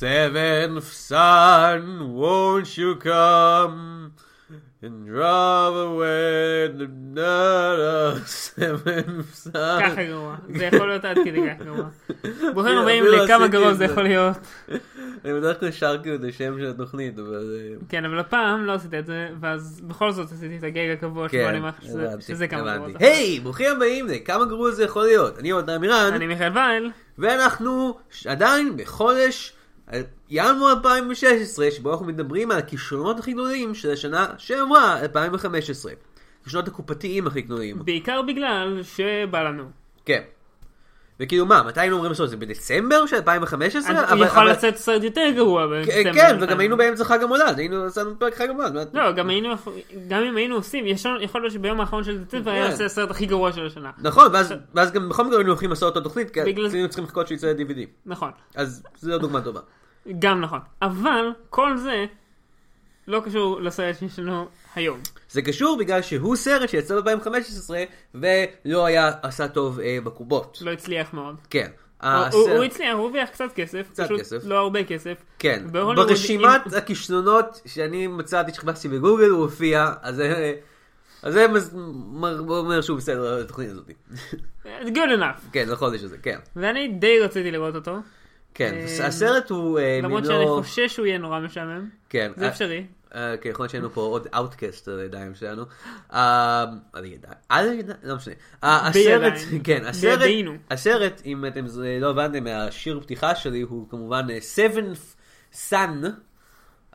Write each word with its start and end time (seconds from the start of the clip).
Seventh 0.00 0.88
son, 1.10 1.82
won't 2.20 2.76
you 2.76 2.96
come 2.96 4.12
and 4.82 5.06
drive 5.06 5.74
away 5.88 6.68
the 6.80 6.88
night 7.20 7.78
of 7.78 8.28
seventh 8.28 9.34
son. 9.34 9.80
ככה 9.80 10.04
גרוע. 10.04 10.36
זה 10.56 10.64
יכול 10.64 10.88
להיות 10.88 11.04
עד 11.04 11.16
כדי 11.24 11.40
כך 11.50 11.62
גרוע. 11.66 11.84
ברוכים 12.54 12.78
הבאים 12.78 13.04
לכמה 13.06 13.48
גרוע 13.48 13.74
זה. 13.74 13.84
יכול 13.84 14.02
להיות. 14.02 14.36
אני 15.24 15.32
בדרך 15.34 15.60
כלל 15.60 15.70
שר 15.70 15.96
כאילו 16.02 16.14
את 16.16 16.20
השם 16.28 16.58
של 16.58 16.66
התוכנית, 16.70 17.18
אבל... 17.18 17.56
אה, 17.58 17.74
כן, 17.88 18.04
אבל 18.04 18.18
הפעם 18.18 18.64
לא 18.64 18.72
עשית 18.72 18.94
את 18.94 19.06
זה, 19.06 19.28
ואז 19.40 19.80
בכל 19.84 20.12
זאת 20.12 20.32
עשיתי 20.32 20.58
את 20.58 20.62
הגג 20.62 20.90
הקבוע 20.92 21.28
שבו 21.28 21.48
אני 21.48 21.58
אומר 21.58 21.70
שזה- 22.20 22.46
כמה 22.48 22.76
גרוע. 22.76 22.88
היי, 22.98 23.40
ברוכים 23.40 23.70
הבאים 23.76 24.06
לכמה 24.08 24.44
גרוע 24.44 24.70
זה 24.70 24.84
יכול 24.84 25.04
להיות. 25.04 25.38
אני 25.38 25.50
עוד 25.50 25.76
מירן, 25.78 26.10
אני 26.14 26.26
מיכאל 26.26 26.52
וייל, 26.54 26.90
ואנחנו 27.18 27.98
עדיין 28.26 28.76
בחודש 28.76 29.52
ינואר 30.30 30.72
2016, 30.72 31.70
שבו 31.70 31.92
אנחנו 31.92 32.06
מדברים 32.06 32.50
על 32.50 32.58
הכישרונות 32.58 33.18
הכי 33.18 33.32
גדולים 33.32 33.74
של 33.74 33.90
השנה 33.90 34.26
שעברה, 34.38 35.00
2015. 35.00 35.92
הכישרונות 36.40 36.68
הקופתיים 36.68 37.26
הכי 37.26 37.40
גדולים. 37.40 37.84
בעיקר 37.84 38.22
בגלל 38.22 38.80
שבא 38.82 39.42
לנו. 39.42 39.64
כן. 40.04 40.22
וכאילו 41.20 41.46
מה, 41.46 41.62
מתי 41.62 41.80
היינו 41.80 41.94
אומרים 41.96 42.10
לעשות 42.12 42.24
את 42.24 42.30
זה? 42.30 42.36
בדצמבר 42.36 43.06
של 43.06 43.16
2015? 43.16 44.12
אני 44.12 44.20
יכול 44.24 44.50
לצאת 44.50 44.76
סרט 44.76 45.02
יותר 45.02 45.30
גרוע 45.34 45.66
בדצמבר. 45.66 46.12
כן, 46.12 46.36
וגם 46.40 46.60
היינו 46.60 46.76
באמצע 46.76 47.04
חג 47.04 47.22
המולד, 47.22 47.58
היינו 47.58 47.84
עשינו 47.84 48.18
פרק 48.18 48.34
חג 48.34 48.48
המולד. 48.50 48.88
לא, 48.92 49.12
גם 49.12 49.28
היינו, 49.30 49.48
גם 50.08 50.22
אם 50.22 50.36
היינו 50.36 50.54
עושים, 50.54 50.84
יכול 51.20 51.40
להיות 51.40 51.52
שביום 51.52 51.80
האחרון 51.80 52.04
של 52.04 52.18
דצמבר 52.18 52.50
היה 52.50 52.64
כן. 52.66 52.70
יוצא 52.70 52.84
הסרט 52.84 53.10
הכי 53.10 53.26
גרוע 53.26 53.52
של 53.52 53.66
השנה. 53.66 53.90
נכון, 53.98 54.26
ואז- 54.74 54.92
גם 54.92 55.08
בכל 55.08 55.24
מקרה 55.24 55.38
היינו 55.38 55.50
הולכים 55.50 55.70
לעשות 55.70 55.96
אותו 55.96 56.08
תוכנית, 56.08 56.30
כי 56.30 56.40
היינו 56.40 56.88
צריכים 56.88 57.04
לחכות 57.04 57.28
שיצא 57.28 57.46
ל-DVD. 57.46 57.78
נכון, 58.06 58.30
אז 58.54 58.82
זו 59.00 59.10
לא 59.10 59.18
דוגמה 59.18 59.40
טובה. 59.40 59.60
גם 60.18 60.40
נכון. 60.40 60.60
אבל 60.82 61.30
כל 61.50 61.76
זה 61.76 62.04
לא 63.08 63.20
קשור 63.24 63.60
לסרט 63.60 63.98
שיש 63.98 64.18
לנו 64.18 64.46
היום. 64.74 64.98
זה 65.34 65.42
קשור 65.42 65.76
בגלל 65.78 66.02
שהוא 66.02 66.36
סרט 66.36 66.68
שיצא 66.68 67.00
ב-2015 67.00 67.70
ולא 68.14 68.86
היה 68.86 69.10
עשה 69.22 69.48
טוב 69.48 69.80
אה, 69.80 69.98
בקובות. 70.04 70.58
לא 70.60 70.70
הצליח 70.70 71.14
מאוד. 71.14 71.36
כן. 71.50 71.70
הוא- 72.32 72.64
הצליח, 72.64 72.94
הוא 72.94 73.02
הרוויח 73.04 73.28
קצת 73.28 73.52
כסף, 73.54 73.86
קצת 73.92 74.04
פשוט 74.04 74.20
כסף. 74.20 74.36
לא 74.44 74.58
הרבה 74.58 74.84
כסף. 74.84 75.14
כן. 75.38 75.62
ברשימת 75.72 76.60
אם- 76.72 76.78
הכישלונות 76.78 77.60
שאני 77.66 78.06
מצאתי 78.06 78.54
שחיפשתי 78.54 78.88
בגוגל 78.88 79.28
הוא 79.28 79.42
הופיע, 79.42 79.92
אז 80.02 80.16
זה... 80.16 80.54
אומר 82.48 82.80
שהוא 82.80 82.96
בסדר 82.98 83.40
התוכנית 83.40 83.70
הזאת. 83.70 83.90
good 84.64 85.18
enough. 85.18 85.50
כן, 85.52 85.68
לחודש 85.68 86.02
הזה, 86.02 86.18
כן. 86.18 86.38
ואני 86.56 86.88
די 86.88 87.20
רציתי 87.20 87.50
לראות 87.50 87.74
אותו, 87.74 87.96
כן, 88.54 88.74
אה, 88.74 89.06
הסרט 89.06 89.50
הוא 89.50 89.78
אה, 89.78 90.00
למרות 90.02 90.24
שאני 90.24 90.46
חושש 90.46 90.94
שהוא 90.94 91.06
יהיה 91.06 91.18
נורא 91.18 91.40
משעמם. 91.40 91.88
כן. 92.08 92.32
זה 92.36 92.44
אה, 92.44 92.50
אפשרי. 92.50 92.86
אה, 93.14 93.36
כן, 93.40 93.50
יכול 93.50 93.62
להיות 93.62 93.70
שהיינו 93.70 93.90
פה 93.90 94.00
עוד 94.00 94.26
outcast 94.34 94.88
על 94.88 95.00
הידיים 95.00 95.34
שלנו. 95.34 95.62
על 96.08 97.04
הידיים, 97.50 97.86
לא 98.02 98.16
משנה. 98.16 98.34
הסרט. 98.62 99.32
כן, 99.64 99.84
הסרט. 99.84 100.20
הסרט, 100.70 101.22
אם 101.26 101.46
אתם 101.46 101.64
לא 102.00 102.10
הבנתם 102.10 102.44
מהשיר 102.44 103.00
פתיחה 103.00 103.34
שלי, 103.34 103.60
הוא 103.60 103.90
כמובן 103.90 104.26
אה, 104.30 104.38
Seventh 104.56 105.16
Son. 105.70 106.06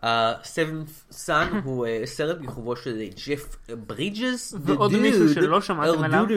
אה, 0.04 0.34
Seventh 0.44 1.14
Son 1.26 1.56
הוא 1.66 1.88
אה, 1.88 2.02
סרט 2.06 2.38
בכיכובו 2.38 2.76
של 2.76 2.98
ג'ף 3.28 3.56
ברידג'ס. 3.88 4.56
ועוד 4.62 4.98
מישהו 4.98 5.30
שלא 5.34 5.62
שמעתם 5.62 6.04
עליו. 6.04 6.26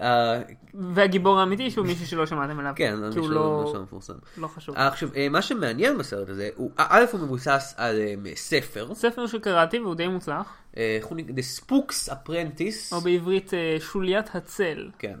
אה, 0.00 0.42
והגיבור 0.74 1.40
האמיתי 1.40 1.70
שהוא 1.70 1.86
מישהו 1.86 2.06
שלא 2.06 2.26
שמעתם 2.26 2.58
עליו. 2.60 2.72
כן, 2.76 2.94
כי 3.12 3.18
הוא 3.18 3.30
לא- 3.30 3.70
לא 3.74 3.82
מפורסם. 3.82 4.12
לא 4.36 4.46
חשוב. 4.46 4.76
אה, 4.76 4.88
עכשיו, 4.88 5.08
אה, 5.16 5.28
מה 5.28 5.42
שמעניין 5.42 5.98
בסרט 5.98 6.28
הזה, 6.28 6.48
הוא, 6.56 6.70
א', 6.76 7.04
הוא 7.12 7.20
מבוסס 7.20 7.74
על 7.76 8.00
אה, 8.00 8.14
ספר, 8.36 8.94
ספר 8.94 9.26
שקראתי 9.26 9.78
והוא 9.78 9.94
די 9.94 10.08
מוצלח, 10.08 10.46
אה? 10.76 10.98
The 11.10 11.60
Spooks 11.60 12.12
Apprentice, 12.12 12.92
או 12.92 13.00
בעברית 13.00 13.54
אה, 13.54 13.76
שוליית 13.80 14.34
הצל. 14.34 14.90
כן. 14.98 15.16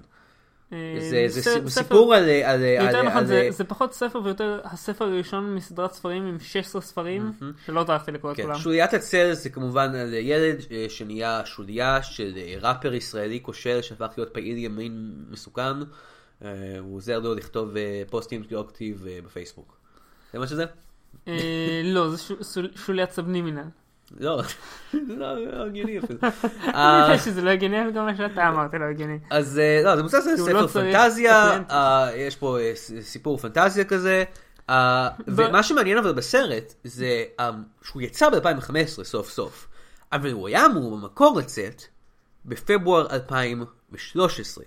אה, 0.72 0.96
זה, 1.10 1.24
זה 1.28 1.42
ספר- 1.42 1.68
סיפור 1.68 2.14
על... 2.14 2.22
על, 2.28 2.60
יותר 2.62 2.98
על, 2.98 3.06
נכון, 3.06 3.18
על, 3.18 3.26
זה- 3.26 3.48
זה 3.50 3.64
פחות 3.64 3.92
ספר 3.94 4.20
ויותר 4.24 4.60
הספר 4.64 5.04
הראשון 5.04 5.54
מסדרת 5.54 5.92
ספרים 5.92 6.26
עם 6.26 6.38
16 6.40 6.82
ספרים, 6.82 7.32
שלא 7.66 7.84
טרחתי 7.84 8.10
לקרוא 8.12 8.32
את 8.32 8.36
כן, 8.36 8.42
כולם. 8.42 8.58
שוליית 8.58 8.94
הצל 8.94 9.32
זה 9.32 9.50
כמובן 9.50 9.94
על 9.94 10.14
ילד 10.14 10.56
אה, 10.70 10.86
שנהיה 10.88 11.42
שוליה 11.44 12.02
של 12.02 12.32
אה, 12.36 12.54
ראפר 12.60 12.94
ישראלי 12.94 13.38
כושל 13.42 13.82
שהפך 13.82 14.08
להיות 14.16 14.34
פעיל 14.34 14.58
ימין 14.58 15.12
מסוכן. 15.30 15.62
אה, 16.44 16.48
הוא 16.78 16.96
עוזר 16.96 17.18
לו 17.18 17.34
לכתוב 17.34 17.76
אה, 17.76 18.02
פוסטים 18.10 18.42
אה, 18.52 18.62
בפייסבוק. 19.24 19.76
זה 20.32 20.38
מה 20.38 20.46
שזה? 20.46 20.64
אה, 21.28 21.34
לא, 21.84 22.10
זה 22.10 22.34
שוליית 22.76 23.10
סבנימינל. 23.10 23.64
לא, 24.20 24.42
לא 24.92 25.66
הגיוני 25.66 25.98
אפילו. 25.98 26.18
אני 26.64 26.72
אה, 26.74 27.06
יודע 27.08 27.18
שזה 27.18 27.42
לא 27.42 27.50
הגיוני, 27.50 27.82
אבל 27.82 27.90
גם 27.90 28.06
מה 28.06 28.16
שאתה 28.16 28.48
אמרת 28.48 28.74
לא 28.74 28.84
הגיוני. 28.84 29.18
אז 29.30 29.58
אה, 29.58 29.80
לא, 29.84 29.96
זה 29.96 30.02
מבוסס 30.02 30.26
על 30.26 30.36
ספר 30.36 30.62
לא 30.62 30.66
פנטזיה. 30.66 31.58
אה, 31.70 32.08
יש 32.16 32.36
פה 32.36 32.58
סיפור 33.00 33.38
פנטזיה 33.38 33.84
כזה, 33.84 34.24
ומה 35.26 35.62
שמעניין 35.62 35.98
אבל 35.98 36.12
בסרט 36.12 36.74
זה 36.84 37.24
שהוא 37.82 38.02
יצא 38.02 38.30
ב-2015 38.30 39.04
סוף 39.04 39.30
סוף, 39.30 39.68
אבל 40.12 40.32
הוא 40.32 40.48
היה 40.48 40.66
אמור 40.66 40.96
במקור 40.96 41.38
לצאת 41.38 41.82
בפברואר 42.44 43.06
2013. 43.10 44.64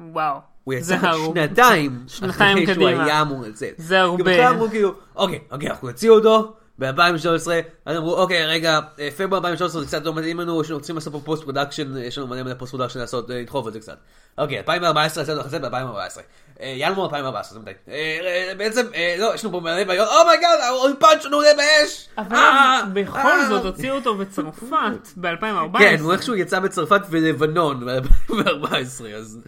וואו. 0.00 0.38
הוא 0.64 0.74
יצא. 0.74 0.96
שנתיים 0.96 2.04
אחרי 2.30 2.74
שהוא. 2.74 2.88
היה 2.88 3.22
אמור 3.22 3.42
לצאת. 3.42 3.74
זה 3.78 4.00
הרבה. 4.00 4.16
כי 4.16 4.22
בכלל 4.30 4.52
אמרו 4.54 4.68
כאילו, 4.68 4.94
אוקיי, 5.16 5.38
אוקיי, 5.50 5.70
אנחנו 5.70 5.88
נוציא 5.88 6.10
אותו 6.10 6.56
ב-2013, 6.78 7.50
אז 7.86 7.96
אמרו, 7.96 8.14
אוקיי, 8.14 8.46
רגע, 8.46 8.80
אה, 8.98 9.08
פברואר 9.10 9.38
2013 9.38 9.80
זה 9.80 9.86
קצת 9.86 10.04
לא 10.04 10.14
מתאים 10.14 10.40
לנו, 10.40 10.60
יש 10.60 10.70
לנו 10.70 10.78
רוצים 10.78 10.94
לעשות 10.94 11.12
פה 11.12 11.20
post 11.24 11.42
production, 11.42 11.96
יש 11.96 12.18
לנו 12.18 12.26
מלא 12.26 12.42
מלא 12.42 12.54
post 12.54 12.74
production 12.74 13.00
לעשות, 13.00 13.30
אה, 13.30 13.40
לדחוף 13.40 13.68
את 13.68 13.72
זה 13.72 13.80
קצת. 13.80 13.96
אוקיי, 14.38 14.58
2014 14.58 15.22
יצאנו 15.22 15.40
לצאת 15.40 15.60
ב-2014. 15.60 16.20
ינואר 16.60 17.04
2014, 17.04 17.54
זה 17.54 17.60
מתי. 17.60 17.70
אה, 17.88 17.94
אה, 18.24 18.52
בעצם, 18.58 18.86
אה, 18.94 19.14
לא, 19.18 19.34
יש 19.34 19.44
לנו 19.44 19.52
פה 19.52 19.60
מלא 19.60 19.84
בעיות, 19.84 20.08
oh 20.20 20.29
my 20.29 20.39
god, 20.39 20.58
האולפן 20.68 21.20
שלנו 21.20 21.36
עולה 21.36 21.48
באש! 21.56 22.08
אבל 22.18 22.36
אה, 22.36 22.80
בכל 22.92 23.18
אה. 23.18 23.48
זאת 23.48 23.64
הוציאו 23.64 23.94
אותו 23.94 24.14
בצרפת 24.14 25.08
ב-2014. 25.20 25.78
כן, 25.78 25.96
הוא 26.00 26.12
איכשהו 26.12 26.34
יצא 26.34 26.60
בצרפת 26.60 27.00
ולבנון 27.10 27.86
ב-2014, 27.86 29.04
אז 29.14 29.40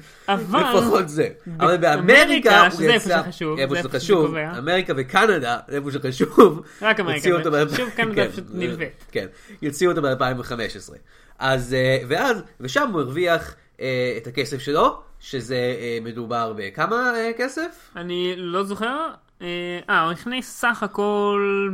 לפחות 0.52 1.08
זה. 1.08 1.28
אבל 1.60 1.76
באמריקה, 1.76 2.66
הוא 2.66 2.82
יצא, 2.82 2.92
איפה 2.92 3.08
זה 3.08 3.32
שזה 3.32 3.46
איפה 3.58 3.76
שזה 3.76 3.88
חשוב. 3.88 4.34
אמריקה 4.58 4.92
וקנדה, 4.96 5.58
איפה 5.68 5.90
שחשוב, 5.92 6.62
רק 6.82 7.00
אמריקה, 7.16 7.28
הוציאו 7.36 7.54
אותו 7.60 7.72
ב- 7.72 7.76
שוב 7.76 7.90
קנדה 7.90 8.24
כן, 8.24 8.30
פשוט 8.30 8.44
נלווית. 8.50 9.04
כן, 9.12 9.26
יוציאו 9.62 9.90
אותו 9.90 10.02
ב-2015. 10.02 10.92
אז, 11.38 11.74
אה, 11.74 11.98
ואז, 12.08 12.42
ושם 12.60 12.90
הוא 12.92 13.00
הרוויח 13.00 13.54
אה, 13.80 14.14
את 14.16 14.26
הכסף 14.26 14.58
שלו, 14.58 15.00
שזה 15.20 15.54
אה, 15.54 15.98
מדובר 16.02 16.52
בכמה 16.56 17.12
אה, 17.16 17.30
כסף? 17.38 17.90
אני 17.96 18.34
לא 18.36 18.62
זוכר. 18.64 19.08
אה, 19.42 19.46
אה, 19.90 20.02
הוא 20.02 20.12
הכניס 20.12 20.50
סך 20.60 20.82
הכל 20.82 21.68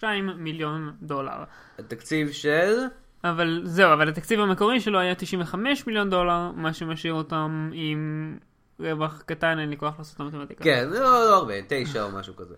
114.2 0.00 0.04
מיליון 0.36 0.92
דולר. 1.02 1.44
התקציב 1.78 2.30
של... 2.30 2.76
אבל 3.24 3.60
זהו, 3.64 3.92
אבל 3.92 4.08
התקציב 4.08 4.40
המקורי 4.40 4.80
שלו 4.80 4.98
היה 4.98 5.14
95 5.14 5.86
מיליון 5.86 6.10
דולר, 6.10 6.50
מה 6.56 6.72
שמשאיר 6.72 7.14
אותם 7.14 7.70
עם 7.72 8.38
רווח 8.80 9.22
קטן, 9.26 9.58
אין 9.58 9.70
לי 9.70 9.76
כוח 9.76 9.98
לעשות 9.98 10.16
את 10.16 10.20
המתמטיקה. 10.20 10.64
כן, 10.64 10.88
לא, 10.90 11.00
לא 11.00 11.36
הרבה, 11.36 11.54
תשע 11.68 12.02
או 12.02 12.10
משהו 12.10 12.36
כזה. 12.36 12.54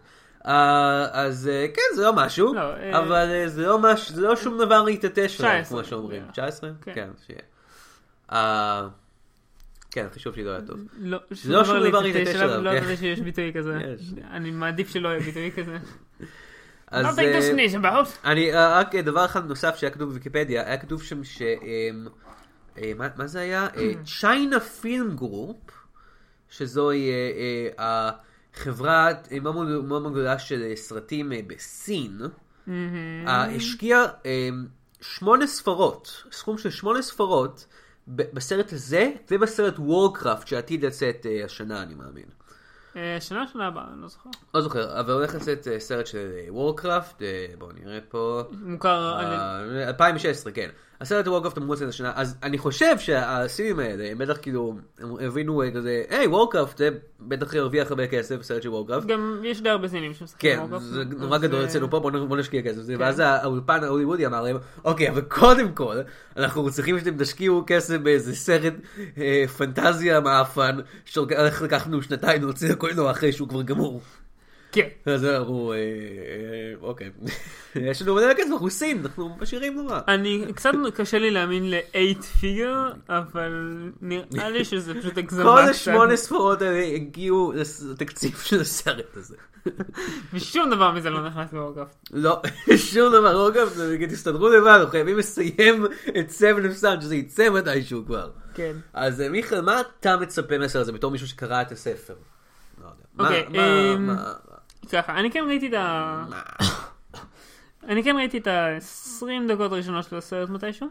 אה, 0.47 1.07
אז 1.13 1.49
אה, 1.53 1.67
כן, 1.75 1.97
זה 1.97 2.03
לא 2.03 2.13
משהו, 2.13 2.55
לא, 2.55 2.61
אה, 2.77 2.99
אבל 2.99 3.43
זה 3.47 3.67
לא 3.67 3.79
משהו, 3.79 4.15
זה 4.15 4.21
לא 4.23 4.37
שום 4.37 4.59
דבר 4.59 4.83
להתעטש 4.83 5.41
עליו, 5.41 5.63
19, 5.63 5.79
כמו 5.83 5.85
שאומרים. 5.89 6.23
כן. 6.25 6.31
19? 6.33 6.71
כן. 6.83 6.93
כן, 6.95 7.09
שיהיה. 7.27 7.41
כן, 9.91 10.07
החישוב 10.11 10.35
שלי 10.35 10.45
לא 10.45 10.51
היה 10.51 10.61
טוב. 10.61 10.79
לא, 10.99 11.19
לא 11.49 11.65
שום 11.65 11.89
דבר 11.89 12.01
להתעטש 12.01 12.35
עליו, 12.37 12.61
לא 12.63 12.71
כן. 12.71 12.77
ידעתי 12.77 12.97
שיש 12.97 13.21
ביטוי 13.21 13.53
כזה. 13.57 13.79
אני 14.31 14.51
מעדיף 14.51 14.89
שלא 14.89 15.09
יהיה 15.09 15.21
ביטוי 15.21 15.51
כזה. 15.57 15.77
אז. 16.89 17.19
אני, 18.25 18.51
רק 18.53 18.95
דבר 18.95 19.25
אחד 19.25 19.49
נוסף 19.49 19.77
שהיה 19.77 19.91
כתוב 19.91 20.09
בוויקיפדיה, 20.09 20.67
היה 20.67 20.77
כתוב 20.79 21.03
שם 21.03 21.25
ש... 21.25 21.43
מה- 22.97 23.09
מה 23.17 23.27
זה 23.27 23.41
היה? 23.41 23.69
China 24.21 24.61
Film 24.61 25.17
Group, 25.17 25.71
שזוהי 26.51 27.11
אה, 28.67 29.41
מאוד 29.43 29.85
מאוד 29.85 30.13
גדולה 30.13 30.39
של 30.39 30.63
אה, 30.63 30.77
סרטים 30.77 31.33
אה, 31.33 31.41
בסין, 31.47 32.21
אה, 32.69 33.45
השקיעה 33.57 34.05
שמונה 35.01 35.47
ספרות, 35.47 36.25
סכום 36.33 36.59
של 36.59 36.71
שמונה 36.71 37.03
ספרות, 37.03 37.67
בסרט 38.09 38.73
הזה 38.73 39.13
ובסרט 39.31 39.79
וורקראפט 39.79 40.47
שעתיד 40.47 40.85
לצאת 40.85 41.27
השנה 41.45 41.83
אני 41.83 41.95
מאמין. 41.95 42.25
שנה 43.21 43.47
שנה 43.53 43.67
הבאה, 43.67 43.85
אני 43.93 44.03
לא 44.03 44.09
זוכר. 44.09 44.31
לא 44.55 44.61
זוכר, 44.61 45.01
אבל 45.01 45.13
הולך 45.13 45.35
לצאת 45.35 45.69
סרט 45.79 46.07
של 46.07 46.29
וורקראפט, 46.49 47.23
בואו 47.59 47.73
נראה 47.73 47.99
פה. 48.09 48.43
מוכר 48.51 49.15
על... 49.19 49.27
אה, 49.27 49.89
2016, 49.89 50.53
כן. 50.53 50.71
הסרט 51.01 51.29
וורקראפט 51.29 51.59
אמרו 51.59 51.75
לצאת 51.75 51.89
השנה, 51.89 52.13
אז 52.15 52.37
אני 52.43 52.59
חושב 52.59 52.99
שהסינים 52.99 53.79
האלה, 53.79 54.11
הם 54.11 54.19
בטח 54.19 54.37
כאילו, 54.43 54.75
הם 54.99 55.17
הבינו 55.21 55.63
אה, 55.63 55.71
כזה, 55.71 56.03
היי 56.11 56.27
וורקראפט, 56.27 56.79
זה 56.79 56.89
בטח 57.21 57.55
ירוויח 57.55 57.91
הרבה 57.91 58.07
כסף, 58.07 58.43
סרט 58.43 58.63
של 58.63 58.69
וורקראפט. 58.69 59.07
גם 59.07 59.41
יש 59.45 59.61
די 59.61 59.69
הרבה 59.69 59.89
סינים 59.89 60.15
שמשחקים 60.15 60.51
כן, 60.51 60.59
וורקראפט. 60.61 60.85
זה 60.85 61.05
נורא 61.05 61.39
גדול 61.39 61.61
אה, 61.61 61.65
אצלנו 61.65 61.91
פה, 61.91 62.01
בוא 62.01 62.37
נשקיע 62.37 62.63
כסף. 62.63 62.87
כן. 62.87 62.97
ואז 62.99 63.19
האולפן 63.19 63.85
ההוליוודי 63.85 64.27
אמר 64.27 64.43
להם, 64.43 64.57
אוקיי, 64.85 65.11
אבל 65.11 65.21
קודם 65.21 65.73
כל, 65.73 65.97
אנחנו 66.37 66.71
צריכים 66.71 66.99
שאתם 66.99 67.17
תשקיעו 67.19 67.65
כסף 67.67 67.97
באיזה 67.97 68.37
סרט 68.37 68.75
אה, 69.19 69.45
פנטזיה 69.57 70.21
מעפן, 70.21 70.79
שהולך 71.05 71.63
לקחנו 71.63 72.03
שנתיים 72.03 72.43
להוציא 72.43 72.71
לקולנוע 72.71 73.11
אחרי 73.11 73.33
שהוא 73.33 73.49
כבר 73.49 73.63
גמור. 73.63 74.01
כן. 74.73 74.89
אז 75.07 75.25
אמרו, 75.25 75.73
אה, 75.73 75.79
אה, 75.79 75.83
אוקיי, 76.81 77.11
יש 77.91 78.03
לנו 78.03 78.15
מלא 78.15 78.35
כסף, 78.35 78.51
אנחנו 78.53 78.71
סין, 78.71 79.03
אנחנו 79.05 79.37
עשירים 79.41 79.75
נורא. 79.75 80.01
אני, 80.09 80.45
קצת 80.55 80.71
קשה 80.95 81.19
לי 81.19 81.31
להאמין 81.31 81.71
ל-8 81.71 82.23
פיגר, 82.23 82.91
אבל 83.09 83.83
נראה 84.01 84.51
לי 84.51 84.65
שזה 84.65 84.95
פשוט 84.95 85.19
הגזמה. 85.19 85.45
כל. 85.45 85.71
השמונה 85.71 86.17
ספרות 86.17 86.63
האלה 86.63 86.95
הגיעו 86.95 87.53
לתקציב 87.91 88.37
של 88.37 88.61
הסרט 88.61 89.17
הזה. 89.17 89.37
ושום 90.33 90.71
דבר 90.71 90.93
מזה 90.93 91.11
לא 91.11 91.27
נכנס 91.27 91.53
לוורקראפט. 91.53 91.97
לא, 92.13 92.43
שום 92.77 93.13
דבר, 93.13 93.49
אגב, 93.49 93.79
תסתדרו 94.09 94.49
לבד, 94.49 94.67
אנחנו 94.69 94.91
חייבים 94.91 95.19
לסיים 95.19 95.87
את 96.19 96.31
סבן 96.31 96.67
אפסן, 96.67 97.01
שזה 97.01 97.17
יצא 97.17 97.51
מתישהו 97.51 98.05
כבר. 98.07 98.31
כן. 98.55 98.77
אז 98.93 99.21
אה, 99.21 99.29
מיכאל, 99.29 99.61
מה 99.61 99.81
אתה 99.81 100.17
מצפה 100.17 100.59
מהסרט 100.59 100.83
הזה 100.83 100.93
בתור 100.93 101.11
מישהו 101.11 101.29
שקרא 101.29 101.63
את 101.63 101.73
הספר? 101.73 102.15
לא 102.83 102.89
אוקיי, 103.19 103.47
אמ, 103.55 104.11
ככה, 104.93 105.15
אני 105.19 105.31
כן 105.31 105.45
ראיתי 105.49 105.69
את 105.69 105.75
ה... 105.75 106.25
אני 107.89 108.05
כן 108.05 108.17
ראיתי 108.17 108.39
את 108.39 108.47
ה-20 108.47 109.27
דקות 109.49 109.73
הראשונות 109.73 110.05
של 110.05 110.17
הסרט 110.17 110.49
מתישהו. 110.49 110.89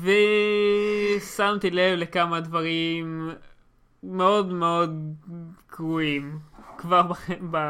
ושמתי 0.00 1.70
לב 1.70 1.98
לכמה 1.98 2.40
דברים 2.40 3.30
מאוד 4.02 4.52
מאוד 4.52 5.14
גרועים 5.76 6.38
כבר 6.78 7.02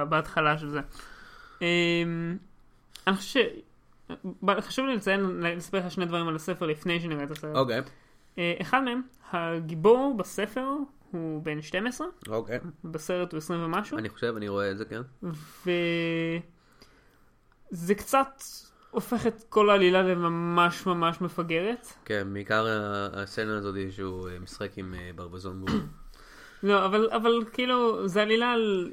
בהתחלה 0.09 0.59
של 0.59 0.69
זה. 0.69 0.81
אמ, 1.63 2.37
אני 3.07 3.17
חושב 3.17 3.41
ש... 3.41 3.45
חשוב 4.61 4.87
לי 4.87 4.97
לציין, 4.97 5.21
לספר 5.43 5.79
לך 5.79 5.91
שני 5.91 6.07
דברים 6.07 6.29
על 6.29 6.37
הספר 6.37 6.67
לפני 6.67 7.01
שנראה 7.01 7.25
את 7.25 7.31
הסרט. 7.31 7.57
אוקיי, 7.57 7.81
אה, 8.39 8.55
אחד 8.61 8.83
מהם, 8.85 9.03
הגיבור 9.33 10.15
בספר 10.17 10.69
הוא 11.13 11.43
בן 11.43 11.63
12, 11.63 12.07
אוקיי. 12.29 12.59
בסרט 12.85 13.33
הוא 13.33 13.39
20 13.39 13.65
ומשהו, 13.65 13.99
אני 13.99 14.09
חושב, 14.09 14.35
אני 14.37 14.49
רואה 14.49 14.71
את 14.71 14.79
זה, 14.79 14.85
כן. 14.85 15.03
וזה 17.73 17.95
קצת 17.95 18.43
הופך 18.91 19.27
את 19.27 19.45
כל 19.49 19.71
העלילה 19.71 20.03
לממש 20.03 20.87
ממש 20.87 21.21
מפגרת. 21.21 21.87
כן, 22.05 22.29
בעיקר 22.33 22.67
הסצנה 23.13 23.57
הזאת 23.57 23.75
שהוא 23.91 24.29
אה, 24.29 24.39
משחק 24.39 24.79
עם 24.79 24.95
אה, 24.95 25.11
ברווזון 25.15 25.61
גור. 25.61 25.81
לא, 26.63 26.87
אבל, 26.87 27.09
אבל 27.11 27.45
כאילו, 27.53 28.09
זה 28.09 28.23
עלילה 28.23 28.53
על 28.53 28.91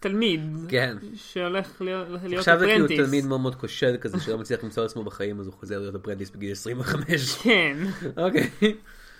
תלמיד. 0.00 0.40
כן. 0.68 0.96
שהולך 1.14 1.82
להיות, 1.82 2.08
להיות 2.08 2.38
עכשיו 2.38 2.58
זה 2.58 2.66
כאילו 2.66 2.84
אפרנטיס. 2.84 3.06
תלמיד 3.06 3.26
מאוד 3.26 3.40
מאוד 3.40 3.54
כושל 3.54 3.96
כזה 4.00 4.20
שלא 4.20 4.38
מצליח 4.38 4.64
למצוא 4.64 4.84
עצמו 4.84 5.04
בחיים 5.04 5.40
אז 5.40 5.46
הוא 5.46 5.54
חוזר 5.54 5.78
להיות 5.78 5.94
אפרנטיס 5.94 6.30
בגיל 6.30 6.52
25. 6.52 7.34
כן. 7.42 7.76
אוקיי. 8.16 8.50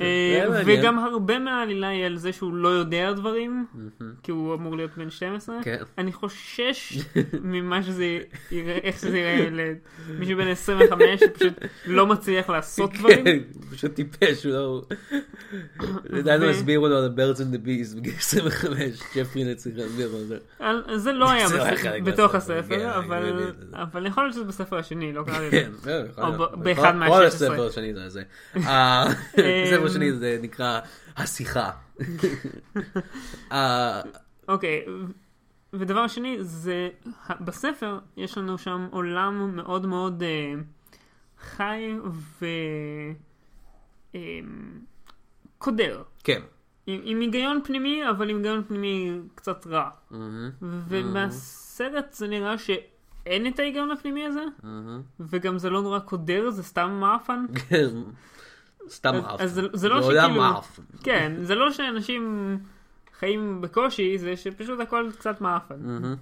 אה. 0.01 0.45
וגם 0.67 0.99
הרבה 0.99 1.39
מהעלילה 1.39 1.89
היא 1.89 2.05
על 2.05 2.17
זה 2.17 2.33
שהוא 2.33 2.55
לא 2.55 2.69
יודע 2.69 3.13
דברים, 3.13 3.67
כי 4.23 4.31
הוא 4.31 4.55
אמור 4.55 4.77
להיות 4.77 4.91
בן 4.97 5.11
12. 5.11 5.57
כן. 5.63 5.77
אני 5.99 6.13
חושש 6.13 6.99
ממה 7.43 7.83
שזה 7.83 8.19
יראה, 8.51 8.79
איך 8.83 8.99
שזה 8.99 9.19
יראה 9.19 9.49
למישהו 10.11 10.37
בן 10.37 10.49
25 10.49 11.21
שפשוט 11.21 11.53
לא 11.87 12.07
מצליח 12.07 12.51
לעשות 12.51 12.93
דברים. 12.95 13.25
כן, 13.25 13.39
הוא 13.55 13.63
פשוט 13.73 13.95
טיפש, 13.95 14.47
הוא 14.47 14.53
לא... 14.53 14.83
לא 16.41 16.51
הסבירו 16.51 16.89
לו 16.89 16.97
על 16.97 17.05
ה-Birds 17.05 17.37
and 17.39 17.55
the 17.55 17.67
Bees 17.67 17.97
בגיל 17.97 18.13
25, 18.19 18.81
ג'פרי 19.17 19.45
נצליח 19.45 19.77
להסביר 19.77 20.09
לו 20.13 20.19
על 20.19 20.25
זה. 20.25 20.39
זה 20.99 21.13
לא 21.13 21.31
היה 21.31 21.47
לא 21.57 21.65
בתוך 22.05 22.31
כן, 22.33 22.39
הספר, 22.39 22.75
אני 22.75 23.35
אבל 23.83 24.07
יכול 24.07 24.23
להיות 24.25 24.35
שזה 24.35 24.45
בספר 24.45 24.79
השני, 24.79 25.13
לא 25.13 25.23
קראתי 25.27 25.47
את 25.47 25.51
כן, 25.53 25.71
זה. 25.83 26.03
או 26.19 26.33
באחד 26.57 26.93
כל- 26.93 26.99
מה- 26.99 27.09
כל 27.09 27.27
16. 27.31 27.49
הספר 27.49 27.67
השני 27.67 27.95
זה 27.95 28.09
זה. 28.09 28.23
השני 29.93 30.13
זה 30.13 30.39
נקרא 30.43 30.81
השיחה. 31.17 31.71
אה, 33.53 34.03
אוקיי, 34.49 34.85
ודבר 35.73 36.07
שני, 36.09 36.37
זה, 36.41 36.89
בספר 37.41 37.99
יש 38.17 38.39
לנו 38.39 38.59
שם 38.59 38.89
עולם 38.91 39.57
מאוד 39.57 39.87
מאוד 39.87 40.23
אה, 40.23 40.55
חי 41.39 41.95
ו... 42.41 42.47
אה. 44.15 44.21
כן. 46.25 46.41
עם, 46.87 47.01
עם 47.05 47.21
היגיון 47.21 47.61
פנימי, 47.65 48.09
אבל 48.11 48.31
עם 48.31 48.37
היגיון 48.37 48.65
פנימי 48.69 49.19
קצת 49.35 49.67
רע. 49.67 49.89
מהמם, 50.11 50.51
ומהסרט 50.63 52.13
זה 52.13 52.29
נראה 52.29 52.59
שאין 52.59 53.47
את 53.47 53.59
ההיגיון 53.59 53.91
הפנימי 53.91 54.27
הזה, 54.27 54.45
מהמם. 54.63 55.03
וגם 55.21 55.59
זה 55.59 55.71
לא 55.71 55.83
נורא 55.83 55.99
קודר, 55.99 56.51
זה 56.51 56.63
סתם 56.63 56.91
מאפן. 56.91 57.47
סתם 58.89 59.15
אז- 59.15 59.25
עף. 59.27 59.41
אז 59.41 59.55
זה- 59.55 59.63
זה 59.73 59.89
לא 59.89 60.03
שכאילו- 60.03 60.45
עף. 60.45 60.81
כן, 61.03 61.33
זה 61.43 61.55
לא 61.55 61.73
שאנשים 61.73 62.59
חיים 63.19 63.61
בקושי, 63.61 64.19
זה 64.19 64.37
שפשוט 64.37 64.81
הכל 64.81 65.11
קצת 65.19 65.41
מאפן. 65.41 65.75
מהמם. 65.81 66.17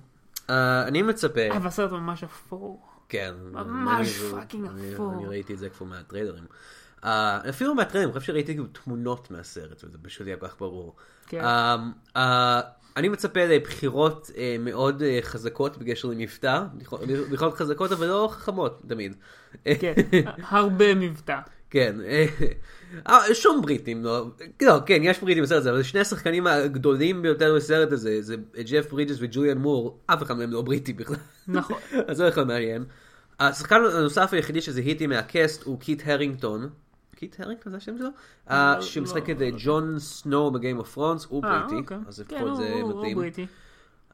אה, 0.51 0.83
אני 0.89 1.03
מצפה, 1.03 1.41
אבל 1.57 1.67
הסרט 1.67 1.93
ממש 1.93 2.25
אפור. 2.25 2.87
כן. 3.09 3.35
ממש 3.53 4.21
אני- 4.21 4.31
fucking 4.31 4.67
אני- 4.69 4.95
אפור. 4.95 5.13
אני 5.15 5.27
ראיתי 5.27 5.55
את 5.55 5.59
זה 5.59 5.69
כבר 5.69 5.87
מהטריילרים. 5.87 6.45
אה, 7.05 7.39
אפילו 7.49 7.75
מהטריילרים, 7.75 8.13
אני 8.15 8.21
חושב 8.21 8.33
שראיתי 8.33 8.53
כאילו 8.53 8.67
תמונות 8.67 9.31
מהסרט, 9.31 9.85
וזה 9.85 9.99
פשוט 10.03 10.27
היה 10.27 10.37
כל 10.37 10.49
כך 10.49 10.57
ברור. 10.61 10.97
כן. 11.27 11.41
אה, 11.41 11.77
אה, 12.17 12.61
אני 12.97 13.09
מצפה 13.09 13.45
לבחירות 13.47 14.31
אה, 14.37 14.57
מאוד 14.61 15.03
אה, 15.03 15.19
חזקות 15.23 15.79
בקשר 15.79 16.09
למבטא, 16.09 16.63
בחירות 17.31 17.55
חזקות 17.55 17.93
אבל 17.93 18.07
לא 18.07 18.29
חכמות 18.33 18.83
תמיד. 18.89 19.17
כן, 19.65 19.95
הרבה 20.49 20.95
מבטא. 20.95 21.39
כן, 21.71 21.97
אה, 23.07 23.35
שום 23.35 23.63
בריטים, 23.63 24.05
לא, 24.05 24.27
לא, 24.63 24.79
כן, 24.87 24.99
יש 25.03 25.21
בריטים 25.21 25.43
בסרט 25.43 25.59
הזה, 25.59 25.71
אבל 25.71 25.83
שני 25.83 26.01
השחקנים 26.01 26.47
הגדולים 26.47 27.23
ביותר 27.23 27.55
בסרט 27.57 27.93
הזה, 27.93 28.23
זה 28.23 28.37
ג'ף 28.71 28.91
ברידג'ס 28.91 29.17
וג'וליאן 29.21 29.59
מור, 29.59 29.99
אף 30.07 30.23
אחד 30.23 30.37
מהם 30.37 30.51
לא 30.51 30.63
בריטי 30.63 30.93
בכלל. 30.93 31.17
נכון. 31.49 31.77
אז 32.09 32.17
זה 32.17 32.27
בכלל 32.27 32.45
מעניין. 32.45 32.85
השחקן 33.41 33.77
הנוסף 33.77 34.33
היחידי 34.33 34.61
שזה 34.61 34.81
היטי 34.81 35.07
מה 35.07 35.26
cast 35.26 35.63
הוא 35.63 35.81
קיט 35.81 36.03
הרינגטון. 36.07 36.69
קיט 37.17 37.41
הרינגטון 37.41 37.73
זה 37.73 37.77
השם 37.77 37.99
שלו? 37.99 38.09
אה, 38.51 38.75
לא, 38.77 38.83
שמשחק 38.83 39.29
לא, 39.29 39.35
את 39.35 39.43
אה, 39.43 39.51
לא. 39.51 39.57
ג'ון 39.65 39.99
סנואו 39.99 40.51
ב 40.51 40.56
Game 40.56 40.79
of 40.79 40.93
Thrones, 40.93 41.27
הוא 41.29 41.45
אה, 41.45 41.59
בריטי, 41.59 41.75
אוקיי. 41.75 41.97
אז 42.07 42.25
כן, 42.29 42.37
לפחות 42.37 42.57
זה 42.57 42.83
מתאים. 42.85 43.17
בריטי. 43.17 43.47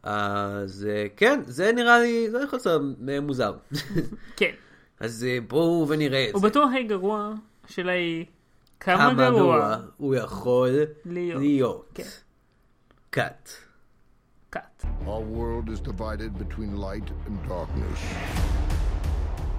אז 0.02 0.88
כן, 1.16 1.40
זה 1.46 1.72
נראה 1.72 1.98
לי, 1.98 2.30
זה 2.30 2.38
יכול 2.42 2.58
להיות 2.64 3.22
מוזר. 3.22 3.54
כן. 4.36 4.50
אז 4.99 5.25
אה, 5.29 5.37
בואו 5.47 5.85
ונראה 5.87 6.25
את 6.29 6.33
הוא 6.33 6.41
זה. 6.41 6.47
בטוח 6.47 6.69
הכי 6.69 6.83
גרוע, 6.83 7.33
השאלה 7.65 7.91
היא 7.91 8.25
כמה 8.79 8.97
כמה 8.97 9.13
גרוע 9.13 9.29
גרוע 9.57 9.77
הוא 9.97 10.15
יכול 10.15 10.69
להיות. 11.05 11.41
להיות. 11.41 11.89
כן. 11.93 12.03
קאט. 13.09 13.49
קאט. 14.49 14.85
Our 15.05 15.21
world 15.37 15.69
is 15.69 15.79
divided 15.79 16.31
between 16.37 16.77
light 16.77 17.09
and 17.27 17.35
darkness. 17.49 17.99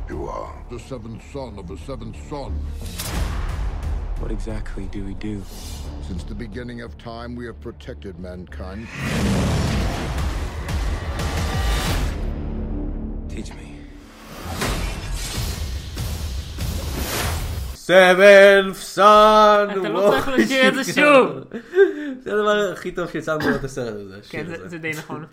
You 0.09 0.29
are 0.29 0.55
the 0.71 0.79
seventh 0.91 1.23
son 1.33 1.59
of 1.59 1.67
a 1.71 1.79
seventh 1.89 2.19
son. 2.31 2.53
What 4.21 4.31
exactly 4.31 4.85
do 4.97 5.01
we 5.11 5.15
do? 5.15 5.37
Since 6.09 6.23
the 6.25 6.35
beginning 6.47 6.81
of 6.87 6.91
time, 6.99 7.31
we 7.41 7.45
have 7.51 7.59
protected 7.69 8.15
mankind. 8.19 8.87
Teach 13.29 13.51
me. 13.55 13.67
Seventh 17.88 18.74
Son. 18.74 19.68
אתה 19.72 19.90
לא 19.90 20.10
צריך 20.12 20.28
להשאיר 20.28 20.68
את 20.80 20.86
זה 20.86 20.94
שוב. 20.94 21.28
זה 22.24 22.34
הדבר 22.34 22.72
הכי 22.74 22.92
טוב 22.92 23.10
שיצאנו 23.12 23.40
לראות 23.40 23.56
את 23.60 23.64
הסרט 23.64 23.96
הזה. 23.96 24.20
כן. 24.30 24.46
זה- 24.66 24.78
די 24.78 24.92
נכון. 24.98 25.26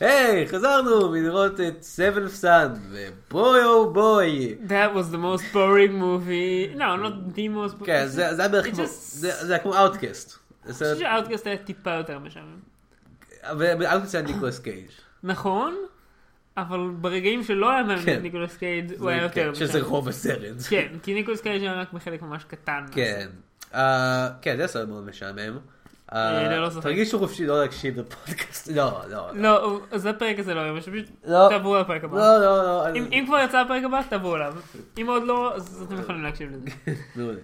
היי, 0.00 0.48
חזרנו 0.48 1.10
מלראות 1.10 1.60
את 1.60 1.82
Seventh 1.82 2.28
Son, 2.28 2.72
ו 2.90 3.64
boy 3.64 3.92
oh 3.92 4.13
boy. 4.13 4.56
That 4.68 4.96
was 4.96 5.14
the 5.14 5.18
most 5.18 5.54
boring 5.54 5.92
movie. 6.02 6.76
No, 6.78 6.80
not 7.04 7.36
the 7.36 7.48
most 7.56 7.80
boring. 7.82 7.86
כן, 7.86 8.06
זה 8.06 8.38
היה 8.38 8.48
בערך 8.48 8.66
כמו, 8.74 8.84
זה 8.86 9.48
היה 9.48 9.58
כמו 9.58 9.76
Outcast. 9.76 10.38
אני 10.64 10.72
חושב 10.72 10.96
שה 10.98 11.12
Outcast 11.12 11.46
היה 11.46 11.56
טיפה 11.56 11.90
יותר 11.94 12.18
משעמם. 12.18 12.58
ו 13.58 13.65
Outcast 13.65 14.14
היה 14.14 14.24
ניקולס 14.24 14.58
קייג'. 14.58 14.86
נכון, 15.22 15.74
אבל 16.56 16.78
ברגעים 17.00 17.42
שלא 17.42 17.70
היה 17.70 17.82
בהם 17.82 17.98
כן. 18.04 18.22
ניקולס 18.22 18.56
קייג', 18.56 18.90
הוא 18.98 18.98
זה- 19.10 19.16
היה 19.16 19.28
כן, 19.28 19.40
יותר 19.46 19.54
שזה. 19.66 19.82
רוב 19.82 20.08
הסרט. 20.08 20.56
כן, 20.70 20.86
כי 21.02 21.14
ניקולס 21.14 21.40
קייג' 21.40 21.62
היה 21.62 21.74
רק 21.80 21.92
בחלק 21.92 22.22
ממש 22.22 22.44
קטן. 22.44 22.84
כן. 22.92 23.28
אה, 23.74 24.28
כן, 24.42 24.56
זה 24.56 24.66
סרט 24.66 24.88
מאוד 24.88 25.04
משעמם. 25.06 25.58
אה, 26.12 26.48
ללא 26.48 26.70
ספק. 26.70 26.82
תרגישו 26.82 27.18
חופשי 27.18 27.46
לא 27.46 27.60
להקשיב 27.62 27.98
לפודקאסט. 28.00 28.68
לא, 28.74 29.00
לא. 29.10 29.28
לא, 29.34 29.64
הוא- 29.64 29.80
אז 29.90 30.06
הפרק 30.06 30.38
הזה 30.38 30.54
לא 30.54 30.60
יהיה, 30.60 30.80
פשוט 30.80 30.94
לא. 31.24 31.46
תעברו 31.50 31.76
לפרק 31.78 32.04
הבא. 32.04 32.16
לא, 32.18 32.38
לא, 32.40 32.62
לא. 32.62 32.94
אם 32.94 33.24
כבר 33.26 33.38
יצא 33.44 33.58
הפרק 33.60 33.84
הבא, 33.84 34.00
תעברו 34.08 34.36
אליו. 34.36 34.54
אם 34.98 35.06
עוד 35.08 35.22
לא, 35.22 35.54
אז 35.56 35.84
אתם 35.86 36.00
יכולים 36.00 36.22
להקשיב 36.22 36.50
לזה. 36.52 37.34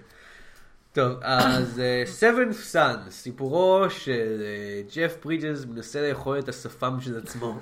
טוב, 0.92 1.12
אז 1.22 1.82
Seventh 2.04 2.52
Son, 2.52 2.96
סיפורו 3.10 3.84
של 3.90 4.42
אה, 4.42 4.82
ג'ף 4.96 5.16
ברידג'ס 5.24 5.64
מנסה 5.64 6.08
לאכול 6.08 6.38
את 6.38 6.48
השפם 6.48 7.00
של 7.00 7.18
עצמו. 7.18 7.58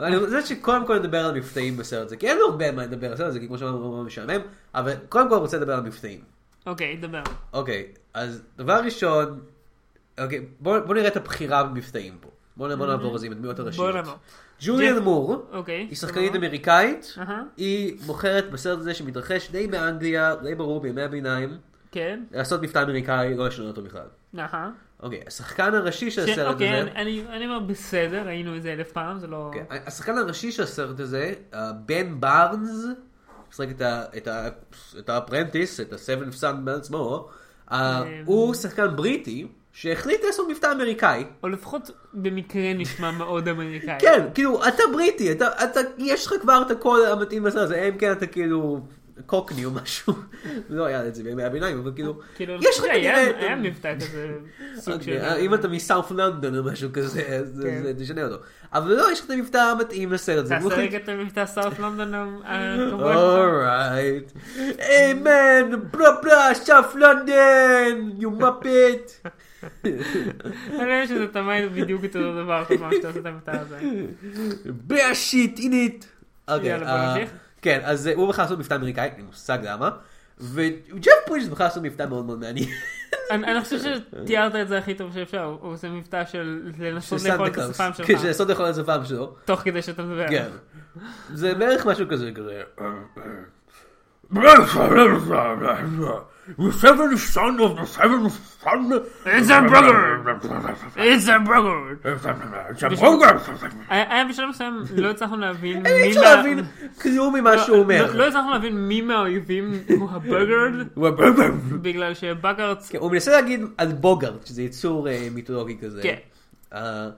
אני 0.00 0.16
רוצה 0.16 0.46
שקודם 0.46 0.86
כל 0.86 0.98
נדבר 0.98 1.26
על 1.26 1.34
מבטאים 1.34 1.76
בסרט 1.76 2.06
הזה, 2.06 2.16
כי 2.16 2.28
אין 2.28 2.38
הרבה 2.48 2.72
מה 2.72 2.82
לדבר 2.82 3.06
על 3.06 3.12
הסרט 3.12 3.28
הזה, 3.28 3.40
כי 3.40 3.46
כמו 3.46 3.58
שאמרנו, 3.58 3.84
הוא 3.84 4.04
משעמם, 4.04 4.40
אבל 4.74 4.92
קודם 5.08 5.28
כל 5.28 5.36
רוצה 5.36 5.56
לדבר 5.56 5.74
על 5.74 5.80
מבטאים. 5.80 6.20
אוקיי, 6.66 6.96
דבר. 6.96 7.22
אוקיי, 7.52 7.86
אז 8.14 8.42
דבר 8.56 8.80
ראשון, 8.84 9.40
אוקיי, 10.20 10.46
בוא 10.60 10.78
בוא 10.78 10.94
נראה 10.94 11.08
את 11.08 11.16
הבחירה 11.16 11.64
במבטאים 11.64 12.16
פה. 12.20 12.28
בוא 12.56 12.74
בוא 12.74 12.86
נעבור 12.86 13.12
על 13.12 13.18
זה 13.18 13.26
עם 13.26 13.32
הדמויות 13.32 13.58
הראשיות. 13.58 13.94
נעבור. 13.94 14.14
ג'וליאן 14.60 14.98
מור, 14.98 15.46
אוקיי. 15.52 15.86
היא 15.90 15.96
שחקנית. 15.96 16.36
אמריקאית. 16.36 17.14
היא 17.56 18.00
בוחרת 18.06 18.50
בסרט 18.50 18.78
הזה 18.78 18.94
שמתרחש 18.94 19.50
די 19.50 19.66
באנגליה, 19.66 20.34
די 20.42 20.54
ברור 20.54 20.80
בימי 20.80 21.02
הביניים, 21.02 21.58
כן. 21.90 22.24
לעשות 22.32 22.62
מבטא 22.62 22.82
אמריקאי, 22.82 23.34
לא 23.34 23.46
לשנות 23.46 23.68
אותו 23.68 23.82
בכלל. 23.82 24.06
אוקיי, 25.04 25.20
השחקן 25.26 25.74
הראשי 25.74 26.10
של 26.10 26.22
הסרט 26.30 26.52
אוקיי, 26.54 26.68
הזה, 26.80 26.90
אני- 26.90 27.00
אני 27.00 27.36
אני 27.36 27.44
אומר 27.46 27.58
בסדר, 27.58 28.22
ראינו 28.26 28.56
את 28.56 28.62
זה 28.62 28.72
אלף 28.72 28.92
פעם, 28.92 29.18
זה 29.18 29.26
לא... 29.26 29.36
אוקיי, 29.46 29.62
השחקן 29.86 30.18
הראשי 30.18 30.52
של 30.52 30.62
הסרט 30.62 31.00
הזה, 31.00 31.32
אה, 31.54 31.72
בן 31.86 32.20
בארנס, 32.20 32.84
משחק 33.50 33.66
את 34.98 35.08
ה 35.08 35.14
apprentice, 35.14 35.80
את 35.80 35.92
ה 35.92 35.97
Seventh 35.97 36.30
Son 36.32 36.64
בעצמו, 36.64 37.28
אה. 37.72 38.02
הוא 38.24 38.54
שחקן 38.54 38.96
בריטי 38.96 39.46
שהחליט 39.72 40.20
לעשות 40.26 40.46
מבטא 40.50 40.72
אמריקאי. 40.72 41.24
או 41.42 41.48
לפחות 41.48 41.90
במקרה 42.14 42.72
נשמע 42.74 43.10
מאוד 43.20 43.48
אמריקאי. 43.48 43.96
כן, 44.00 44.26
כאילו, 44.34 44.68
אתה 44.68 44.82
בריטי, 44.92 45.32
אתה, 45.32 45.48
אתה, 45.64 45.80
יש 45.98 46.26
לך 46.26 46.34
כבר 46.40 46.62
את 46.66 46.70
הקול 46.70 47.06
המתאים 47.06 47.46
לסרט 47.46 47.62
הזה, 47.62 47.88
אם 47.92 47.98
כן 47.98 48.12
אתה 48.12 48.26
כאילו 48.26 48.80
cockney 49.26 49.64
או 49.64 49.70
משהו. 49.70 50.14
לא 50.70 50.84
היה 50.84 51.08
את 51.08 51.14
זה 51.14 51.22
בימי 51.22 51.42
הביניים, 51.42 51.78
אבל 51.78 51.92
כאילו, 51.94 52.20
כאילו, 52.34 52.54
יש 52.54 52.78
לך 52.78 52.84
כנראה... 52.84 53.38
היה 53.38 53.56
מבטא 53.56 53.94
כזה, 53.96 54.32
סוג 54.76 55.02
של... 55.02 55.12
אוקיי, 55.12 55.46
אם 55.46 55.54
אתה 55.54 55.68
מ 55.68 55.75
South 55.75 56.10
London 56.10 56.58
או 56.58 56.64
משהו 56.64 56.88
כזה, 56.92 57.22
כן. 57.22 57.32
אז 57.32 57.62
תשנה 57.98 58.24
אותו. 58.24 58.36
אבל 58.72 58.94
לא, 58.94 59.12
יש 59.12 59.20
לך 59.20 59.26
את 59.26 59.30
המבטא 59.30 59.58
המתאים 59.58 60.12
לסרט 60.12 60.46
תעשה 60.46 60.68
רגע 60.68 60.98
את 60.98 61.08
המבטא 61.08 61.46
South 61.46 61.78
London. 61.78 62.40
Alright. 62.92 64.32
Hey 64.78 65.14
man, 65.14 65.80
blah 65.90 66.10
blah, 66.22 66.54
South 66.54 66.94
London, 66.94 68.12
you 68.18 68.42
muppet. 68.42 69.28
אני 69.84 71.02
חושב 71.02 71.06
שזה 71.08 71.26
תמיד 71.26 71.72
בדיוק 71.72 72.04
אותו 72.04 72.44
דבר 72.44 72.64
כל 72.64 72.78
פעם 72.78 72.90
שאתה 72.92 73.08
עושה 73.08 73.20
את 73.20 73.26
המבטא 73.26 73.50
הזה. 73.50 73.78
Bullshit 74.64 75.58
innit. 75.58 76.08
יאללה, 76.48 76.78
בוא 76.78 76.86
אה, 76.86 77.14
נמשיך. 77.14 77.30
כן, 77.64 77.80
אז 77.84 78.06
הוא 78.06 78.28
בחר 78.28 78.42
לעשות 78.42 78.58
מבטא 78.58 78.74
אמריקאי, 78.74 79.04
אין 79.04 79.16
לי 79.16 79.22
מושג 79.22 79.58
למה. 79.62 79.90
וג'ף 80.40 81.12
פרידג' 81.26 81.50
בחר 81.50 81.64
לעשות 81.64 81.82
מבטא 81.82 82.02
מאוד 82.02 82.24
מאוד 82.24 82.38
מעניין. 82.38 82.68
אני 83.30 83.60
חושב 83.60 83.78
שתיארת 84.24 84.54
את 84.54 84.68
זה 84.68 84.78
הכי 84.78 84.94
טוב 84.94 85.12
שאפשר, 85.14 85.56
הוא 85.60 85.72
עושה 85.72 85.88
מבטא 85.88 86.24
של 86.24 86.72
לנסות 86.78 87.20
של 87.20 87.32
לאכול 87.32 87.46
את 87.46 87.58
השפם. 87.58 87.90
שלך, 87.96 88.06
כן, 88.06 88.14
לעשות 88.26 88.48
לאכול 88.48 88.66
את 88.66 88.70
השפם 88.70 89.04
שלו. 89.04 89.34
תוך 89.44 89.60
כדי 89.60 89.82
שאתה 89.82 90.02
מדבר. 90.02 90.28
כן. 90.28 90.48
זה 91.32 91.54
בערך 91.54 91.86
משהו 91.86 92.08
כזה, 92.08 92.30
כזה. 92.34 92.62
The 96.56 96.70
seventh 96.72 97.20
son 97.20 97.58
of 97.60 97.76
the 97.76 97.86
seventh 97.86 98.32
son. 98.62 98.92
It's 99.26 99.48
a 99.48 99.60
brother! 99.62 99.98
It's 100.96 101.26
a 101.28 101.38
brother! 101.38 101.98
It's 102.02 102.84
a 102.84 102.98
brother. 103.00 103.40
היה 103.88 104.24
בשלב 104.28 104.48
מסוים, 104.48 104.82
לא 104.96 105.10
הצלחנו 105.10 105.36
להבין 105.36 105.86
אי 105.86 105.92
מי 106.02 106.08
אפשר 106.08 106.20
מה- 106.20 106.34
להבין 106.36 106.58
כלום 107.02 107.34
ממה 107.36 107.58
שהוא 107.58 107.78
אומר. 107.78 108.06
לא- 108.06 108.14
לא 108.14 108.28
הצלחנו 108.28 108.50
להבין 108.50 108.76
מי 108.88 109.00
מהאויבים 109.00 109.72
הוא 109.98 110.10
הברגרד, 110.10 110.72
הוא 110.94 111.08
הברגרד. 111.08 111.52
בגלל 111.82 112.14
שבאגרד... 112.14 112.76
כן, 112.88 112.98
הוא 112.98 113.10
מנסה 113.12 113.30
להגיד 113.32 113.60
על 113.78 113.92
בוגארט, 113.92 114.46
שזה 114.46 114.62
יצור 114.62 115.08
אה, 115.08 115.28
מיתולוגי 115.34 115.78
כזה. 115.82 116.02
כן. 116.02 116.16
אה, 116.74 117.08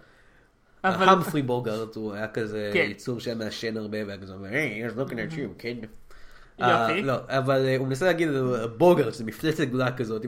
המפרי 0.85 1.42
בוגארט 1.42 1.96
הוא 1.96 2.14
היה 2.14 2.28
כזה 2.28 2.70
כן. 2.75 2.87
יצור 2.90 3.20
שהיה 3.20 3.37
מעשן 3.37 3.76
הרבה 3.76 3.99
והיה 4.06 4.18
כזה 4.20 4.32
אומר, 4.32 4.49
היי, 4.49 4.88
looking 4.88 5.11
at 5.30 5.32
you, 5.32 5.49
כן. 5.58 5.75
יופי. 6.58 6.72
אה, 6.72 7.00
לא, 7.02 7.14
אבל 7.28 7.64
אה, 7.66 7.76
הוא 7.76 7.86
מנסה 7.86 8.06
להגיד 8.06 8.28
על 8.28 8.66
בוגארט, 8.76 9.14
שזה 9.14 9.25
מפלצת 9.25 9.64
גדולה 9.64 9.92
כזאת. 9.92 10.22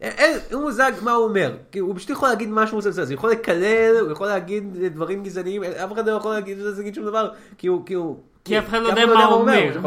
אין 0.00 0.38
אין 0.50 0.58
מושג 0.58 0.92
מה 1.02 1.12
הוא 1.12 1.24
אומר, 1.24 1.56
כי 1.72 1.78
הוא 1.78 1.96
פשוט 1.96 2.10
יכול 2.10 2.28
להגיד 2.28 2.48
מה 2.48 2.66
שהוא 2.66 2.76
רוצה, 2.76 3.02
הוא 3.02 3.12
יכול 3.12 3.30
לקלל, 3.30 3.96
הוא 4.00 4.12
יכול 4.12 4.26
להגיד 4.26 4.84
דברים 4.92 5.22
גזעניים, 5.22 5.64
אף 5.64 5.92
אחד 5.92 6.08
לא 6.08 6.12
יכול 6.12 6.34
להגיד 6.34 6.58
להגיד 6.58 6.94
שום 6.94 7.04
דבר, 7.04 7.28
כי 7.58 7.66
הוא, 7.66 7.86
כי 7.86 7.94
הוא, 7.94 8.18
כי 8.44 8.58
אף 8.58 8.68
אחד 8.68 8.78
לא 8.78 8.88
יודע 8.88 9.06
מה 9.06 9.24
הוא 9.24 9.40
אומר. 9.40 9.80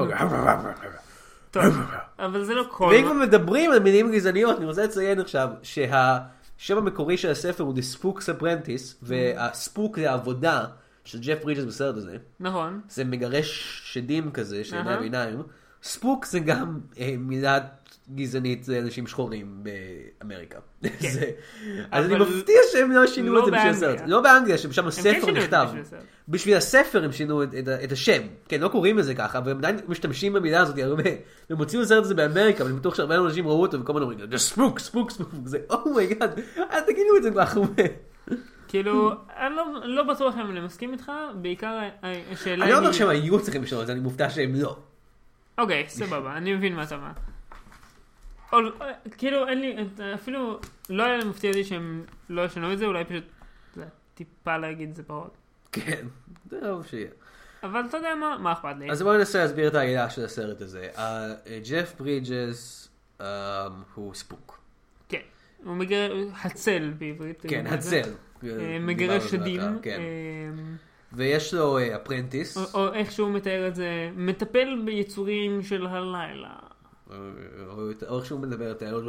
טוב, 1.52 1.64
אבל 2.20 2.44
זה 2.44 2.54
לא 2.54 2.64
כל... 2.70 2.90
ואם 2.92 3.04
כבר 3.04 3.14
מדברים 3.14 3.72
על 3.72 3.80
מילים 3.80 4.12
גזעניות, 4.12 4.58
אני 4.58 4.66
רוצה 4.66 4.84
לציין 4.84 5.20
עכשיו 5.20 5.50
שהשם 5.64 6.78
המקורי 6.78 7.18
של 7.18 7.32
הספר 7.32 7.64
הוא 7.64 7.74
The 7.74 7.98
Spook's 7.98 8.40
Apprentice, 8.40 8.96
והספוק 9.02 10.00
זה 10.00 10.12
העבודה 10.12 10.66
של 11.06 11.20
ג'ף 11.22 11.44
ברידג'ס 11.44 11.64
בסרט 11.64 11.98
הזה. 11.98 12.18
נכון. 12.40 12.82
זה 12.90 13.04
מגרש 13.04 13.82
שדים 13.86 14.32
כזה 14.32 14.64
של 14.64 14.76
ימי 14.76 14.88
אהה. 14.90 14.98
הביניים. 14.98 15.42
spook 15.84 16.26
זה 16.26 16.40
גם 16.40 16.80
אה, 17.00 17.16
מילה 17.18 17.60
גזענית 18.16 18.68
לאנשים 18.68 19.08
שחורים 19.08 19.64
באמריקה. 20.22 20.60
זה- 21.00 21.32
אז 21.92 22.06
אני 22.06 22.14
כן. 22.14 22.22
מפתיע 22.22 22.56
שהם 22.72 22.92
לא 22.92 23.08
שינו 23.08 23.34
לא 23.34 23.40
את 23.40 23.46
זה 23.46 23.52
בשביל. 23.52 23.70
הסרט. 23.72 24.02
לא 24.08 24.22
באנגליה, 24.22 24.58
ששם 24.58 24.72
כן 24.82 24.88
הספר 24.88 25.32
נכתב. 25.32 25.68
בשביל. 25.72 26.00
בשביל 26.30 26.58
הספר 26.58 27.04
הם 27.04 27.12
שינו 27.12 27.44
את, 27.44 27.50
את, 27.60 27.68
את 27.84 27.92
השם. 27.92 28.22
כן, 28.48 28.62
לא 28.62 28.68
קוראים 28.68 28.98
לזה 28.98 29.16
ככה, 29.16 29.38
אבל 29.38 29.52
הם 29.52 29.58
עדיין 29.58 29.78
משתמשים 29.88 30.34
במילה 30.34 30.62
הזאת 30.62 30.78
הרבה. 30.78 31.04
הם 31.50 31.58
הוציאו 31.58 31.86
סרט 31.86 32.04
הזה 32.04 32.16
באמריקה, 32.16 32.64
אבל 32.64 32.72
אני 32.72 32.80
בטוח 32.80 32.96
שהרבה 32.96 33.16
אנשים 33.18 33.48
ראו 33.48 33.62
אותו 33.62 33.82
וכל 33.82 33.92
הזמן 33.94 34.02
אומרים, 34.02 34.32
זה 34.32 34.38
spook, 34.38 34.80
spook, 34.80 35.12
spook. 35.12 35.30
זה 35.46 35.58
oh 35.70 35.87
my 35.87 36.05
god, 36.05 36.40
אל 36.58 36.80
תגידו 36.82 37.18
את 37.18 37.24
זה 37.24 37.30
הרבה. 37.36 37.84
כאילו, 38.72 39.12
אני 39.38 39.56
לא- 39.56 39.66
לא 39.84 40.04
בטוח 40.04 40.36
אם 40.36 40.52
אני 40.52 40.60
מסכים 40.60 40.94
איתך, 40.94 41.12
בעיקר 41.42 41.80
השאלה 42.32 42.64
אני 42.66 42.72
לא 42.72 42.78
היא... 42.78 42.84
אומר 42.84 42.92
שהם 42.92 43.10
היו 43.10 43.42
צריכים 43.42 43.64
לשנות 43.64 43.82
את 43.82 43.88
זה, 43.88 43.94
אני 43.94 44.02
מופתע 44.02 44.30
שהם 44.30 44.56
לא. 44.56 44.78
אוקיי, 45.58 45.86
סבבה, 45.88 46.38
אני 46.38 46.54
מבין 46.54 46.76
מה 46.76 46.84
אתה 46.84 46.96
אומר. 46.96 47.12
או- 48.54 48.58
כאילו, 49.18 49.48
אין 49.48 49.62
לי, 49.62 49.76
אפילו 50.14 50.60
לא 50.90 51.04
היה 51.04 51.26
מפתיע 51.26 51.50
אותי 51.50 51.64
שהם 51.64 52.04
לא 52.30 52.42
ישנו 52.46 52.74
את 52.74 52.78
זה, 52.78 52.86
אולי 52.86 53.06
פשוט 53.06 53.24
זה 53.76 53.86
טיפה 54.14 54.58
להגיד 54.58 54.90
את 54.90 54.96
זה 54.96 55.04
פחות. 55.04 55.38
כן, 55.72 56.06
זה 56.50 56.60
טוב 56.62 56.86
שיהיה. 56.86 57.10
אבל 57.64 57.82
אתה 57.90 57.98
יודע 57.98 58.16
מה, 58.16 58.38
מה 58.40 58.52
אכפת 58.54 58.76
לי? 58.80 58.92
אז 58.92 59.02
בואו 59.02 59.18
ננסה 59.18 59.40
להסביר 59.40 59.68
את 59.68 59.76
העלילה 59.76 60.10
של 60.10 60.26
הסרט 60.26 60.62
הזה. 60.62 60.88
ג'ף 61.70 61.94
ברידג'ס 62.00 62.90
אה, 63.22 63.68
הוא 63.96 64.14
ספוק. 64.14 64.60
כן, 65.10 65.22
הוא 65.64 65.76
מגר... 65.76 66.14
הצל 66.44 66.94
בעברית. 66.98 67.46
כן. 67.48 67.68
הצל. 67.68 68.10
אה, 68.44 68.78
מגרש 68.82 69.24
שדים. 69.32 69.62
כן. 69.82 70.00
אה, 70.00 70.64
ויש 71.14 71.54
לו 71.54 71.78
apprentice. 71.96 72.58
או- 72.58 72.82
או 72.88 72.94
איך 72.94 73.12
שהוא 73.12 73.30
מתאר 73.32 73.68
את 73.68 73.76
זה, 73.76 73.86
מטפל 74.16 74.82
ביצורים 74.86 75.62
של 75.64 75.86
הלילה. 75.88 76.50
או 78.10 78.18
איך 78.18 78.26
שהוא 78.26 78.40
מדבר 78.40 78.66
יותר. 78.74 79.02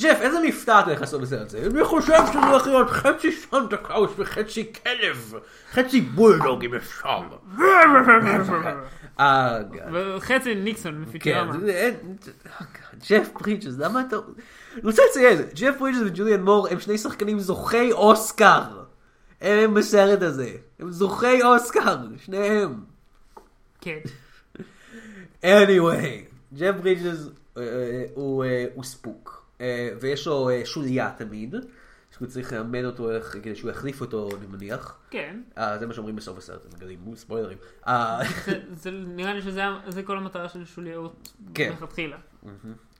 ג'ף, 0.01 0.17
איזה 0.21 0.37
מבטא 0.47 0.79
אתה 0.79 0.89
הולך 0.89 1.01
לעשות 1.01 1.21
בסרט 1.21 1.47
הזה? 1.47 1.67
אני 1.71 1.83
חושב 1.85 2.13
שזה 2.31 2.39
הולך 2.39 2.67
להיות 2.67 2.89
חצי 2.89 3.31
סנטה 3.31 3.77
קלאוס 3.77 4.11
וחצי 4.17 4.71
כלב. 4.83 5.33
חצי 5.71 6.01
בולדוג 6.01 6.65
אם 6.65 6.75
אפשר. 6.75 7.19
וחצי 9.93 10.55
ניקסון 10.55 10.93
כן, 10.93 11.01
מפיוצ'רמה. 11.09 11.59
זה- 11.59 11.71
אין- 11.71 12.15
ג'ף 13.09 13.29
ברידג'ס, 13.41 13.73
למה 13.77 14.01
אתה... 14.07 14.15
אני 14.73 14.81
רוצה 14.83 15.01
לציין, 15.09 15.37
ג'ף 15.55 15.75
ברידג'ס 15.79 16.01
וג'וליאן 16.05 16.41
מור 16.41 16.67
הם 16.67 16.79
שני 16.79 16.97
שחקנים 16.97 17.39
זוכי 17.39 17.91
אוסקר. 17.91 18.61
הם 19.41 19.73
בסרט 19.73 20.21
הזה. 20.21 20.49
הם 20.79 20.91
זוכי 20.91 21.43
אוסקר, 21.43 21.97
שניהם. 22.25 22.75
כן. 23.81 23.99
anyway, 25.43 26.05
ג'ף 26.53 26.75
ברידג'ס 26.81 27.27
אה, 27.57 27.61
אה, 27.63 28.03
אה, 28.43 28.65
הוא 28.73 28.83
spook. 28.83 29.42
אה, 29.61 29.89
ויש 29.99 30.27
לו 30.27 30.49
אה, 30.49 30.65
שוליה 30.65 31.11
תמיד. 31.17 31.55
שהוא 32.17 32.27
צריך 32.27 32.53
לאמן 32.53 32.85
אותו 32.85 33.09
כדי 33.31 33.55
שהוא 33.55 33.71
יחליף 33.71 34.01
אותו, 34.01 34.29
אני 34.37 34.47
מניח. 34.47 34.97
כן. 35.09 35.41
אה, 35.57 35.77
זה 35.77 35.87
מה 35.87 35.93
שאומרים 35.93 36.15
בסוף 36.15 36.37
הסרט, 36.37 36.65
הם 36.65 36.71
מגלים, 36.75 37.15
ספוילרים. 37.15 37.57
אה, 37.87 38.19
נראה 38.93 39.33
לי 39.33 39.41
שזה 39.41 40.03
כל 40.05 40.17
המטרה 40.17 40.49
של 40.49 40.65
שוליות 40.65 41.29
כן. 41.53 41.69
מלכתחילה. 41.69 42.17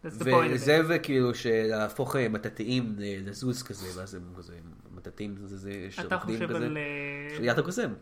וזה 0.03 0.81
וכאילו 0.89 1.36
שלהפוך 1.36 2.15
מטאטאים 2.15 2.95
לזוז 2.98 3.63
כזה, 3.63 4.00
ואז 4.00 4.15
הם 4.15 4.33
כזה, 4.38 4.53
מטאטאים 4.95 5.36
זה 5.45 5.57
זה 5.57 5.88
אתה 6.00 6.01
שרוקדים 6.01 6.36
חושב 6.36 6.50
כזה. 6.50 6.65
על... 6.65 6.77
אה, 6.77 7.36
שוליית 7.38 7.58
הקוסם, 7.57 7.93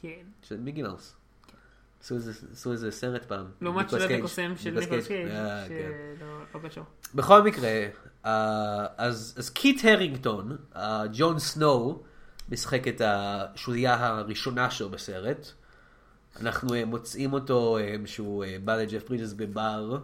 כן. 0.00 0.08
של 0.42 0.60
מיקי 0.60 0.82
מאוס. 0.82 1.16
עשו 2.02 2.72
איזה- 2.72 2.90
סרט 2.90 3.24
פעם. 3.24 3.46
לעומת 3.60 3.88
קייג'. 3.94 4.12
הקוסם 4.18 4.52
של 4.56 4.78
ניקולס 4.80 5.06
קייג'. 5.06 5.28
אה, 5.28 5.64
כן. 5.68 5.90
שלא 6.18 6.60
לא 6.62 6.68
קשור. 6.68 6.84
בכל 7.14 7.42
מקרה, 7.42 7.68
אה, 8.26 8.86
אז, 8.98 9.50
קיט 9.54 9.84
הרינגטון, 9.84 10.56
אה, 10.76 11.02
ג'ון 11.12 11.38
סנואו, 11.38 12.02
משחק 12.48 12.88
את 12.88 13.02
השוליה 13.04 14.06
הראשונה 14.06 14.70
שלו 14.70 14.88
בסרט. 14.88 15.46
אנחנו 16.40 16.74
מוצאים 16.86 17.32
אותו 17.32 17.78
שהוא 18.06 18.44
בא 18.64 18.76
לג'ף 18.76 19.08
ברידג'ס 19.08 19.32
בבר. 19.32 19.98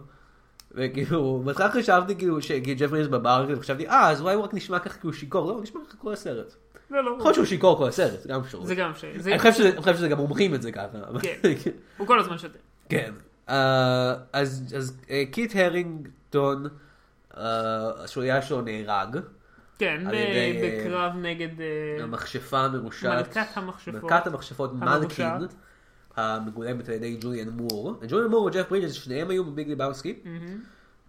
וכאילו, 0.71 1.41
בהתחלה 1.45 1.71
חשבתי 1.71 2.15
כאילו 2.15 2.41
שג'ף 2.41 2.89
ברידג'ס 2.89 3.09
בבר, 3.09 3.43
כאילו, 3.45 3.59
חשבתי, 3.59 3.87
אה, 3.87 4.09
אז 4.09 4.21
אולי 4.21 4.33
הוא 4.35 4.43
רק 4.43 4.53
נשמע 4.53 4.79
ככה 4.79 4.99
כי 4.99 5.07
הוא 5.07 5.13
שיכור, 5.13 5.47
לא, 5.47 5.53
הוא 5.53 5.61
נשמע 5.63 5.81
ככה 5.89 5.97
כל 5.97 6.13
הסרט. 6.13 6.55
לא, 6.91 7.03
לא, 7.03 7.15
יכול 7.19 7.33
שהוא 7.33 7.45
שיכור 7.45 7.77
כל 7.77 7.87
הסרט, 7.87 8.21
זה 8.21 8.29
גם 8.29 8.39
אפשרות. 8.41 8.67
זה 8.67 8.75
גם. 8.75 8.91
זה- 9.17 9.29
אני 9.29 9.39
חושב 9.39 9.53
שזה- 9.95 10.07
גם 10.07 10.19
אומרים 10.19 10.55
את 10.55 10.61
זה 10.61 10.71
ככה. 10.71 10.85
אבל- 11.09 11.19
כן. 11.21 11.37
הוא 11.97 12.07
כל 12.07 12.19
הזמן 12.19 12.37
שותה. 12.37 12.57
כן. 12.89 13.11
אה, 13.49 14.15
אז 14.33 14.93
אה, 15.09 15.23
קיט 15.31 15.55
הרינגטון, 15.55 16.67
אה, 17.37 17.41
השוליה 18.03 18.41
שלו 18.41 18.61
נהרג. 18.61 19.17
כן, 19.79 20.03
אה, 20.13 20.81
בקרב 20.83 21.11
נגד 21.15 21.61
אה, 21.61 22.03
המכשפה 22.03 22.59
המרושעת. 22.59 23.27
מלכת 23.37 23.57
המכשפות. 23.57 24.03
מלכת 24.03 24.27
המכשפות 24.27 24.73
מלקין. 24.73 25.25
המגולמת 26.15 26.89
על 26.89 26.95
ידי 26.95 27.17
ג'וליאן 27.21 27.49
מור. 27.49 27.99
ג'וליאן 28.07 28.29
מור 28.31 28.43
וג'ף 28.43 28.69
ברידג'ס, 28.69 28.91
שניהם 28.93 29.29
היו 29.29 29.45
בביג 29.45 29.67
ליבאוסקי. 29.67 30.19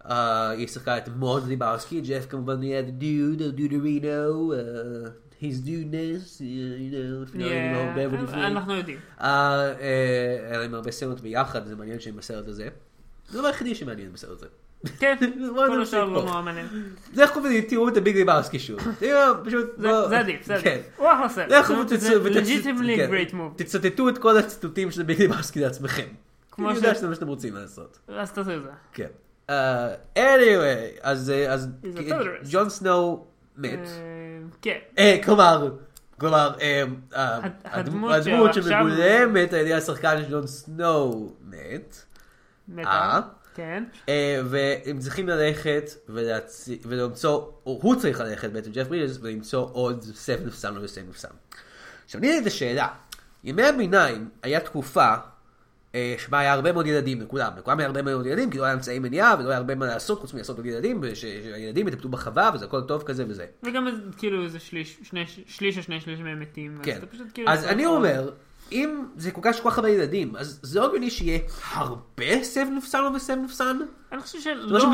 אה, 0.09 0.49
היא 0.49 0.67
שיחקה 0.67 0.97
את 0.97 1.07
מוד 1.15 1.47
ליבאוסקי, 1.47 2.01
ג'ף 2.01 2.25
כמובן 2.29 2.59
נהיה 2.59 2.81
duderino, 2.99 4.51
uh, 4.51 5.09
his 5.41 5.55
dudeness, 5.67 6.41
you 6.41 6.91
know, 6.93 7.29
if 7.29 7.35
you 7.35 7.39
know, 7.39 7.45
Yeah, 7.45 7.77
הרבה 7.77 8.19
ולפני. 8.19 8.47
אנחנו 8.47 8.73
יודעים. 8.73 8.97
אה, 9.21 9.27
אה, 9.79 10.47
היה 10.49 10.57
להם 10.57 10.73
הרבה 10.73 10.91
סצנות 10.91 11.21
ביחד, 11.21 11.65
זה 11.65 11.75
מעניין 11.75 11.99
שהם 11.99 12.15
בסרט 12.15 12.47
הזה. 12.47 12.67
זה 13.29 13.37
הדבר 13.37 13.47
היחידי 13.47 13.75
שמעניין 13.75 14.13
בסרט 14.13 14.37
הזה. 14.37 14.45
כן, 14.99 15.15
כל 15.55 15.67
נמשיך 15.67 15.81
השאר 15.87 16.05
לא. 16.05 16.23
נורא 16.23 16.41
מעניין. 16.41 16.67
לכו 17.13 17.39
ותראו 17.43 17.89
את 17.89 17.97
הביג 17.97 18.15
ליבאוסקי 18.17 18.59
שוב. 18.59 18.79
תראו, 18.99 19.45
פשוט... 19.45 19.65
זה 19.77 20.07
זה 20.09 20.19
עדיף, 20.19 20.45
זה 20.45 20.55
כן. 20.63 20.69
עדיף. 20.69 20.85
הוא 20.97 21.07
אחלה 21.07 21.29
סרט. 21.29 21.51
לכו 21.51 21.73
כן. 23.57 23.63
תצטטו 23.63 24.09
את 24.09 24.17
כל 24.17 24.37
הציטוטים 24.37 24.91
של 24.91 25.03
ביג 25.03 25.21
ליבאוסקי 25.21 25.59
לעצמכם. 25.59 26.07
כמו 26.51 26.69
אני 26.69 26.77
יודע 26.77 26.93
ש- 26.93 26.97
שזה 26.97 27.07
מה 27.07 27.15
שאתם 27.15 27.27
רוצים 27.27 27.55
לעשות. 27.55 27.99
אז 28.07 28.31
תעשו 28.31 28.51
את 28.57 28.61
זה. 28.63 28.69
כן. 28.93 29.07
אה, 29.49 29.93
anyway, 30.15 30.99
אז. 31.01 31.31
ג'ון 32.51 32.69
סנואו 32.69 33.25
מת. 33.57 33.79
כן. 34.61 34.77
אה, 34.97 35.17
כלומר, 35.23 35.71
כלומר, 36.19 36.53
אה, 36.61 36.83
אה, 37.15 37.39
הד- 37.43 37.51
הדמות 37.63 38.53
שמגולמת 38.53 39.53
על 39.53 39.59
ידי 39.59 39.73
השחקן 39.73 40.21
של 40.23 40.31
ג'ון 40.31 40.47
סנואו 40.47 41.33
מת. 41.41 41.95
מתה. 42.67 43.19
כן. 43.55 43.83
והם 44.45 44.99
צריכים 44.99 45.29
ללכת 45.29 45.89
ולמצוא, 46.85 47.37
או 47.65 47.79
הוא 47.81 47.95
צריך 47.95 48.19
ללכת 48.19 48.49
בעצם, 48.51 48.71
ג'ף 48.71 48.87
ברידג'ס, 48.87 49.17
ולמצוא 49.21 49.67
עוד 49.71 50.03
סף 50.15 50.37
נפסם 50.45 50.75
לא 50.75 50.81
בסף 50.81 51.01
נפסם. 51.09 51.27
עכשיו, 52.05 52.21
אני 52.21 52.39
את 52.39 52.45
השאלה, 52.45 52.87
ימי 53.43 53.63
הביניים 53.63 54.29
היה 54.43 54.59
תקופה 54.59 55.13
שבה 56.17 56.39
היה 56.39 56.53
הרבה 56.53 56.71
מאוד 56.71 56.87
ילדים 56.87 57.21
לכולם, 57.21 57.51
לכולם 57.57 57.79
היה 57.79 57.87
הרבה 57.87 58.01
מאוד 58.01 58.25
ילדים, 58.25 58.49
כי 58.49 58.57
לא 58.57 58.63
היה 58.63 58.73
אמצעי 58.73 58.99
מניעה 58.99 59.35
ולא 59.39 59.49
היה 59.49 59.57
הרבה 59.57 59.75
מה 59.75 59.85
לעשות 59.85 60.19
חוץ 60.19 60.33
מלעשות 60.33 60.57
עוד 60.57 60.65
ילדים, 60.65 60.99
ושהילדים 61.01 61.87
יטפלו 61.87 62.09
בחווה 62.09 62.51
וזה 62.53 62.65
הכל 62.65 62.81
טוב 62.81 63.03
כזה 63.03 63.25
וזה. 63.27 63.45
וגם 63.63 63.87
כאילו 64.17 64.43
איזה 64.43 64.59
שליש, 64.59 64.97
שני- 65.03 65.25
שליש 65.47 65.77
או 65.77 65.83
שני 65.83 66.01
שליש 66.01 66.19
מהם 66.19 66.39
מתים. 66.39 66.77
אז 66.79 66.85
כן. 66.85 66.99
פשוט 67.11 67.27
כאילו 67.33 67.49
אז 67.49 67.65
אני 67.65 67.85
אומר, 67.85 68.29
אם 68.71 69.05
זה 69.17 69.31
כל 69.31 69.41
כך 69.43 69.55
כל 69.63 69.69
כך 69.69 69.77
הרבה 69.77 69.89
ילדים, 69.89 70.35
אז 70.35 70.59
זה 70.63 70.79
לא 70.79 70.87
הגיוני 70.87 71.09
שיהיה 71.09 71.39
הרבה 71.73 72.43
סב 72.43 72.65
נפסן 72.77 72.99
או 73.03 73.13
בסב 73.13 73.33
נפסן? 73.43 73.77
אני 74.11 74.21
חושב 74.21 74.37
לא 74.57 74.79
שלא 74.79 74.87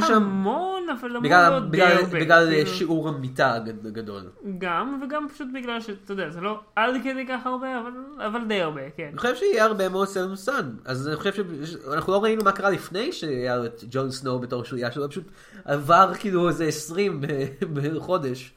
לא 0.00 0.06
שם? 0.06 0.14
המון, 0.14 0.82
אבל 1.00 1.08
המון 1.10 1.22
בגלל, 1.22 1.50
לא 1.52 1.60
די 1.60 1.66
בגלל, 1.70 1.92
הרבה. 1.96 2.20
בגלל 2.20 2.46
כאילו, 2.50 2.70
שיעור 2.70 3.08
המיטה 3.08 3.54
הגד- 3.54 3.86
הגדול. 3.86 4.22
גם, 4.58 5.00
וגם 5.02 5.26
פשוט 5.34 5.48
בגלל 5.54 5.80
שאתה 5.80 6.12
יודע, 6.12 6.30
זה 6.30 6.40
לא 6.40 6.60
עד 6.76 6.94
כדי 7.04 7.26
כך 7.28 7.46
הרבה, 7.46 7.80
אבל- 7.80 8.26
אבל 8.26 8.44
די 8.48 8.60
הרבה, 8.60 8.80
כן. 8.96 9.08
אני 9.12 9.18
חושב 9.18 9.34
שיהיה 9.34 9.64
הרבה 9.64 9.88
מאוד 9.88 10.08
סלם 10.08 10.36
סאן. 10.36 10.70
אז 10.84 11.08
אני 11.08 11.16
חושב 11.16 11.32
שאנחנו 11.64 12.12
לא 12.12 12.22
ראינו 12.22 12.44
מה 12.44 12.52
קרה 12.52 12.70
לפני 12.70 13.12
שהיה 13.12 13.64
את 13.64 13.84
ג'ון 13.90 14.10
סנואו 14.10 14.38
בתור 14.38 14.64
שוליה 14.64 14.92
שלו, 14.92 15.10
פשוט 15.10 15.24
עבר 15.64 16.12
כאילו 16.18 16.48
איזה 16.48 16.64
20 16.64 17.20
ב- 17.20 17.26
בחודש. 17.72 18.52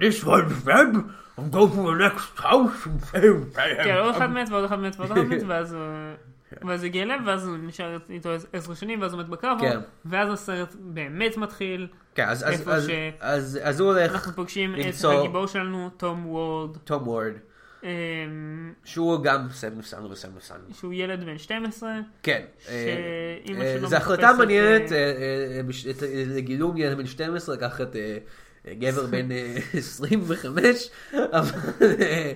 This 0.00 0.24
one, 0.24 0.48
friend, 0.64 1.10
I'm 1.38 1.50
going 1.50 1.70
to 1.70 1.82
the 1.82 1.94
next 2.08 2.38
house. 2.38 2.88
כן, 3.84 3.96
עוד 3.96 4.14
אחד 4.14 4.26
מת 4.30 4.48
ועוד 4.48 4.64
אחד 4.64 4.78
מת 4.80 4.96
ועוד 4.96 5.10
אחד 5.10 5.20
מת, 5.22 5.42
ואז 5.46 5.72
הוא... 5.72 5.82
ואז 6.62 6.84
הגיע 6.84 7.02
אליו, 7.02 7.18
ואז 7.26 7.46
הוא 7.46 7.56
נשאר 7.62 7.98
איתו 8.10 8.30
עשר 8.52 8.74
שנים, 8.74 9.00
ואז 9.02 9.12
הוא 9.12 9.20
מת 9.20 9.28
בקרבו, 9.28 9.60
כן. 9.60 9.78
ואז 10.04 10.32
הסרט 10.32 10.74
באמת 10.80 11.36
מתחיל. 11.36 11.86
כן, 12.14 12.28
אז- 12.28 13.80
הוא 13.80 13.92
הולך, 13.92 14.12
אנחנו 14.12 14.32
פוגשים 14.32 14.74
את 14.74 15.04
הגיבור 15.04 15.46
שלנו, 15.46 15.90
תום 15.96 16.26
וורד, 16.26 16.76
תום 16.84 17.08
וורד, 17.08 17.32
אמ, 17.82 17.88
שהוא 18.84 19.24
גם 19.24 19.46
סלם 19.52 19.78
נפסן 19.78 20.04
וסלם 20.04 20.30
נפסן. 20.36 20.54
שהוא 20.72 20.92
ילד 20.94 21.24
בן 21.24 21.38
12, 21.38 21.90
כן. 22.22 22.42
שאימא 22.66 23.62
אה, 23.62 23.76
שלו 23.78 23.88
זו 23.88 23.96
החלטה 23.96 24.22
מחפשת, 24.22 24.38
מעניינת 24.38 24.92
אה, 24.92 24.96
אה, 24.96 25.02
אה, 25.02 25.60
אה, 26.02 26.24
לגילום 26.26 26.76
ילד 26.76 26.96
בן 26.98 27.06
12 27.06 27.54
לקחת 27.56 27.96
אה, 27.96 28.00
אה, 28.00 28.16
גבר 28.68 29.06
בן 29.06 29.32
אה, 29.32 29.56
25, 29.78 30.90
אבל 31.32 31.50
אה, 31.82 32.32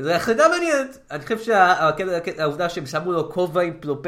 זו 0.00 0.10
החלטה 0.10 0.42
מעניינת. 0.48 0.98
אני 1.10 1.22
חושב 1.22 1.38
שהקטע- 1.38 2.16
הקטע- 2.16 2.42
העובדה 2.42 2.68
שהם 2.68 2.86
שמו 2.86 3.12
לו 3.12 3.30
כובע 3.32 3.62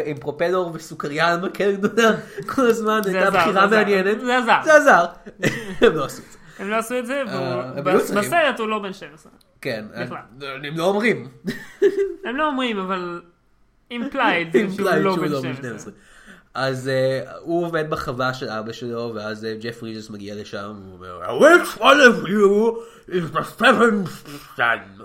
עם 0.05 0.17
פרופלר 0.21 0.71
וסוכריה 0.75 1.33
על 1.33 1.41
מקל 1.41 1.73
גדולה 1.77 2.11
כל 2.47 2.67
הזמן 2.67 3.01
הייתה 3.07 3.31
בחירה. 3.31 3.67
מעניינת. 3.67 4.21
זה 4.21 4.37
עזר. 4.39 4.59
זה 4.65 4.75
עזר. 4.77 5.05
הם 5.87 5.95
לא 5.97 6.05
עשו 6.05 6.23
את 6.23 6.27
זה. 6.33 6.39
הם 6.59 6.71
לא 6.71 6.77
עשו 6.77 6.99
את 6.99 7.07
זה, 7.07 7.23
אה. 7.29 8.21
בסרט 8.21 8.59
הוא 8.61 8.69
לא 8.69 8.79
בן 8.79 8.93
12. 8.93 9.33
כן. 9.61 9.85
הם 10.65 10.77
לא 10.77 10.85
אומרים. 10.85 11.29
הם 12.25 12.37
לא 12.37 12.47
אומרים, 12.47 12.79
אבל 12.79 13.21
implied 13.91 14.49
שהוא 14.77 14.91
לא 14.91 15.17
בן 15.17 15.29
לא 15.29 15.41
12. 15.55 15.93
בן 16.57 16.63
12. 16.63 16.67
אז 16.67 16.89
אה, 16.89 17.21
הוא 17.41 17.67
עובד 17.67 17.91
בחווה 17.91 18.35
של 18.35 18.49
אבא 18.49 18.73
שלו, 18.73 19.13
ואז 19.15 19.45
אה, 19.45 19.55
ג'ף 19.61 19.83
ריג'ס 19.83 20.11
מגיע 20.11 20.35
לשם, 20.35 20.75
והוא 21.01 21.23
אומר, 21.23 21.47
which 21.47 21.79
one 21.79 21.83
of 22.11 22.27
you 22.29 22.77
is 23.11 23.37
the 23.37 23.61
seventh 23.63 24.29
son? 24.57 25.03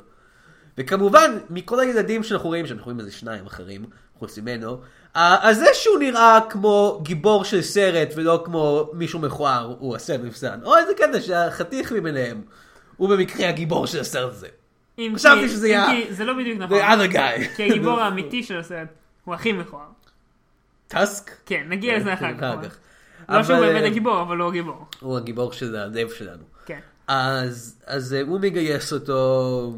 וכמובן, 0.78 1.38
מכל 1.50 1.80
הילדים 1.80 2.24
שאנחנו 2.24 2.50
רואים, 2.50 2.68
שאנחנו 2.68 2.86
רואים 2.86 3.00
איזה 3.00 3.12
שניים 3.12 3.46
אחרים, 3.46 3.86
חוץ 4.20 4.38
ממנו, 4.38 4.78
אה, 5.16 5.38
אז 5.42 5.58
זה 5.58 5.66
שהוא 5.74 6.00
נראה 6.00 6.40
כמו 6.50 7.00
גיבור 7.04 7.44
של 7.44 7.62
סרט 7.62 8.10
ולא 8.16 8.42
כמו 8.46 8.90
מישהו 8.94 9.20
מכוער, 9.20 9.76
הוא 9.80 9.98
סן. 9.98 10.60
או 10.64 10.78
איזה 10.78 10.94
קטע 10.94 11.22
שהחתיך 11.22 11.92
מביניהם, 11.92 12.42
הוא 12.98 13.10
במקרה 13.10 13.50
הגיבור 13.50 13.88
של 13.88 14.00
הסרט 14.00 14.32
הזה. 14.32 14.48
חשבתי 15.16 15.50
שזה 15.50 15.68
היה- 15.68 15.88
זה 16.10 16.24
לא 16.26 16.34
בדיוק 16.34 16.60
נכון. 16.60 16.78
The 16.80 16.84
other 16.84 17.14
guy. 17.14 17.56
כי 17.56 17.64
הגיבור 17.64 18.00
האמיתי 18.00 18.44
של 18.44 18.60
הסרט 18.60 18.88
הוא 19.26 19.36
הכי 19.36 19.52
מכוער. 19.52 19.86
טסק? 20.92 21.32
כן, 21.46 21.66
נגיע 21.70 21.98
לזה 21.98 22.14
אחר 22.14 22.34
כך. 22.38 22.78
לא 23.30 23.44
שהוא 23.44 23.60
באמת 23.60 23.82
אה, 23.82 23.88
הגיבור, 23.88 24.22
אבל 24.22 24.38
הוא 24.38 24.50
הגיבור. 24.50 24.86
הוא 25.00 25.18
הגיבור 25.18 25.52
של 25.52 25.76
הלב 25.76 26.10
שלנו. 26.10 26.44
כן. 26.66 26.80
אז, 27.08 27.82
אז 27.86 28.14
אה, 28.14 28.22
הוא 28.22 28.40
מגייס 28.40 28.94
אותו, 28.94 29.74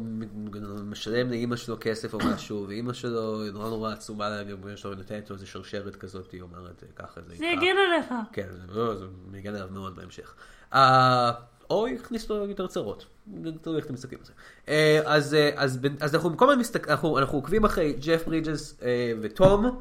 משלם 0.84 1.30
לאימא 1.30 1.56
שלו 1.56 1.76
כסף 1.80 2.14
או 2.14 2.18
משהו, 2.18 2.64
ואימא 2.68 2.92
שלו 2.92 3.50
נורא 3.52 3.68
נורא 3.68 3.92
עצומה 3.92 4.30
לגבי 4.30 4.76
שלו, 4.76 4.94
נותנת 4.94 5.30
לו 5.30 5.36
איזה 5.36 5.46
שרשרת 5.46 5.96
כזאת, 5.96 6.32
היא 6.32 6.42
אומרת 6.42 6.84
ככה 6.96 7.20
זה 7.20 7.36
זה 7.36 7.44
איתך." 7.44 7.62
יגן 7.62 7.76
עליך. 7.88 8.14
כן, 8.32 8.46
זה 8.50 8.74
לא, 8.74 8.94
זה 8.94 9.04
מגן 9.32 9.54
עליו 9.54 9.68
מאוד 9.70 9.96
בהמשך. 9.96 10.34
אה, 10.74 11.32
או 11.70 11.88
יכניס 11.88 12.30
לו 12.30 12.48
יותר 12.48 12.66
צרות, 12.66 13.06
זה 13.44 13.50
תלוי 13.62 13.76
איך 13.76 13.84
אתם 13.84 13.94
מסתכלים 13.94 14.20
על 14.20 14.26
זה. 14.26 14.32
אה, 14.68 15.00
אז, 15.04 15.34
אה, 15.34 15.62
אנחנו 16.14 16.36
כל 16.36 16.48
הזמן 16.48 16.60
מסתכלים, 16.60 16.96
אנחנו, 17.18 17.36
עוקבים 17.36 17.64
אחרי 17.64 17.92
ג'ף 17.92 18.26
ברידג'ס 18.26 18.80
אה, 18.82 19.12
וטום. 19.20 19.80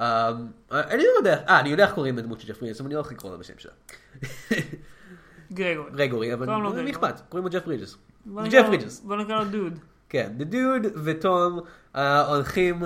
אה, 0.00 0.32
אני 0.72 1.02
לא 1.02 1.18
יודע, 1.18 1.42
אה, 1.48 1.60
אני 1.60 1.68
יודע 1.68 1.84
איך 1.84 1.92
קוראים 1.94 2.18
לדמות 2.18 2.40
של 2.40 2.48
ג'ף 2.48 2.60
ברידג'ס, 2.60 2.80
אבל 2.80 2.86
אני 2.86 2.94
לא 2.94 3.00
הולך 3.00 3.12
לקרוא 3.12 3.30
לה 3.32 3.36
בשם 3.36 3.54
שלה. 3.58 3.72
גרגורי. 5.52 5.90
גרגורי, 5.96 6.34
אבל 6.34 6.46
מי. 6.82 6.90
אכפת, 6.90 7.20
קוראים 7.28 7.44
לו 7.44 7.50
ג'ף 7.52 7.64
ברידג'ס. 7.66 7.96
ג'ף 8.50 8.66
ברידג'ס. 8.66 9.00
בוא 9.00 9.16
נקרא 9.16 9.38
לו 9.38 9.44
דוד. 9.44 9.78
כן, 10.12 10.32
Dude 10.38 10.86
וטום 11.04 11.60
אה, 11.96 12.26
הולכים, 12.26 12.82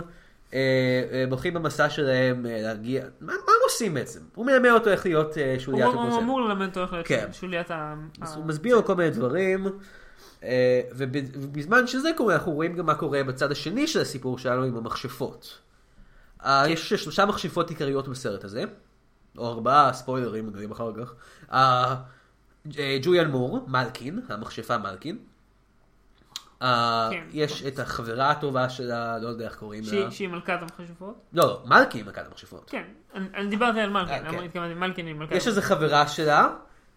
אה, 0.55 1.25
אה, 1.45 1.51
במסע 1.51 1.90
שלהם 1.90 2.47
להגיע, 2.49 3.05
מה 3.21 3.33
הם 3.33 3.38
עושים 3.64 3.95
בעצם? 3.95 4.21
הוא 4.35 4.47
מלמד 4.47 4.71
אותו 4.71 4.90
איך 4.90 5.07
להיות 5.07 5.35
הוא 5.35 5.59
שוליית 5.59 5.85
הוא 5.87 6.03
הקוסם. 6.03 6.19
אמור 6.19 6.40
ללמד 6.40 6.66
אותו 6.66 6.83
איך 6.83 6.92
להיות 6.92 7.07
כן. 7.07 7.29
שוליית 7.33 7.71
ה... 7.71 7.95
הוא 8.37 8.45
מסביר 8.45 8.77
לו 8.77 8.85
כל 8.85 8.95
מיני 8.95 9.11
דברים, 9.11 9.66
וב- 10.92 11.16
ובזמן 11.35 11.87
שזה 11.87 12.11
קורה, 12.16 12.35
אנחנו 12.35 12.53
רואים 12.53 12.77
גם 12.77 12.87
מה 12.87 12.95
קורה 12.95 13.25
בצד 13.25 13.53
השני 13.53 13.87
של 13.87 14.01
הסיפור 14.01 14.38
שלנו 14.38 14.62
עם 14.62 14.77
המכשפות. 14.77 15.59
אה, 16.44 16.68
יש 16.68 16.92
שלושה 16.92 17.27
מכשפות 17.27 17.70
עיקריות 17.70 18.09
בסרט 18.09 18.44
הזה, 18.44 18.64
או 19.38 19.49
ארבעה 19.49 19.92
ספוילרים, 19.92 20.51
נראים 20.55 20.70
אחר 20.72 20.92
כך. 21.01 21.14
אה, 21.53 21.96
אה, 22.79 22.99
ג'וליאן 23.03 23.31
מור, 23.31 23.64
מלקין, 23.68 24.20
המכשפה 24.29 24.79
מלקין. 24.79 25.18
כן. 26.61 26.66
יש 27.33 27.62
את 27.66 27.79
החברה 27.79 28.31
הטובה 28.31 28.68
שלה, 28.70 29.18
לא 29.18 29.29
יודע 29.29 29.44
איך 29.44 29.57
קוראים 29.57 29.83
לה. 29.92 30.11
שהיא- 30.11 30.29
מלכת 30.29 30.59
המכשפות? 30.61 31.14
לא, 31.33 31.44
לא, 31.44 31.62
מלכי 31.66 31.99
היא 31.99 32.05
מלכת 32.05 32.27
המכשפות. 32.27 32.70
כן, 32.70 32.83
אני 33.14 33.46
דיברתי 33.49 33.81
על 33.81 33.90
מלכין, 33.90 34.27
אה, 34.27 34.31
כן. 34.53 34.72
מלכין 34.79 35.07
היא 35.07 35.14
מלכת 35.14 35.33
יש 35.35 35.46
איזה 35.46 35.62
חברה 35.62 36.09
שלה, 36.09 36.49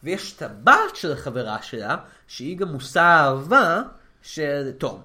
ויש 0.03 0.35
את 0.37 0.41
הבת 0.41 0.95
של 0.95 1.11
החברה 1.11 1.61
שלה, 1.61 1.95
שהיא 2.27 2.57
גם 2.57 2.67
מושא 2.67 2.99
האהבה 3.01 3.81
של 4.21 4.71
תום. 4.77 5.01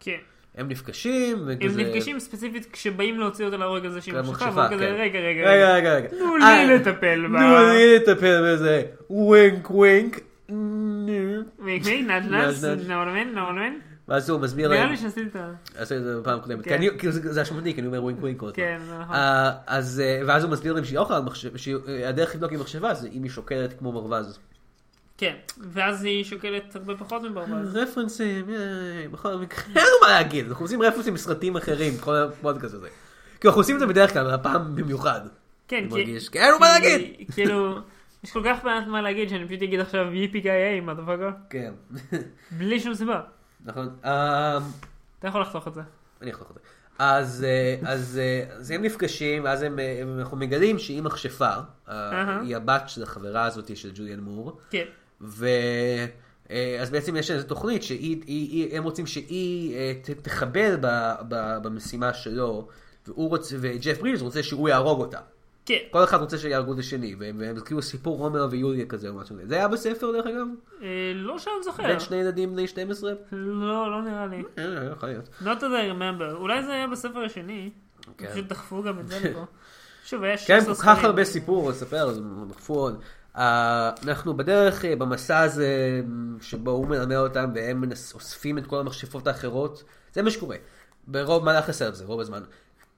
כן. 0.00 0.18
הם 0.56 0.68
נפגשים, 0.68 1.36
הם 1.38 1.44
וכזה... 1.46 1.82
נפגשים 1.82 2.20
ספציפית 2.20 2.66
כשבאים 2.72 3.20
להוציא 3.20 3.44
אותה 3.44 3.56
להורג 3.56 3.84
על 3.84 3.92
זה 3.92 4.00
שהיא 4.00 4.14
ממשיכה, 4.14 4.50
והוא 4.54 4.66
כזה 4.66 4.84
כן. 4.86 4.94
רגע 4.98 5.18
רגע 5.18 5.50
רגע, 5.50 5.94
רגע. 5.94 6.08
תנו 6.08 6.36
אה, 6.42 6.64
לי 6.64 6.74
לטפל 6.78 7.26
בה. 7.32 7.38
תנו 7.38 7.72
לי 7.72 7.96
לטפל 7.96 8.42
בזה. 8.54 8.82
ווינק 9.10 9.70
ווינק. 9.70 10.20
נו. 10.48 11.42
ואיכי 11.64 12.02
נד 12.02 12.10
נד, 12.10 12.34
נד, 12.34 12.64
נד. 12.64 12.90
נורמן 12.90 13.28
נורמן. 13.34 13.72
ואז 14.08 14.30
הוא 14.30 14.40
מסביר 14.40 14.68
נראה 14.68 14.80
להם, 14.80 14.90
לי 14.90 14.96
שעשיתי 14.96 15.26
את 15.30 15.36
ה... 15.36 15.50
עשיתי 15.78 16.00
את 16.00 16.04
זה 16.04 16.20
בפעם 16.20 16.38
הקודמת, 16.38 16.64
כן. 16.64 16.70
כי 16.70 16.74
אני- 16.74 16.98
כאילו 16.98 17.12
זה 17.12 17.32
זה 17.32 17.42
אשמתי, 17.42 17.74
כי 17.74 17.80
אני 17.80 17.86
אומר 17.86 18.02
wink 18.02 18.20
wink 18.20 18.40
כל 18.40 18.46
הזמן. 18.46 18.56
כן, 18.56 18.78
נכון. 19.00 19.14
אה, 19.14 19.50
אז, 19.66 20.02
אה, 20.04 20.20
ואז 20.26 20.44
הוא 20.44 20.52
מסביר 20.52 20.72
להם 20.72 20.84
שהיא 20.84 20.98
מכשפה, 21.24 21.56
שהדרך 21.56 22.34
לבדוק 22.34 22.52
אם 22.52 22.60
מכשפה 22.60 22.94
זה 22.94 23.08
אם 23.12 23.22
היא 23.22 23.30
שוקלת 23.30 23.78
כמו 23.78 23.92
ברווז. 23.92 24.38
כן, 25.18 25.36
ואז 25.58 26.04
היא 26.04 26.24
שוקלת 26.24 26.76
הרבה 26.76 26.96
פחות 26.96 27.22
מברווז. 27.22 27.76
רפרנסים, 27.76 28.46
בכל 29.12 29.36
מקרה, 29.36 29.64
אין 29.66 29.84
לנו 29.84 29.96
מה 30.02 30.08
להגיד, 30.08 30.46
אנחנו 30.46 30.64
עושים 30.64 30.82
רפרנסים 30.82 31.14
מסרטים 31.14 31.56
אחרים, 31.56 31.92
כל 32.00 32.16
הפודקאסט 32.16 32.74
הזה. 32.74 32.88
כי 33.40 33.48
אנחנו 33.48 33.60
עושים 33.60 33.74
את 33.74 33.80
זה 33.80 33.86
בדרך 33.86 34.12
כלל, 34.12 34.30
הפעם 34.30 34.76
במיוחד. 34.76 35.20
כן, 35.68 35.84
כי... 35.90 36.18
אין 36.38 36.48
לנו 36.48 36.58
מה 36.58 36.68
להגיד. 36.68 37.30
כאילו, 37.34 37.78
יש 38.24 38.32
כל 38.32 38.42
כך 38.44 38.64
מעט 38.64 38.86
מה 38.86 39.02
להגיד 39.02 39.28
שאני 39.28 39.48
פשוט 39.48 39.62
אגיד 39.62 39.80
עכשיו 39.80 40.12
yippee 40.12 40.40
ki 40.40 40.52
yay, 40.52 40.80
motherfucker. 40.80 41.30
כן, 41.50 41.72
בלי 42.58 42.80
שום 42.80 42.94
סיבה. 42.94 43.20
נכון. 43.64 43.88
אה, 44.04 44.58
אתה 45.18 45.28
יכול 45.28 45.40
לחתוך 45.40 45.68
את 45.68 45.74
זה. 45.74 45.80
אני 46.22 46.30
אחתוך 46.30 46.50
את 46.50 46.54
זה. 46.54 46.60
אז, 46.98 47.44
אה, 47.44 47.92
אז, 47.92 48.20
אה, 48.22 48.56
אז 48.56 48.70
הם 48.70 48.82
נפגשים, 48.82 49.44
ואז 49.44 49.62
הם, 49.62 49.78
אה, 49.78 50.02
אנחנו 50.18 50.36
מגלים 50.36 50.78
שהיא 50.78 51.02
מכשפה, 51.02 51.50
אהה. 51.88 52.40
היא 52.40 52.56
הבת 52.56 52.82
של 52.86 53.02
החברה 53.02 53.44
הזאת 53.44 53.76
של 53.76 53.90
ג'וליאן 53.94 54.20
מור, 54.20 54.58
כן. 54.70 54.84
ו... 55.20 55.46
אה, 56.50 56.76
אז 56.80 56.90
בעצם 56.90 57.16
יש 57.16 57.30
איזו 57.30 57.46
תוכנית 57.46 57.82
שהם 57.82 58.82
רוצים 58.84 59.06
שהיא 59.06 59.74
אה, 59.76 59.92
תחבל 60.22 60.76
ב- 60.80 61.12
ב- 61.28 61.58
במשימה 61.62 62.14
שלו, 62.14 62.68
והוא 63.06 63.28
רוצה, 63.28 63.56
וג'ף 63.60 63.98
ברידג' 64.00 64.20
רוצה 64.22 64.42
שהוא 64.42 64.68
יהרוג 64.68 65.00
אותה. 65.00 65.18
כן. 65.66 65.78
כל 65.90 66.04
אחד 66.04 66.20
רוצה 66.20 66.38
שיהרגו 66.38 66.72
את 66.72 66.78
השני, 66.78 67.14
והם 67.18 67.36
והם 67.38 67.60
כאילו 67.60 67.82
סיפור 67.82 68.18
רומר 68.18 68.46
ויוליה 68.50 68.86
כזה 68.86 69.08
או 69.08 69.14
משהו 69.14 69.36
כזה. 69.36 69.46
זה 69.48 69.54
היה 69.54 69.68
בספר 69.68 70.12
דרך 70.12 70.26
אגב? 70.26 70.46
אה, 70.82 70.86
לא 71.14 71.38
שאני 71.38 71.54
זוכר. 71.64 71.82
בין 71.82 72.00
שני 72.00 72.16
ילדים 72.16 72.52
בני 72.52 72.66
12? 72.68 73.12
לא, 73.32 73.90
לא 73.90 74.02
נראה 74.02 74.26
לי. 74.26 74.42
אה, 74.58 74.88
יכול 74.92 75.08
להיות. 75.08 75.28
Not 75.42 75.60
that 75.60 75.64
I 75.64 75.98
remember. 75.98 76.34
אולי 76.34 76.62
זה 76.64 76.72
היה 76.72 76.86
בספר 76.86 77.18
השני. 77.24 77.70
כן. 78.18 78.26
פשוט 78.32 78.44
דחפו 78.44 78.82
גם 78.82 78.98
את 79.00 79.08
זה 79.08 79.18
לפה. 79.30 79.44
שוב, 80.04 80.22
היה 80.22 80.36
כן, 80.36 80.60
16 80.60 80.74
כל 80.74 80.82
כך. 80.82 81.04
הרבה 81.04 81.24
סיפור 81.24 81.70
לספר, 81.70 82.08
אז 82.08 82.20
דחפו 82.48 82.74
עוד. 82.74 83.00
אה, 83.36 83.90
אנחנו 84.06 84.36
בדרך 84.36 84.84
אה, 84.84 84.96
במסע 84.96 85.38
הזה 85.38 86.00
שבו 86.40 86.70
הוא 86.70 86.86
מלמד 86.86 87.16
אותם 87.16 87.52
והם 87.54 87.84
אוספים 88.14 88.58
את 88.58 88.66
כל 88.66 88.78
המכשפות 88.78 89.26
האחרות, 89.26 89.84
זה 90.12 90.22
מה 90.22 90.30
שקורה. 90.30 90.56
ברוב 91.06 91.44
מהלך 91.44 91.68
הסרט 91.68 91.92
הזה, 91.92 92.04
רוב 92.04 92.20
הזמן. 92.20 92.42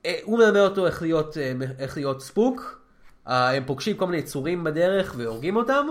אה, 0.06 0.18
הוא 0.22 0.38
מלמד 0.38 0.56
אותו 0.56 0.86
איך 0.86 1.02
להיות, 1.02 1.36
איך 1.78 1.96
להיות 1.96 2.22
ספוק, 2.22 2.80
הם 3.26 3.64
פוגשים 3.66 3.96
כל 3.96 4.06
מיני 4.06 4.18
יצורים 4.18 4.64
בדרך 4.64 5.14
והורגים 5.16 5.56
אותם, 5.56 5.86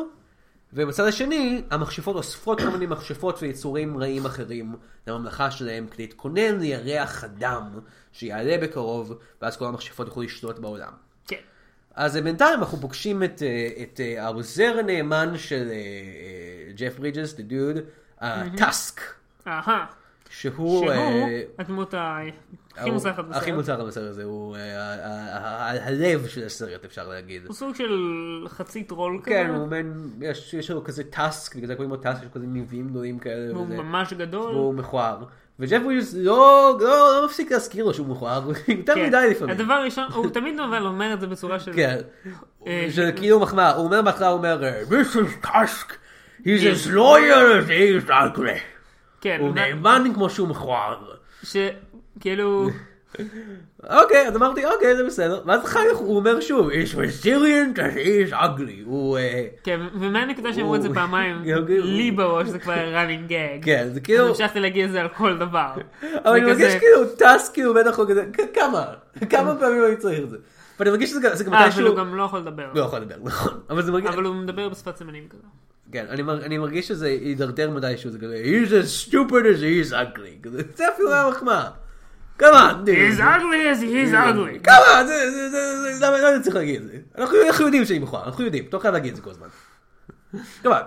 ובצד 0.73 1.03
השני, 1.03 1.61
המכשפות 1.69 2.15
אוספות 2.15 2.61
כל 2.61 2.69
מיני 2.69 2.85
מכשפות 2.85 3.41
ויצורים 3.41 3.97
רעים 3.97 4.25
אחרים 4.25 4.75
לממלכה 5.07 5.51
שלהם 5.51 5.87
כדי 5.87 6.03
להתכונן 6.03 6.59
לירח 6.59 7.23
הדם 7.23 7.79
שיעלה 8.11 8.57
בקרוב, 8.61 9.17
ואז 9.41 9.57
כל 9.57 9.65
המכשפות 9.65 10.07
יוכלו 10.07 10.23
לשלוט 10.23 10.59
בעולם. 10.59 11.06
אז 11.97 12.15
בינתיים 12.17 12.59
אנחנו 12.59 12.77
פוגשים 12.77 13.23
את, 13.23 13.43
אה, 13.43 13.69
את 13.83 13.99
אה, 13.99 14.23
העוזר 14.25 14.75
הנאמן 14.79 15.33
של 15.37 15.67
אה, 15.69 15.73
אה, 15.73 16.71
ג'ף 16.75 16.99
ברידג'ס, 16.99 17.33
the 17.35 17.51
dude, 17.51 17.79
אה, 18.21 18.43
טאסק, 18.57 19.01
אהה. 19.47 19.85
שהוא... 20.29 20.79
שהוא 20.79 20.91
אה, 20.91 21.41
הדמות 21.59 21.93
הכי 21.93 22.31
הוא- 22.81 22.93
מוצלחת 22.93 23.25
בסרט. 23.25 23.41
הכי 23.41 23.51
מוצלחת 23.51 23.79
בסרט 23.83 24.09
הזה, 24.09 24.23
הוא 24.23 24.55
אה, 24.55 25.87
הלב 25.87 26.27
של 26.27 26.45
הסרט 26.45 26.85
אפשר 26.85 27.07
להגיד. 27.07 27.45
הוא 27.45 27.55
סוג 27.55 27.75
של 27.75 27.91
חצי 28.47 28.83
טרול 28.83 29.19
כזה. 29.23 29.29
כן, 29.35 29.49
הוא 29.55 29.67
מן, 29.67 29.93
יש 30.53 30.71
לו 30.71 30.83
כזה 30.83 31.03
tusk, 31.03 31.55
בגלל 31.55 31.67
זה 31.67 31.75
קוראים 31.75 31.91
לו 31.91 31.97
טאסק, 31.97 32.19
יש 32.19 32.25
לו 32.25 32.31
כזה 32.31 32.45
ניבים 32.47 32.87
גדולים 32.89 33.19
כאלה. 33.19 33.53
והוא 33.53 33.65
וזה. 33.65 33.77
ממש 33.77 34.13
גדול. 34.13 34.55
והוא 34.55 34.73
מכוער. 34.73 35.23
וג'ף 35.59 35.81
ברידג'ס 35.83 36.13
לא 36.17 36.77
לא- 36.81 36.87
לא 37.19 37.25
מפסיק 37.25 37.51
להזכיר 37.51 37.85
לו 37.85 37.93
שהוא 37.93 38.07
מכוער, 38.07 38.43
הוא 38.43 38.53
יותר 38.67 38.95
כן. 38.95 39.05
מדי 39.05 39.27
לפעמים. 39.31 39.55
הדבר 39.55 39.73
הראשון, 39.73 40.05
הוא 40.13 40.29
תמיד 40.29 40.59
אבל 40.59 40.85
אומר 40.85 41.13
את 41.13 41.21
זה 41.21 41.27
בצורה 41.27 41.59
של... 41.59 41.73
כן. 41.73 41.97
אה, 42.67 42.87
שזה 42.89 43.11
כאילו 43.11 43.39
מחמאה, 43.39 43.73
הוא 43.73 43.85
אומר 43.85 44.01
בהתחלה, 44.01 44.27
הוא 44.27 44.37
אומר, 44.37 44.61
This 44.89 45.15
is 45.15 45.45
Tusk, 45.47 45.93
he's 46.41 46.45
as 46.61 46.87
loyal 46.87 47.65
as 47.65 47.69
he 47.69 48.05
is 48.05 48.09
ugly. 48.09 48.59
כן. 49.21 49.37
הוא 49.39 49.55
נאמן 49.55 50.03
כמו 50.13 50.29
שהוא 50.29 50.47
מכוער. 50.47 50.97
שכאילו... 51.43 52.69
אוקיי, 53.89 54.27
אז 54.27 54.35
אמרתי, 54.35 54.65
אוקיי, 54.65 54.95
זה 54.95 55.03
בסדר. 55.03 55.41
ואז 55.45 55.65
אחר 55.65 55.79
כך 55.91 55.97
הוא 55.97 56.15
אומר 56.17 56.39
שוב, 56.41 56.69
he's 56.69 56.95
as 56.95 57.25
he 57.25 58.29
is 58.29 58.33
ugly. 58.33 58.83
הוא... 58.85 59.17
אה, 59.17 59.47
כן, 59.63 59.79
ומהנקודה 59.99 60.53
שאמרו 60.53 60.75
את 60.75 60.81
זה 60.81 60.89
פעמיים, 60.93 61.41
לי 61.67 62.11
בראש 62.11 62.47
זה 62.47 62.59
כבר 62.59 62.73
running 62.73 63.29
gag. 63.31 63.65
כן, 63.65 63.87
זה 63.93 63.99
כאילו... 63.99 64.27
המשכתי 64.27 64.59
להגיד 64.59 64.85
את 64.85 64.91
זה 64.91 65.01
על 65.01 65.07
כל 65.09 65.37
דבר. 65.37 65.71
אבל 66.25 66.31
אני 66.31 66.45
מרגיש 66.45 66.75
כאילו 66.75 67.05
טס 67.17 67.49
כאילו 67.53 67.73
הוא 67.97 68.09
כזה, 68.09 68.25
כ- 68.33 68.55
כמה? 68.55 68.85
כמה 69.29 69.55
פעמים 69.59 69.85
אני 69.85 69.95
צריך 69.97 70.19
את 70.23 70.29
זה? 70.29 70.37
ואני 70.79 70.89
מרגיש 70.91 71.09
שזה 71.09 71.19
גם- 71.19 71.53
אה, 71.53 71.59
אבל 71.59 71.67
מתישהו... 71.67 71.87
הוא 71.87 71.95
גם 71.97 72.15
לא 72.15 72.23
יכול 72.23 72.39
לדבר. 72.39 72.67
לא 72.73 72.81
יכול 72.81 72.99
לדבר, 72.99 73.15
נכון. 73.23 73.59
אבל. 73.69 73.81
אבל 74.07 74.23
הוא 74.25 74.35
מדבר 74.35 74.69
בשפת 74.69 74.97
סימנים 74.97 75.23
כזה. 75.29 75.43
כן, 75.91 76.05
אני, 76.09 76.21
מר, 76.21 76.45
אני 76.45 76.57
מרגיש 76.57 76.87
שזה 76.87 77.09
יידרדר 77.09 77.69
מתישהו, 77.69 78.09
זה 78.11 78.19
כזה, 78.19 78.43
he's 78.43 78.69
as 78.69 79.09
stupid 79.09 79.31
as 79.43 79.61
he 79.61 79.89
is 79.89 79.93
ugly. 79.93 80.49
זה 80.75 80.89
אפילו 80.93 81.13
היה 81.13 81.29
מחמאה. 81.29 81.69
כמה? 82.37 82.83
He's 82.85 83.19
ugly 83.19 83.77
as 83.77 83.81
he's 83.81 84.13
ugly. 84.13 84.71
זה, 85.07 85.49
זה, 85.51 86.05
למה 86.05 86.29
אני 86.35 86.43
צריך 86.43 86.55
להגיד 86.55 86.81
את 86.81 86.87
זה? 86.87 86.97
אנחנו, 87.17 87.65
יודעים 87.65 87.85
שהיא 87.85 88.01
מכוער, 88.01 88.25
אנחנו 88.25 88.43
יודעים, 88.45 88.65
אתה 88.69 88.77
לא 88.77 88.81
חייב 88.81 88.93
להגיד 88.93 89.09
את 89.09 89.15
זה 89.15 89.21
כל 89.21 89.29
הזמן. 89.29 89.47
כמה? 90.63 90.81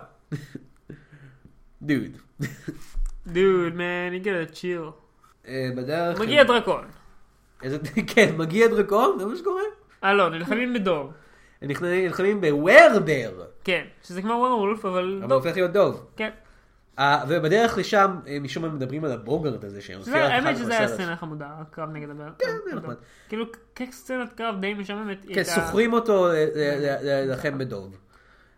דוד. 1.83 2.17
Dude, 3.29 3.75
man, 3.75 4.13
you 4.15 4.25
gotta 4.25 4.55
chill. 4.55 4.91
אה, 5.49 5.69
בדרך... 5.77 6.21
מגיע 6.21 6.45
דרקון. 6.45 6.85
כן, 8.15 8.35
מגיע 8.37 8.67
דרקון, 8.69 9.19
זה 9.19 9.27
מה 9.27 9.37
שקורה? 9.37 9.63
אה 10.05 10.15
לא, 10.15 10.31
נלחמים 10.31 10.75
בדוב. 10.75 11.13
הם 11.63 11.69
נכנסים- 11.71 12.05
נלחמים 12.05 12.41
בוורבר, 12.41 13.45
כן, 13.65 13.85
שזה 14.03 14.23
כמו 14.23 14.33
וורולף, 14.33 14.85
אבל 14.85 15.21
אבל. 15.25 15.33
הופך 15.35 15.55
להיות 15.55 15.73
דוב. 15.73 16.07
כן. 16.17 16.31
אה, 16.99 17.25
ובדרך 17.29 17.79
לשם, 17.79 18.17
אה, 18.27 18.39
משום 18.41 18.63
מה 18.63 18.69
מדברים 18.69 19.05
על 19.05 19.13
הבוגרד 19.13 19.65
הזה, 19.65 19.81
שהם 19.81 20.03
זה- 20.03 20.25
האמת 20.25 20.57
שזה 20.57 20.79
היה 20.79 20.89
סצנה 20.89 21.17
חמודה, 21.17 21.49
הקרב 21.61 21.91
נגד 21.91 22.11
הבן. 22.11 22.29
כן, 22.39 22.47
זה 22.71 22.77
נחמד. 22.77 22.95
כאילו, 23.29 23.45
כסצנת 23.77 24.33
קרב 24.33 24.61
די 24.61 24.75
משעממת. 24.75 25.19
כן, 25.35 25.43
סוחרים 25.45 25.93
אותו 25.93 26.29
ל- 26.29 26.35
להילחם 27.03 27.59
בדוב. 27.59 27.97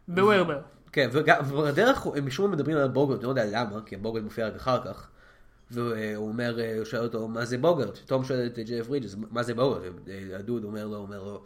בוורבר. 0.09 0.59
כן, 0.93 1.09
ובדרך 1.13 2.07
משום 2.25 2.51
מה 2.51 2.57
מדברים 2.57 2.77
על 2.77 2.83
הבוגרד, 2.83 3.17
אני 3.17 3.25
לא 3.25 3.29
יודע 3.29 3.45
למה, 3.53 3.81
כי 3.87 3.95
הבוגרד 3.95 4.23
מופיע 4.25 4.47
רק 4.47 4.57
אחר 4.57 4.85
כך. 4.85 5.09
והוא 5.71 6.29
אומר, 6.29 6.61
אה, 6.61 6.77
הוא 6.77 6.85
שואל 6.85 7.03
אותו, 7.03 7.29
מה 7.29 7.45
זה 7.45 7.59
בוגרד? 7.59 7.89
תום 8.07 8.25
שואל 8.25 8.47
את 8.47 8.59
ג'ף 8.59 8.91
רידג'ס, 8.91 9.17
מה 9.31 9.43
זה 9.43 9.55
בוגרד? 9.55 9.83
הדוד 10.39 10.65
אומר 10.65 10.87
לו, 10.87 10.97
אומר 10.97 11.23
לו, 11.23 11.43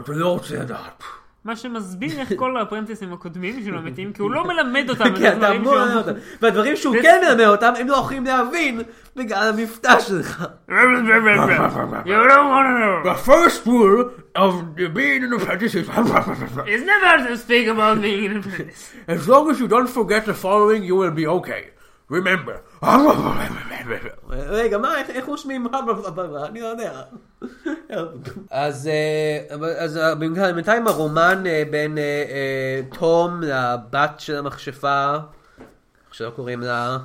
אתה 0.00 0.12
לא 0.12 0.28
רוצה 0.32 0.58
לדעת. 0.60 1.02
מה 1.44 1.56
שמסביר 1.56 2.20
איך 2.20 2.32
כל 2.36 2.56
הפרנטיסים 2.56 3.12
הקודמים 3.12 3.64
שלו 3.64 3.82
מתים, 3.82 4.12
כי 4.12 4.22
הוא 4.22 4.30
לא 4.30 4.44
מלמד 4.44 4.90
אותם 4.90 5.06
את 5.06 5.18
כן, 5.18 5.38
אתה 5.38 5.48
הדברים 5.48 5.60
אמור 5.60 5.74
שהוא 5.74 5.84
ללמד 5.86 5.96
אותם. 5.96 6.12
והדברים 6.42 6.76
שהוא 6.76 6.96
כן 7.02 7.20
מלמד 7.28 7.46
אותם, 7.46 7.72
הם 7.78 7.88
לא 7.88 7.96
יכולים 7.96 8.24
להבין 8.24 8.80
בגלל 9.16 9.48
המבטא 9.48 10.00
שלך. 10.00 10.44
You 10.68 10.72
don't 12.32 12.48
wanna 12.54 12.74
know. 12.82 13.04
The 13.04 13.18
first 13.30 13.66
rule 13.66 14.10
of 14.34 14.52
being 14.94 15.24
an 15.24 15.32
apprentice 15.32 15.74
is 15.74 15.88
It's 16.72 16.84
never 16.92 17.28
to 17.28 17.36
speak 17.36 17.66
about 17.68 18.00
being 18.00 18.26
an 18.30 18.36
apprentice. 18.38 18.92
as 19.06 19.28
long 19.28 19.50
as 19.50 19.60
you 19.60 19.68
don't 19.68 19.88
forget 19.98 20.24
the 20.24 20.34
following, 20.34 20.82
you 20.82 20.96
will 20.96 21.16
be 21.22 21.26
okay. 21.26 21.73
Remember. 22.12 22.84
רגע, 24.30 24.78
מה, 24.78 24.98
איך- 24.98 25.10
איך 25.10 25.26
רושמים? 25.26 25.66
אני 26.46 26.60
לא 26.60 26.66
יודע. 26.66 27.02
אז 28.50 28.88
אה, 28.88 29.56
אה, 30.02 30.14
בינתיים 30.54 30.86
הרומן 30.86 31.42
אה, 31.46 31.62
בין 31.70 31.98
תום 32.98 33.40
לבת 33.42 34.10
של 34.18 34.36
המכשפה, 34.36 35.14
איך 36.06 36.14
שלא 36.14 36.30
קוראים 36.30 36.60
לה, 36.60 36.98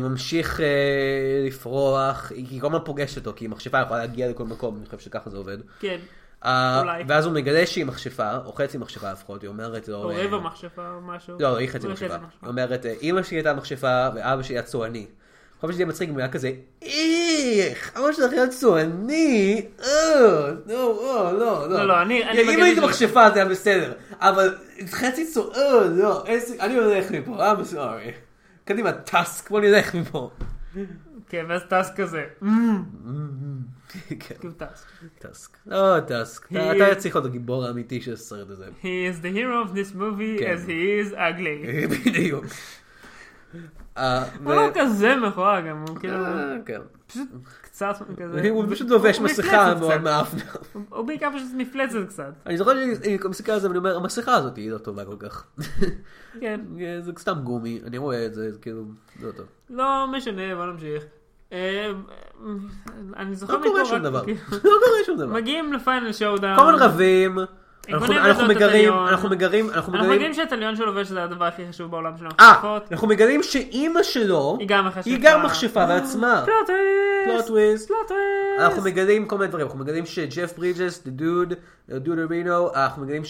ממשיך 0.00 0.60
לפרוח, 1.46 2.32
היא 2.34 2.60
כל 2.60 2.66
הזמן 2.66 2.78
פוגשת 2.84 3.16
אותו, 3.26 3.32
כי 3.36 3.46
מכשפה 3.48 3.80
יכולה 3.80 4.00
להגיע 4.00 4.28
לכל 4.30 4.44
מקום, 4.44 4.76
אני 4.76 4.86
חושב 4.86 4.98
שככה 4.98 5.30
זה 5.30 5.36
עובד. 5.36 5.58
כן. 5.80 5.98
אה, 6.44 6.80
אולי. 6.80 7.02
ואז 7.08 7.26
הוא 7.26 7.34
מגלה 7.34 7.66
שהיא 7.66 7.84
מכשפה, 7.86 8.36
או 8.44 8.52
חצי 8.52 8.78
מכשפה 8.78 9.12
לפחות, 9.12 9.42
היא 9.42 9.48
אומרת 9.48 9.88
לו... 9.88 9.96
או 10.04 10.10
אה, 10.10 10.24
רבע 10.24 10.38
מכשפה 10.38 10.90
או 10.94 11.00
משהו. 11.00 11.36
לא, 11.40 11.56
היא 11.56 11.68
חצי 11.68 11.88
מכשפה. 11.88 12.14
היא 12.14 12.48
אומרת, 12.48 12.86
אה, 12.86 12.94
אמא 13.02 13.22
שלי 13.22 13.36
הייתה 13.36 13.54
מכשפה 13.54 14.08
ואבא 14.14 14.42
שלי 14.42 14.54
היה 14.54 14.62
צועני. 14.62 15.06
כל 15.60 15.66
פעם 15.66 15.72
שזה 15.72 15.82
יהיה 15.82 15.88
מצחיק, 15.88 16.10
הוא 16.10 16.18
היה 16.18 16.28
כזה, 16.28 16.50
איך, 16.82 17.92
אבא 17.98 18.12
שלך 18.12 18.32
היה 18.32 18.48
צועני, 18.48 19.66
אה, 19.82 19.86
לא, 20.20 20.52
לא, 20.66 21.32
לא, 21.38 21.68
לא, 21.70 21.84
לא, 21.86 22.02
אני- 22.02 22.24
אני 22.24 22.42
אם 22.42 22.46
בגלל 22.48 22.62
היית 22.62 22.78
מכשפה 22.78 23.30
זה 23.30 23.34
היה 23.40 23.44
בסדר, 23.44 23.92
אבל 24.20 24.54
חצי 24.90 25.26
צועני, 25.26 25.58
אה, 25.62 25.84
לא, 25.96 26.24
אני 26.60 26.74
הולך 26.76 27.10
מפה, 27.10 27.52
I'm 27.52 27.74
sorry. 27.74 28.12
קדימה, 28.64 28.92
טאסק, 28.92 29.50
בוא 29.50 29.60
נלך 29.60 29.94
מפה. 29.94 30.30
כן, 31.28 31.44
ואז 31.48 31.62
טס 31.68 31.90
כזה. 31.96 32.24
כן, 32.38 32.46
כאילו. 34.20 34.52
טאסק. 35.18 35.56
לא, 35.66 36.00
טאסק. 36.00 36.46
אתה- 36.52 36.70
היא- 36.70 36.82
אתה 36.92 36.94
צריך 36.94 37.14
להיות 37.16 37.26
הגיבור 37.26 37.64
האמיתי 37.64 38.00
של 38.00 38.12
הסרט 38.12 38.50
הזה. 38.50 38.66
He 38.82 38.84
is 38.84 39.22
the 39.22 39.36
hero 39.36 39.68
of 39.68 39.74
this 39.74 39.96
movie 39.96 40.38
כן. 40.40 40.54
as 40.56 40.68
he 40.68 41.10
is 41.10 41.14
ugly. 41.16 41.68
בדיוק. 42.08 42.44
אה, 43.98 44.24
הוא 44.44 44.54
לא 44.54 44.68
כזה 44.74 45.16
מכוער 45.16 45.60
גם, 45.68 45.84
הוא 45.88 45.96
כאילו 45.98 46.14
אה, 46.26 46.56
כן. 46.66 46.80
פשוט 47.06 47.28
קצת 47.78 48.06
כזה. 48.16 48.50
הוא 48.50 48.64
פשוט 48.70 48.90
לובש 48.90 49.20
מסכה 49.20 49.74
מאוד. 49.80 50.00
מאפנה. 50.02 50.42
הוא 50.88 51.06
בעיקר 51.06 51.28
פשוט 51.36 51.48
מפלצת 51.56 51.98
קצת. 52.08 52.32
אני 52.46 52.58
זוכר 52.58 52.72
שאני 53.02 53.18
מסתכל 53.28 53.52
על 53.52 53.60
זה 53.60 53.68
ואני 53.68 53.78
אומר, 53.78 53.96
המסכה 53.96 54.34
הזאת 54.34 54.56
היא 54.56 54.70
לא 54.70 54.78
טובה 54.78 55.04
כל 55.04 55.16
כך. 55.18 55.46
כן. 56.40 56.60
זה 57.04 57.12
סתם 57.18 57.38
גומי, 57.44 57.80
אני 57.86 57.98
רואה 57.98 58.26
את 58.26 58.34
זה, 58.34 58.52
זה 58.52 58.58
כאילו, 58.58 58.84
לא 59.22 59.30
טוב. 59.32 59.46
לא 59.70 60.06
משנה, 60.12 60.54
בוא 60.54 60.66
נמשיך. 60.66 61.04
אה, 61.52 61.92
אני 63.16 63.36
זוכר 63.36 63.56
לא 63.56 63.62
קורה 63.62 63.84
שום 63.84 63.98
דבר. 63.98 64.24
כאילו, 64.24 64.38
לא 64.52 64.58
קורה 64.60 65.04
שום 65.06 65.16
דבר. 65.16 65.32
מגיעים 65.32 65.72
ל 65.72 65.79
final 65.79 66.12
showdown. 66.12 66.56
כל 66.56 66.74
הזמן 66.74 66.86
רבים, 66.86 67.38
אנחנו 67.88 68.06
בונים 68.06 68.22
אנחנו 68.24 68.46
מגרים. 68.46 68.92
אנחנו 68.92 69.28
מגרים, 69.30 69.64
אנחנו 69.66 69.76
אנחנו 69.76 69.92
מגרים. 69.92 70.10
מבינים 70.10 70.34
שהתליון 70.34 70.76
שלובש 70.76 71.06
זה 71.06 71.24
הדבר 71.24 71.44
הכי 71.44 71.62
חשוב 71.68 71.90
בעולם 71.90 72.16
של 72.18 72.24
אה, 72.24 72.30
המכשפות. 72.48 72.92
אנחנו 72.92 73.08
מגלים 73.08 73.42
שאימא 73.42 74.02
שלו, 74.02 74.56
היא 74.60 74.68
גם 74.68 74.86
מכשפה. 74.86 75.10
היא 75.10 75.18
גם 75.22 75.46
מכשפה 75.46 75.86
בעצמה. 75.86 76.42
פלוט 76.44 76.66
פלוט 76.66 76.66
טוויסט. 77.46 77.48
טוויסט. 77.48 77.88
פלוט 77.88 78.08
טוויסט. 78.08 78.60
אנחנו 78.60 78.82
מגלים 78.82 79.26
כל 79.26 79.38
מיני 79.38 79.48
דברים, 79.48 79.66
אנחנו 79.66 79.78
מגלים 79.78 80.06
שג'ף 80.06 80.52
ברידג'ס, 80.56 81.02
the 81.06 81.20
dude, 81.20 81.52
the 81.90 82.06
duderino, 82.06 82.74
אנחנו 82.74 83.02
מגלים 83.02 83.22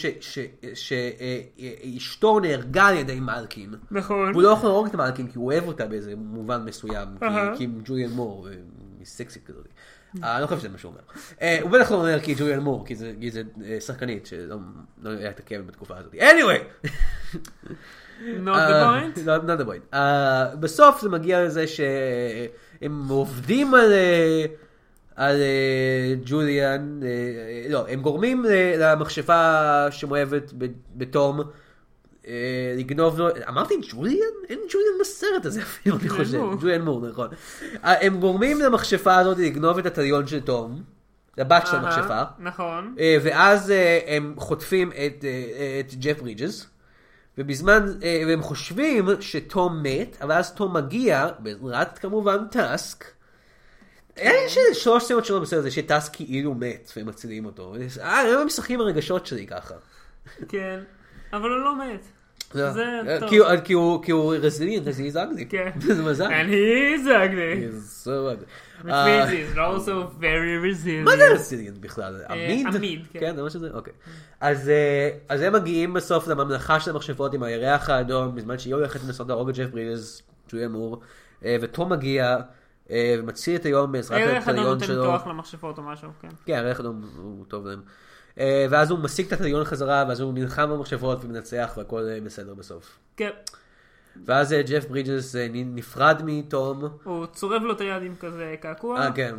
שאשתו 0.75 2.41
נהרגה 2.41 2.87
על 2.87 2.97
ידי 2.97 3.21
מלקין. 3.21 3.75
נכון. 3.91 4.35
הוא 4.35 4.43
לא 4.43 4.49
יכול 4.49 4.69
להרוג 4.69 4.87
את 4.87 4.95
מלקין 4.95 5.27
כי 5.27 5.39
הוא 5.39 5.47
אוהב 5.53 5.67
אותה 5.69 5.87
באיזה 5.87 6.13
מובן 6.17 6.65
מסוים, 6.65 7.09
כי- 7.57 7.65
עם 7.65 7.81
ג'וליאן 7.85 8.11
מור, 8.11 8.49
אה, 8.49 8.53
היא 8.99 9.07
סקסית 9.07 9.47
כזאת. 9.47 9.69
אה, 10.25 10.35
אני 10.35 10.43
לא 10.43 10.47
חושב 10.47 10.59
שזה 10.61 10.69
מה 10.69 10.79
שהוא 10.79 10.91
אומר. 10.93 11.01
אה, 11.43 11.59
הוא 11.63 11.71
בטח 11.71 11.91
לא 11.91 11.97
אומר 11.97 12.21
כי 12.21 12.35
ג'וליאן 12.39 12.59
מור, 12.61 12.87
כי 12.87 12.95
זה- 12.95 13.13
אה, 13.65 13.81
שחקנית 13.81 14.27
שלא 14.27 14.57
לא 15.03 15.11
היה 15.11 15.31
את 15.31 15.39
הכאב 15.39 15.67
בתקופה 15.67 15.95
הזאת. 15.99 16.15
anyway! 16.15 16.89
Not 18.45 18.57
the 18.69 18.85
point. 18.85 19.19
not 19.27 19.61
the 19.61 19.67
point. 19.69 19.97
בסוף 20.61 21.01
זה 21.03 21.09
מגיע 21.09 21.45
לזה 21.45 21.65
שהם 21.67 23.09
עובדים 23.09 23.75
על... 23.75 23.93
על 25.17 25.37
ג'וליאן, 26.25 27.01
לא, 27.69 27.87
הם 27.89 28.01
גורמים 28.03 28.45
למכשפה 28.79 29.53
שמאוהבת 29.91 30.53
ב- 30.59 30.67
בתום 30.97 31.41
לגנוב 32.79 33.19
לו, 33.19 33.29
אמרתי 33.49 33.75
ג'וליאן? 33.91 34.27
אין 34.49 34.59
ג'וליאן 34.73 34.93
בסרט 35.01 35.47
הזה 35.47 35.63
אפילו, 35.63 35.97
אני 35.97 36.09
חושב. 36.09 36.41
ג'וליאן 36.61 36.83
מור, 36.83 37.07
נכון. 37.09 37.29
אה, 37.85 38.07
הם 38.07 38.21
גורמים 38.21 38.61
למכשפה 38.61 39.17
הזאת 39.17 39.39
לגנוב 39.39 39.79
את 39.79 39.87
הטליון 39.87 40.27
של 40.27 40.41
תום, 40.41 40.83
לבת 41.39 41.67
של 41.67 41.77
המכשפה. 41.77 42.23
נכון. 42.39 42.95
אה, 42.99 43.17
ואז 43.23 43.71
אה, 43.71 44.01
הם 44.07 44.35
חוטפים 44.37 44.93
את, 44.93 45.25
אה, 45.25 45.81
ג'ף 45.99 46.21
ברידג'ס, 46.21 46.67
ובזמן, 47.39 47.87
אה, 48.03 48.23
והם 48.27 48.43
חושבים 48.43 49.07
שתום 49.21 49.83
מת, 49.83 50.17
אבל 50.21 50.33
אז 50.33 50.55
תום 50.55 50.77
מגיע, 50.77 51.29
בעזרת 51.39 51.99
כמובן 51.99 52.39
טאסק. 52.51 53.05
יש 54.17 54.59
איזה 54.59 54.75
שלוש 54.75 55.05
סצנות 55.05 55.25
שלו 55.25 55.41
בסרט 55.41 55.59
הזה 55.59 55.71
שטאסק 55.71 56.17
כאילו 56.17 56.55
מת, 56.55 56.93
והם 56.97 57.07
מצילים 57.07 57.45
אותו. 57.45 57.75
אה, 58.01 58.21
הם 58.41 58.47
משחקים 58.47 58.79
ברגשות 58.79 59.27
שלי 59.27 59.47
ככה. 59.47 59.75
כן. 60.49 60.81
אבל 61.33 61.51
הוא 61.51 61.59
לא 61.59 61.79
מת. 61.79 62.05
אה. 62.57 63.61
כי 64.05 64.13
הוא- 64.13 64.35
רזיליאנט, 64.41 64.89
אז 64.89 65.01
he's 65.01 65.15
ugly. 65.15 65.45
כן. 65.49 65.71
זה 65.97 66.03
מזל. 66.03 66.27
And 66.27 66.49
he 66.49 67.03
is 67.03 67.07
ugly. 67.07 67.63
He's 67.63 68.07
so 68.07 68.11
ugly. 68.33 68.47
Which 68.85 68.91
אה, 68.91 69.27
means 69.27 69.31
he's 69.31 69.57
also 69.59 70.21
very 70.21 70.57
resilient. 70.65 71.05
מה 71.05 71.17
זה 71.17 71.33
רזיליאנט 71.35 71.79
בכלל? 71.79 72.21
עמיד? 72.29 72.67
עמיד, 72.75 73.07
כן. 73.13 73.21
כן, 73.21 73.37
זה 73.37 73.43
מה 73.43 73.51
שזה? 73.51 73.71
אוקיי. 73.75 73.93
אז 74.41 74.69
אה, 75.31 75.47
הם 75.47 75.53
מגיעים 75.53 75.95
בסוף 75.95 76.29
לממלכה 76.29 76.81
של 76.81 76.91
המכשפות 76.91 77.35
עם 77.35 77.43
הירח 77.43 77.91
האדום, 77.91 78.35
בזמן 78.35 78.59
שהיא 78.59 78.75
הולכת 78.75 79.01
לנסות 79.05 79.29
להרוג 79.29 79.49
את 79.49 79.57
ג'ף 79.57 79.71
ברידס, 79.71 80.23
ג'ויה 80.53 80.69
מור, 80.69 81.01
אה, 81.45 81.57
ותום 81.61 81.93
מגיע 81.93 82.37
אה, 82.91 83.17
ומציל 83.19 83.57
את 83.57 83.65
היום 83.65 83.93
בעזרת 83.93 84.17
הירח 84.19 84.49
אדום 84.49 84.49
הטליון 84.49 84.67
נותן 84.75 84.87
שלו. 84.87 85.05
כוח 85.05 85.27
למכשפות 85.27 85.79
או 85.79 85.83
משהו, 85.83 86.09
כן. 86.23 86.29
כן, 86.47 86.55
הירח 86.55 86.77
האדום 86.77 87.03
הוא 87.17 87.45
טוב 87.49 87.67
להם. 87.67 87.81
אה, 88.39 88.67
ואז 88.71 88.91
הוא 88.91 88.99
משיג 88.99 89.27
את 89.27 89.33
התליון 89.33 89.65
חזרה, 89.65 90.05
ואז 90.09 90.21
הוא 90.21 90.35
נלחם 90.35 90.71
במכשפות 90.71 91.25
ומנצח 91.25 91.75
והכל 91.77 92.09
אה, 92.09 92.19
בסדר 92.25 92.55
בסוף. 92.55 92.99
כן. 93.17 93.31
ואז 94.27 94.53
אה, 94.53 94.63
ג'ף 94.63 94.85
ברידג'ס 94.89 95.35
נפרד 95.55 96.23
מתום. 96.25 96.89
הוא 97.05 97.27
צורב 97.27 97.63
לו 97.63 97.73
את 97.73 97.81
היד 97.81 98.03
עם 98.03 98.15
כזה 98.21 98.55
קעקוע. 98.61 99.01
אה, 99.01 99.13
כן. 99.13 99.35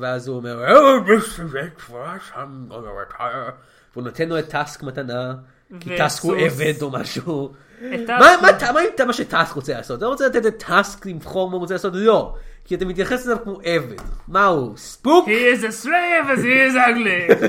ואז 0.00 0.28
הוא 0.28 0.36
אומר, 0.36 0.64
"Oh, 0.68 1.08
Mr. 1.08 1.40
Redfrost, 1.54 2.34
I'm 2.34 2.72
gonna 2.72 3.12
retire." 3.12 3.50
והוא 3.92 4.04
נותן 4.04 4.28
לו 4.28 4.38
את 4.38 4.48
טאסק 4.48 4.82
מתנה, 4.82 5.34
כי 5.80 5.96
טאסק 5.96 6.22
הוא. 6.22 6.36
עבד 6.36 6.82
או 6.82 6.90
משהו. 6.90 7.52
את 7.78 8.10
מה- 8.10 8.52
טאסק- 8.58 9.00
עם 9.00 9.06
מה 9.06 9.12
שטאסק 9.12 9.52
רוצה 9.54 9.72
לעשות? 9.74 9.98
אתה 9.98 10.06
רוצה 10.06 10.26
לתת 10.26 10.44
לטאסק 10.44 11.06
לבחור 11.06 11.48
מה 11.50 11.54
הוא 11.54 11.60
רוצה 11.60 11.74
לעשות? 11.74 11.92
לא. 11.96 12.36
כי 12.64 12.74
אתה 12.74 12.84
מתייחס 12.84 13.26
אליו 13.26 13.38
כמו 13.44 13.60
עבד. 13.64 13.96
מה 14.28 14.44
הוא? 14.44 14.76
ספוק? 14.76 15.28
He 15.28 15.56
is 15.56 15.62
a 15.62 15.84
slave 15.84 16.28
as 16.30 16.42
he 16.42 16.72
is 16.72 16.76
ugly. 16.76 17.48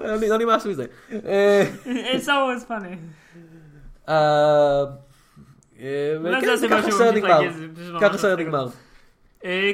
לא 0.00 0.16
לא 0.28 0.38
נמאס 0.38 0.66
מזה. 0.66 0.86
אה, 1.26 1.64
It's 1.84 2.26
always 2.26 2.68
funny. 2.68 2.96
אה, 4.08 4.84
אה, 5.80 6.16
זה 6.40 6.46
זה 6.46 6.52
הסיבה 6.52 6.76
ככה 6.82 6.86
ממשיך 6.86 7.00
נגמר. 7.14 7.40
זה 7.74 7.92
ככה 8.00 8.14
מצחיק 8.14 8.38
נגמר. 8.38 8.66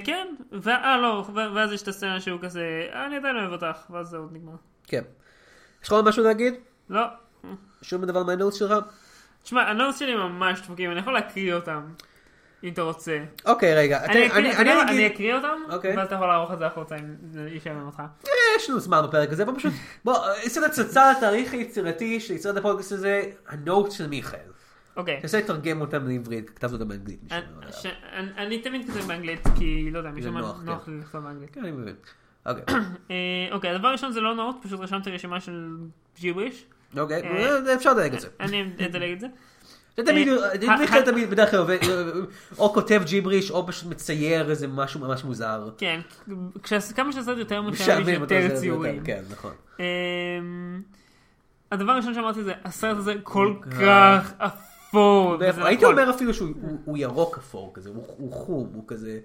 כן, 0.05 0.27
ו- 0.53 0.71
אה 0.71 0.97
לא, 0.97 1.25
ואז 1.55 1.73
יש 1.73 1.83
את 1.83 1.89
הסצנה 1.89 2.21
שהוא 2.21 2.41
כזה, 2.43 2.87
אני 3.07 3.17
עדיין 3.17 3.37
אוהב 3.37 3.53
אותך, 3.53 3.91
ואז 3.91 4.09
זהו, 4.09 4.29
נגמר. 4.33 4.53
כן. 4.87 5.03
יש 5.83 5.89
לך 5.89 5.93
עוד 5.93 6.05
משהו 6.05 6.25
להגיד? 6.25 6.55
לא. 6.91 7.03
שום 7.83 8.05
דבר 8.05 8.23
מה 8.23 8.32
notes 8.32 8.57
שלך? 8.59 8.75
תשמע, 9.43 9.63
ה 9.63 9.69
notes 9.69 9.99
שלי 9.99 10.15
ממש 10.15 10.61
דפוקים, 10.61 10.91
אני 10.91 11.01
יכול 11.01 11.13
להקריא 11.13 11.55
אותם, 11.55 11.83
אם 12.65 12.73
אתה 12.73 12.83
רוצה. 12.83 13.25
אוקיי, 13.45 13.75
רגע. 13.75 14.05
אני 14.05 14.27
אקריא- 14.27 14.33
אני? 14.37 14.53
אני 15.11 15.33
אותם, 15.35 15.49
אוקיי. 15.71 15.97
ואז 15.97 16.07
אתה 16.07 16.15
יכול 16.15 16.27
לערוך 16.27 16.53
את 16.53 16.59
זה 16.59 16.67
החוצה 16.67 16.97
אם 16.97 17.05
זה 17.31 17.49
ישעמם 17.53 17.87
אותך. 17.87 18.03
יש 18.57 18.71
לנו 18.71 18.81
זמן 18.81 19.01
בפרק 19.09 19.33
הזה, 19.33 19.45
בוא 19.45 19.55
פשוט, 19.57 19.73
בוא, 20.05 20.17
עשינו 20.45 20.67
הצצה 20.67 21.13
לתאריך 21.13 21.53
היצירתי 21.53 22.21
של 22.21 22.35
יצירת 22.35 22.57
הפודקאסט 22.57 22.93
הזה, 22.93 23.23
הנוט 23.49 23.91
של 23.91 24.07
מיכאל. 24.09 24.39
אוקיי. 24.97 25.21
תנסה 25.21 25.39
לתרגם 25.39 25.81
אותם 25.81 26.09
לעברית, 26.09 26.51
כתבת 26.51 26.73
אותם 26.73 26.89
באנגלית. 26.89 27.33
אני- 28.37 28.59
תמיד 28.59 28.87
כותב 28.91 29.07
באנגלית, 29.07 29.41
כי 29.59 29.91
לא 29.93 29.99
יודע, 29.99 30.11
משום 30.11 30.39
נוח, 30.39 30.57
כן. 30.61 30.65
נוח 30.67 30.89
לי 30.89 30.99
לכתוב 31.01 31.21
באנגלית. 31.25 31.51
כן, 31.55 31.61
אני 31.61 31.71
מבין. 31.71 31.95
אוקיי, 32.47 32.63
אה, 33.11 33.15
אוקיי, 33.53 33.71
הדבר 33.71 33.89
הראשון 33.89 34.13
זה 34.13 34.21
לא 34.21 34.35
נאות, 34.35 34.57
פשוט 34.63 34.81
רשמתי 34.81 35.11
רשימה 35.11 35.41
של 35.41 35.77
ג'יבריש. 36.21 36.65
אוקיי, 36.99 37.23
אה, 37.23 37.75
אפשר 37.75 37.93
לדייק 37.93 38.15
את 38.15 38.21
זה. 38.21 38.29
אני 38.41 38.71
אדלג 38.87 39.13
את 39.13 39.21
זה. 39.21 39.27
זה 39.97 40.03
תמיד, 40.05 40.29
אה, 40.29 40.79
מיכאל 40.81 41.03
תמיד 41.03 41.31
בדרך 41.31 41.51
כלל 41.51 41.59
עובד, 41.61 41.79
או 42.59 42.73
כותב 42.75 43.03
ג'יבריש, 43.07 43.51
או 43.51 43.67
פשוט 43.67 43.91
מצייר 43.91 44.51
איזה 44.51 44.67
משהו 44.69 45.01
ממש 45.01 45.25
מוזר. 45.25 45.69
כן, 45.79 46.01
כמה 46.97 47.13
שעשית 47.13 47.39
יותר 47.39 47.63
משעמם, 47.63 48.09
יותר 48.09 48.57
ציורים. 48.61 49.05
כן, 49.05 49.23
נכון. 49.31 49.53
אמ, 49.79 50.83
הדבר 51.73 51.93
הראשון 51.93 52.15
שאמרתי 52.15 52.43
זה, 52.45 52.53
הסרט 52.65 52.97
הזה 52.97 53.15
כל 53.23 53.55
כך 53.81 54.33
אפור. 54.39 55.37
הייתי. 55.65 55.85
אומר 55.85 56.11
אפילו 56.11 56.35
שהוא 56.35 56.49
הוא- 56.63 56.79
הוא 56.85 56.99
ירוק 56.99 57.39
אפור 57.39 57.71
כזה, 57.75 57.91
הוא 58.19 58.33
חום, 58.33 58.71
הוא 58.75 58.85
כזה, 58.87 59.19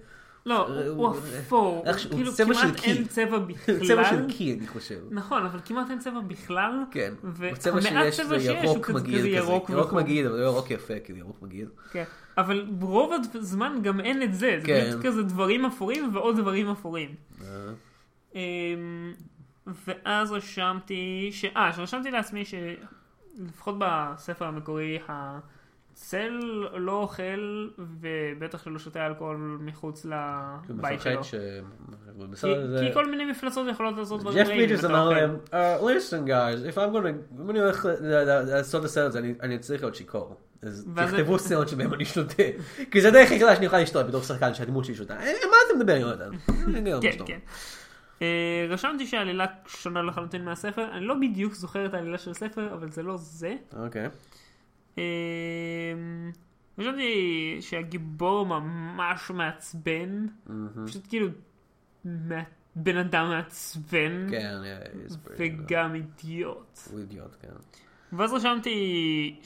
לא, 0.46 0.68
הוא- 0.68 0.84
הוא 1.08 1.18
אפור, 1.40 1.84
הוא 1.86 1.94
הוא 2.10 2.16
כאילו 2.18 2.32
כמעט 2.32 2.80
קי. 2.80 2.92
אין 2.92 3.08
צבע 3.08 3.40
בכלל. 3.40 3.80
צבע 3.88 4.10
של 4.10 4.32
קי 4.32 4.54
אני 4.60 4.68
חושב. 4.68 5.00
נכון, 5.12 5.46
אבל 5.46 5.60
כמעט 5.66 5.90
אין 5.90 6.00
צבע 6.00 6.20
בכלל. 6.20 6.84
כן, 6.92 7.14
והמעט 7.24 7.58
צבע 7.60 7.82
שיש 7.82 8.22
זה 8.22 8.36
הוא 8.36 8.64
ירוק 8.64 8.90
מגעיל 8.90 9.20
כזה 9.20 9.28
ירוק. 9.30 9.94
מגעיל, 9.94 10.28
אבל 10.28 10.40
לא 10.40 10.44
ירוק 10.46 10.72
יפה, 10.72 10.94
כאילו 11.04 11.20
ירוק 11.20 11.42
מגעיל. 11.42 11.68
כן. 11.92 12.04
אבל 12.38 12.68
רוב 12.82 13.12
הזמן 13.36 13.76
גם 13.84 14.00
אין 14.00 14.24
את 14.24 14.34
זה, 14.34 14.58
זה 14.62 14.66
כן. 14.68 14.88
פשוט 14.90 15.06
כזה 15.06 15.24
דברים 15.24 15.66
אפורים 15.66 16.16
ועוד 16.16 16.38
דברים 16.40 16.70
אפורים. 16.70 17.16
אה, 17.42 17.48
אמ, 18.36 19.14
ואז 19.88 20.32
רשמתי, 20.32 21.30
ש... 21.32 21.46
אה, 21.46 21.74
שרשמתי 21.74 22.12
לעצמי 22.12 22.44
שלפחות 22.46 23.76
בספר 23.80 24.46
המקורי, 24.46 25.00
צל 26.02 26.40
לא 26.74 26.92
אוכל, 26.92 27.68
ובטח 27.78 28.64
שלא 28.64 28.80
שותה 28.80 29.06
אלכוהול 29.08 29.58
מחוץ 29.62 30.06
לבית 30.06 31.02
שלו. 31.02 31.12
מפחד 31.20 31.24
ש... 31.24 31.36
כי, 32.42 32.68
זה- 32.68 32.80
כי 32.88 32.94
כל 32.94 33.10
מיני 33.12 33.26
מפלצות 33.26 33.68
יכולות 33.72 33.98
לעשות 33.98 34.22
דברים 34.22 34.38
ג'ף 34.38 34.48
רעים. 34.48 34.70
אתה 34.80 34.88
אמר. 34.88 35.10
להם, 35.10 35.38
"Uh, 35.46 35.52
listen 35.82 36.28
guys, 36.28 36.74
if 36.74 36.78
I'm 36.78 36.94
gonna, 36.96 37.40
אם 37.42 37.50
אני 37.50 37.60
הולך 37.60 37.86
לעשות 38.26 38.80
את 38.82 38.86
הסרט 38.86 39.08
הזה, 39.08 39.20
אני- 39.42 39.60
צריך 39.60 39.82
להיות 39.84 39.96
שיכור. 39.96 40.38
אז 40.62 40.88
תכתבו 40.96 41.40
סצנות 41.40 41.70
שבהם 41.70 41.94
אני 41.94 42.06
שותה. 42.06 42.44
כי 42.92 43.02
זה 43.02 43.08
הדרך 43.08 43.32
היחידה 43.32 43.56
שאני 43.56 43.66
אוכל 43.66 43.78
לשתות 43.80 44.08
בתור 44.08 44.22
שחקן 44.22 44.54
שהדמות 44.54 44.86
שלי 44.86 44.96
שותה. 44.96 45.14
אה, 45.14 45.20
מה 45.26 45.56
אתה 45.68 45.78
מדבר 45.80 45.96
יונתן? 45.96 46.30
כן. 47.02 47.12
כן. 47.26 47.40
אה, 48.22 48.66
רשמתי 48.70 49.08
שהעלילה 49.08 49.46
שונה 49.68 50.02
לחלוטין 50.02 50.46
מהספר, 50.46 50.86
אני 50.92 51.06
לא 51.06 51.16
בדיוק 51.22 51.54
זוכר 51.54 51.86
את 51.86 51.94
העלילה 51.94 52.18
של 52.18 52.32
הספר, 52.32 52.74
אבל 52.74 52.92
זה 52.92 53.04
לא 53.04 53.18
זה. 53.18 53.56
אוקיי. 53.86 54.08
אה, 55.00 56.42
רשמתי 56.78 57.58
שהגיבור 57.62 58.46
ממש 58.46 59.32
מעצבן, 59.32 60.26
פשוט 60.86 61.08
כאילו 61.10 61.28
בן 62.76 62.98
אדם 62.98 63.30
מעצבן, 63.30 64.28
כן, 64.30 64.56
וגם 65.38 65.96
אידיוט. 65.96 66.80
הוא 66.92 67.00
אידיוט, 67.00 67.36
כן. 67.42 67.48
ואז 68.14 68.34
רשמתי 68.34 69.40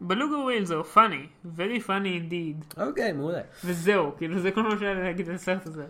שבלוגו 0.00 0.34
וויל 0.34 0.64
זה 0.64 0.82
פאני, 0.82 1.26
very 1.56 1.86
funny 1.86 2.30
indeed, 2.30 2.82
אוקיי, 2.86 3.12
מעולה. 3.12 3.40
וזהו, 3.64 4.12
כאילו 4.16 4.38
זה 4.38 4.50
כל 4.50 4.62
מה 4.62 4.78
שהיה 4.78 4.94
לי 4.94 5.02
להגיד 5.02 5.28
על 5.28 5.34
הסרט 5.34 5.66
הזה. 5.66 5.86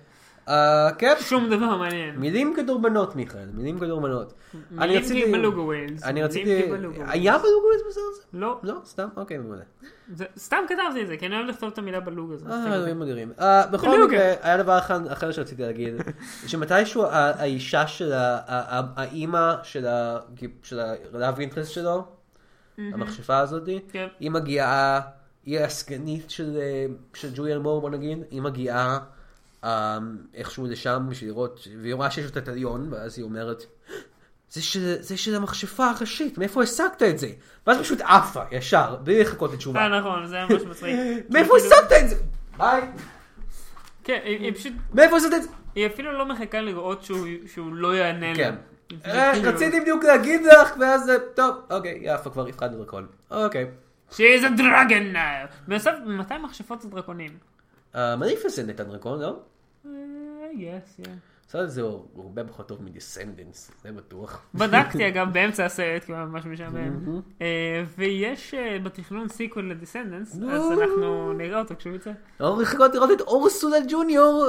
אה, 0.49 0.89
כן, 0.99 1.15
שום 1.21 1.47
דבר 1.51 1.77
מעניין. 1.77 2.17
מילים 2.17 2.55
כדורבנות 2.57 3.17
מיכאל, 3.17 3.47
מילים 3.55 3.79
כדורבנות. 3.81 4.33
מילים. 4.71 5.29
כבלוגו 5.29 5.61
ווילס. 5.61 6.03
אני 6.05 6.23
רציתי... 6.23 6.63
היה 7.07 7.39
בלוגו 7.39 7.67
ווילס 7.67 7.83
בסרט 7.89 8.05
הזה? 8.13 8.23
לא, 8.33 8.59
לא, 8.63 8.75
סתם? 8.85 9.09
אוקיי, 9.17 9.39
מעולה. 9.39 9.63
סתם 10.39 10.57
כתבתי 10.69 11.03
את 11.03 11.07
זה, 11.07 11.17
כי 11.17 11.27
אני 11.27 11.37
אוהב 11.37 11.47
לכתוב 11.47 11.71
את 11.73 11.79
המילה 11.79 12.01
בלוג 12.01 12.33
הזה. 12.33 12.47
אה, 12.51 12.75
אלוהים 12.77 13.03
אדירים. 13.03 13.33
אה, 13.41 13.67
בכל. 13.67 14.07
מקרה, 14.07 14.33
היה 14.43 14.63
דבר 14.63 14.79
אחר 15.13 15.33
שרציתי 15.33 15.63
להגיד, 15.63 15.95
שמתישהו 16.47 17.05
ה- 17.05 17.09
האישה 17.41 17.87
של 17.87 18.13
ה- 18.13 18.37
ה- 18.47 18.79
ה- 18.79 18.93
האימא 18.97 19.55
של 19.63 19.87
ה- 19.87 20.19
של 20.63 20.81
הלאב 21.15 21.39
אינטרסט 21.41 21.73
שלו, 21.73 22.05
המכשפה 22.79 23.39
הזאתי, 23.39 23.81
כן. 23.93 24.07
היא 24.21 24.31
מגיעה, 24.31 25.01
היא 25.45 25.61
הסגנית 25.61 26.31
של 26.31 26.57
אה, 26.57 26.87
ג'וליאן 27.35 27.59
מור 27.59 27.81
בוא 27.81 27.91
נגיד, 27.91 28.19
היא 28.31 28.43
מגיעה 28.43 28.99
איכשהו 30.35 30.67
לשם 30.67 31.07
בשביל 31.11 31.31
לראות, 31.31 31.69
והיא 31.81 31.95
רואה 31.95 32.11
שיש 32.11 32.25
לו 32.25 32.31
את 32.31 32.37
הטליון, 32.37 32.89
ואז 32.91 33.19
היא 33.19 33.25
אומרת, 33.25 33.63
זה 34.51 34.63
של, 34.63 34.95
זה 35.01 35.17
של 35.17 35.35
המכשפה 35.35 35.87
הראשית, 35.91 36.39
מאיפה 36.39 36.63
השגת 36.63 37.03
את 37.11 37.19
זה? 37.19 37.29
ואז 37.67 37.79
פשוט 37.79 38.01
עפה, 38.01 38.43
ישר, 38.51 38.97
בלי 38.97 39.21
לחכות 39.21 39.53
לתשובה. 39.53 39.81
אה, 39.81 39.99
נכון, 40.01 40.27
זה 40.27 40.37
ממש 40.51 40.63
מצחיק. 40.63 40.95
מאיפה 41.33 41.55
כאילו- 41.59 41.75
השגת 41.75 41.93
את 42.05 42.09
זה? 42.09 42.17
ביי. 42.57 42.83
כן, 44.05 44.19
היא 44.25 44.55
פשוט, 44.55 44.73
מאיפה 44.95 45.17
השגת 45.17 45.35
את 45.35 45.43
זה? 45.43 45.49
היא 45.75 45.87
אפילו 45.87 46.13
לא 46.19 46.27
מחכה 46.27 46.61
לראות 46.61 47.03
שהוא- 47.03 47.75
לא 47.75 47.97
יענה 47.97 48.29
לה. 48.31 48.37
כן. 48.37 48.55
אה, 49.07 49.33
כאילו- 49.35 49.49
רציתי 49.53 49.81
בדיוק 49.81 50.05
להגיד 50.05 50.41
לך, 50.47 50.73
ואז 50.81 51.05
זה, 51.05 51.17
טוב, 51.35 51.55
אוקיי, 51.71 51.99
יפה, 52.03 52.31
כבר 52.31 52.47
הפחדנו 52.47 52.79
דרקון. 52.79 53.07
אוקיי. 53.31 53.67
She's 54.11 54.17
a 54.43 54.59
dragon 54.59 55.15
now. 55.15 55.49
בסוף, 55.69 55.95
מתי 56.07 56.35
מכשפות 56.45 56.83
זה 56.83 56.89
דרקונים? 56.89 57.31
מליפסנט 57.95 58.71
את 58.71 58.81
הדרקון, 58.81 59.21
לא? 59.21 59.37
הסרט 61.49 61.65
הזה 61.65 61.83
הוא 61.83 62.07
הוא 62.13 62.25
הרבה 62.25 62.45
פחות 62.45 62.69
טוב 62.69 62.83
מדיסנדנס, 62.83 63.71
זה 63.83 63.93
בטוח. 63.93 64.43
בדקתי 64.55 65.09
אגב 65.09 65.29
באמצע 65.35 65.65
הסרט, 65.65 66.05
כי 66.05 66.13
היה 66.13 66.25
ממש 66.25 66.47
משעמם. 66.47 67.21
אה, 67.43 67.85
ויש 67.99 68.55
אה, 68.55 68.79
בתכנון 68.79 69.29
sequel 69.29 69.71
ל 69.71 69.76
Descendants. 69.76 70.39
אז 70.51 70.73
אנחנו 70.73 71.33
נראה 71.33 71.59
אותו 71.59 71.75
כשהוא 71.79 71.95
יצא. 71.95 72.11
לא 72.41 72.59
לחכות 72.63 72.95
לראות 72.95 73.11
את 73.11 73.21
אורסולה 73.21 73.77
ג'וניור. 73.89 74.45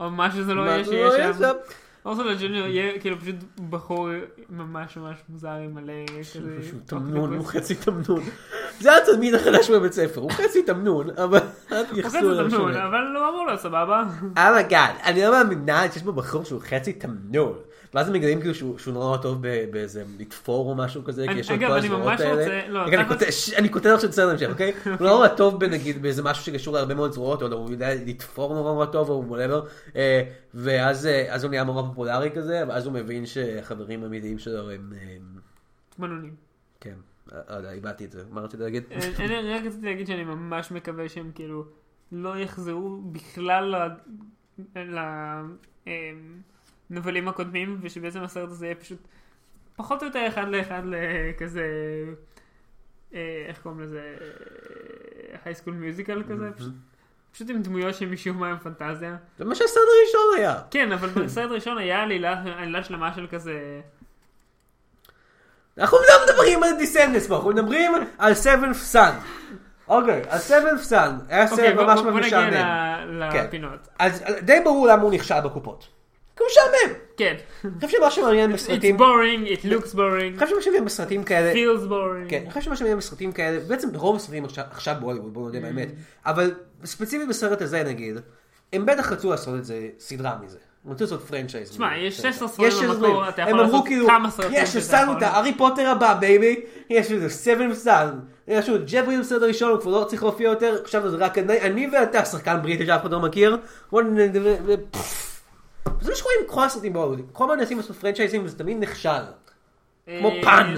או 0.00 0.10
מה 0.10 0.30
שזה 0.30 0.54
לא 0.54 0.62
יהיה 0.62 0.84
זה 0.84 0.90
לא 0.92 0.96
יהיה 0.96 1.12
שיהיה 1.12 1.32
שם. 1.34 1.58
שם? 2.02 2.08
אורסולה 2.08 2.34
ג'וניור 2.34 2.66
יהיה 2.66 2.98
כאילו 2.98 3.20
פשוט 3.20 3.36
בחור 3.70 4.08
ממש 4.50 4.96
ממש 4.96 5.16
מוזר 5.28 5.48
עם 5.48 5.74
מלא 5.74 5.92
כזה... 6.06 6.22
שהוא 6.68 6.80
תמנון, 6.86 7.34
הוא 7.34 7.46
חצי 7.46 7.74
תמנון. 7.74 8.22
זה 8.80 8.96
התלמיד 8.96 9.34
החדש 9.34 9.70
בבית 9.70 9.92
ספר, 9.92 10.20
הוא 10.20 10.30
חצי 10.30 10.62
תמנון, 10.62 11.10
אבל 11.10 11.38
אל 11.72 11.76
הוא 11.76 11.94
תייחסו 11.94 12.16
חצי 12.16 12.26
אליו 12.26 12.50
תמנון, 12.50 12.50
שונה. 12.50 12.86
אבל 12.86 13.16
הוא 13.16 13.28
אמור 13.28 13.46
להיות 13.46 13.60
סבבה. 13.60 14.04
oh 14.48 14.60
my 14.60 14.71
god, 14.71 14.94
אני 15.04 15.22
לא 15.22 15.30
מאמינה 15.30 15.92
שיש 15.92 16.02
בו 16.02 16.12
בחור 16.12 16.44
שהוא 16.44 16.60
חצי 16.60 16.92
תמנון. 16.92 17.58
ואז 17.94 18.08
הם 18.08 18.14
מגלים 18.14 18.40
כאילו 18.40 18.54
שהוא 18.54 18.78
שהוא 18.78 18.94
נורא 18.94 19.16
טוב 19.16 19.42
באיזה 19.70 20.04
לתפור 20.18 20.70
או 20.70 20.74
משהו 20.74 21.04
כזה, 21.04 21.26
כי 21.32 21.38
יש 21.38 21.50
לו 21.50 21.56
את 21.56 21.60
אגב, 21.60 21.70
כל 21.70 21.76
הזרועות 21.78 22.04
ממש 22.06 22.20
האלה. 22.20 22.32
רוצה- 22.42 22.68
לא, 22.68 22.80
רגע, 22.80 22.96
אני 23.00 23.04
תכלס- 23.04 23.18
כותב- 23.18 23.30
ש- 23.30 23.52
אני 23.54 23.70
כותב 23.72 23.88
עכשיו 23.88 24.12
סרט 24.12 24.32
המשך, 24.32 24.48
אוקיי? 24.50 24.72
הוא 24.98 25.06
נורא 25.08 25.28
טוב 25.28 25.60
בנגיד 25.60 26.02
באיזה 26.02 26.22
משהו 26.22 26.44
שקשור 26.44 26.74
להרבה 26.74 26.94
מאוד 26.94 27.12
זרועות, 27.12 27.42
או 27.42 27.48
לא, 27.48 27.56
הוא 27.56 27.70
יודע 27.70 27.94
לתפור 27.94 28.54
נורא 28.54 28.72
נורא 28.72 28.86
טוב, 28.86 29.10
או 29.10 29.24
whatever. 29.28 29.64
ואז 30.54 31.06
אה, 31.06 31.36
הוא 31.42 31.50
נהיה 31.50 31.64
נורא 31.64 31.82
פופולרי 31.82 32.30
כזה, 32.34 32.62
ואז 32.68 32.86
הוא 32.86 32.92
מבין 32.94 33.26
שהחברים 33.26 34.02
האמיתיים 34.02 34.38
שלו 34.38 34.70
הם... 34.70 34.92
אה, 34.96 35.16
תמנונים. 35.96 36.34
כן, 36.80 36.94
אה, 37.32 37.38
לא 37.50 37.56
יודע, 37.56 37.72
איבדתי 37.72 38.04
את 38.04 38.12
זה, 38.12 38.22
מה 38.30 38.40
רציתי 38.40 38.62
להגיד? 38.62 38.82
אה, 38.92 38.98
אני 39.40 39.54
רק 39.54 39.64
רציתי 39.66 39.86
להגיד 39.86 40.06
שאני 40.06 40.24
ממש 40.24 40.70
מקווה 40.70 41.08
שהם 41.08 41.30
כאילו 41.34 41.64
לא 42.12 42.36
יחזרו 42.38 43.00
בכלל 43.12 43.74
ל- 44.76 45.88
לנבלים 46.90 47.28
הקודמים, 47.28 47.78
ושבעצם 47.82 48.22
הסרט 48.22 48.48
הזה 48.50 48.66
יהיה 48.66 48.74
פשוט 48.74 48.98
פחות 49.76 50.02
או 50.02 50.06
יותר 50.06 50.24
אחד 50.28 50.48
לאחד 50.48 50.82
לכזה, 50.84 51.64
אה, 53.14 53.44
איך 53.48 53.58
קוראים 53.62 53.80
לזה, 53.80 54.14
High 55.44 55.56
School 55.56 55.74
Musical 55.74 56.22
כזה, 56.28 56.50
פשוט- 56.56 56.72
פשוט 57.32 57.50
עם 57.50 57.62
דמויות 57.62 57.94
שמשום 57.94 58.36
מה 58.40 58.48
הם 58.48 58.58
פנטזיה. 58.58 59.16
זה 59.38 59.44
מה 59.44 59.54
שהסרט 59.54 59.76
הראשון 59.76 60.20
היה. 60.36 60.60
כן, 60.70 60.92
אבל 60.92 61.08
בסרט 61.08 61.50
הראשון 61.50 61.78
היה 61.78 62.02
עלילה 62.02 62.42
שלמה 62.84 63.14
של 63.14 63.26
כזה... 63.30 63.80
אנחנו 65.78 65.98
לא 65.98 66.24
מדברים 66.26 66.62
על 66.62 66.76
Descendants 66.78 67.26
פה, 67.26 67.36
אנחנו 67.36 67.50
מדברים 67.50 67.92
על 68.18 68.34
Seventh 68.34 68.74
Son. 68.74 69.18
אוקיי, 69.88 70.22
על 70.28 70.38
Seventh 70.38 70.78
Son, 70.78 71.18
היה 71.28 71.44
אוקיי, 71.50 71.56
סרט 71.56 71.74
בוא 71.74 71.84
ממש 71.84 71.94
בוא- 72.00 72.10
בוא 72.10 72.20
ממש 72.20 72.26
נגיע 72.26 72.48
משעמם. 72.50 73.30
כן. 73.32 73.44
לפינות. 73.44 73.88
אז 73.98 74.22
אה, 74.22 74.40
די 74.40 74.60
ברור 74.64 74.86
למה 74.86 75.02
הוא 75.02 75.12
נכשל 75.12 75.40
בקופות. 75.44 75.88
כי 76.36 76.42
הוא 76.44 76.48
משעמם. 76.50 76.94
כן. 77.16 77.34
אני 77.64 77.86
חושב 77.86 77.98
שמה 77.98 78.10
שמעניין 78.10 78.50
It's 78.50 78.54
בסרטים, 78.54 78.96
boring, 78.96 79.46
it 79.46 79.64
looks 79.64 79.94
boring, 79.94 80.22
אני 80.22 80.38
חושב 80.38 80.50
שמה 80.50 80.62
שמעניין 80.62 80.84
בסרטים 80.84 81.24
כאלה, 81.24 81.52
feels 81.52 81.88
boring. 81.90 82.28
כן, 82.30 82.40
אני 82.42 82.48
חושב 82.50 82.60
שמה 82.64 82.76
שמעניין 82.76 82.98
בסרטים 82.98 83.32
כאלה, 83.32 83.60
בעצם 83.68 83.92
ברוב 83.92 84.16
הסרטים 84.16 84.44
עכשיו- 84.70 84.94
בהוליווד, 85.00 85.32
בואו 85.34 85.44
נודה 85.44 85.58
Mm. 85.58 85.62
באמת, 85.62 85.88
אבל 86.26 86.54
ספציפית 86.84 87.28
בסרט 87.28 87.62
הזה 87.62 87.82
נגיד, 87.84 88.16
הם 88.72 88.86
בטח 88.86 89.12
רצו 89.12 89.30
לעשות 89.30 89.54
את 89.58 89.64
זה 89.64 89.88
סדרה 89.98 90.36
מזה. 90.44 90.58
הם 90.86 90.92
רצו 90.92 91.04
לעשות 91.04 91.22
franchise. 91.22 91.70
תשמע, 91.70 91.96
יש 91.98 92.14
מזה. 92.18 92.22
16 92.32 92.48
סרטים 92.48 92.66
יש 92.68 92.74
16 92.74 92.94
במקור. 93.08 93.28
אתה 93.28 93.42
יכול 93.42 93.60
לעשות 93.62 93.86
כאילו, 93.86 94.06
כמה 94.06 94.30
סרטים 94.30 94.52
יש, 94.54 94.76
עשינו. 94.76 95.12
את 95.18 95.22
הארי 95.22 95.54
פוטר 95.58 95.88
הבא 95.88 96.14
baby, 96.14 96.60
יש 96.90 97.10
לנו 97.10 97.30
Seventh 97.30 97.74
Son, 97.74 98.18
יש 98.48 98.68
לנו 98.68 98.78
ג'פרי 98.86 99.18
בסרט 99.18 99.42
הראשון, 99.42 99.70
הוא 99.70 99.80
כבר 99.80 99.90
לא 100.00 100.04
צריך 100.04 100.22
להופיע 100.22 100.48
יותר, 100.50 100.78
עכשיו 100.82 101.10
זה 101.10 101.16
רק 101.16 101.38
אני, 101.38 101.88
ואתה 101.92 102.24
שחקן 102.24 102.56
בריטי 102.62 102.86
שאף 102.86 103.02
אחד 103.02 103.12
לא 103.12 103.20
מכיר, 103.20 103.56
בוא 103.90 104.02
נדבר. 104.02 104.54
זה 106.00 106.10
מה 106.10 106.16
שקורה 106.16 106.34
עם 106.40 106.48
כל 106.48 106.64
הסרטים 106.64 106.92
בהוליווד, 106.92 107.30
כל 107.32 107.44
הזמן 107.44 107.58
מנסים 107.58 107.76
לעשות 107.76 107.96
franchise 107.96 108.35
ים 108.35 108.44
וזה 108.44 108.58
תמיד 108.58 108.76
נכשל. 108.80 109.22
כמו 110.06 110.30
אה, 110.30 110.42
Pan. 110.42 110.74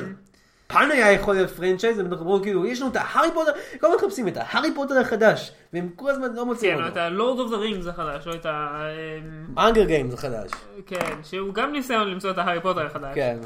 Pan 0.67 0.91
היה 0.91 1.13
יכול 1.13 1.35
להיות 1.35 1.51
franchise, 1.51 1.99
הם 1.99 2.13
אמרו 2.13 2.43
כאילו, 2.43 2.67
יש 2.67 2.81
לנו 2.81 2.91
את 2.91 2.97
ההארי 2.97 3.29
פוטר, 3.35 3.53
כל 3.81 3.87
הזמן 3.87 3.99
מחפשים 4.05 4.29
את 4.29 4.37
ההארי 4.37 4.75
פוטר 4.75 4.99
החדש, 4.99 5.53
והם 5.73 5.89
כל 5.97 6.11
הזמן 6.11 6.33
לא 6.33 6.47
מוצאים 6.47 6.77
כן, 6.77 6.83
או 6.83 6.89
את 6.89 6.91
אותו. 6.91 7.01
ה-Lord 7.01 7.39
of 7.39 7.53
the 7.53 7.57
Rings 7.57 7.89
החדש, 7.89 8.27
או 8.27 8.35
את 8.35 8.47
ה... 8.47 8.83
Hunger 9.59 9.85
Games 9.85 10.17
החדש. 10.17 10.51
כן, 10.87 11.15
שהוא 11.23 11.55
גם 11.55 11.73
ניסיון 11.73 12.09
למצוא 12.09 12.31
את 12.31 12.39
ההארי 12.39 12.61
פוטר 12.61 12.87
החדש. 12.87 13.15
כן. 13.15 13.39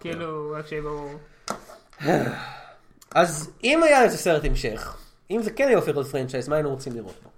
כאילו, 0.00 0.54
רק 0.58 0.66
שיהיה 0.66 0.82
ברור. 0.82 1.10
אז 3.14 3.50
אם 3.64 3.82
היה 3.82 4.04
לזה 4.04 4.16
סרט 4.16 4.44
המשך, 4.44 4.96
אם 5.30 5.42
זה 5.42 5.50
כן 5.50 5.68
היה 5.68 5.76
הופך 5.76 5.88
להיות 5.88 6.06
franchise, 6.06 6.48
מה 6.48 6.56
היינו 6.56 6.70
רוצים 6.70 6.92
לראות 6.92 7.14
בו? 7.22 7.30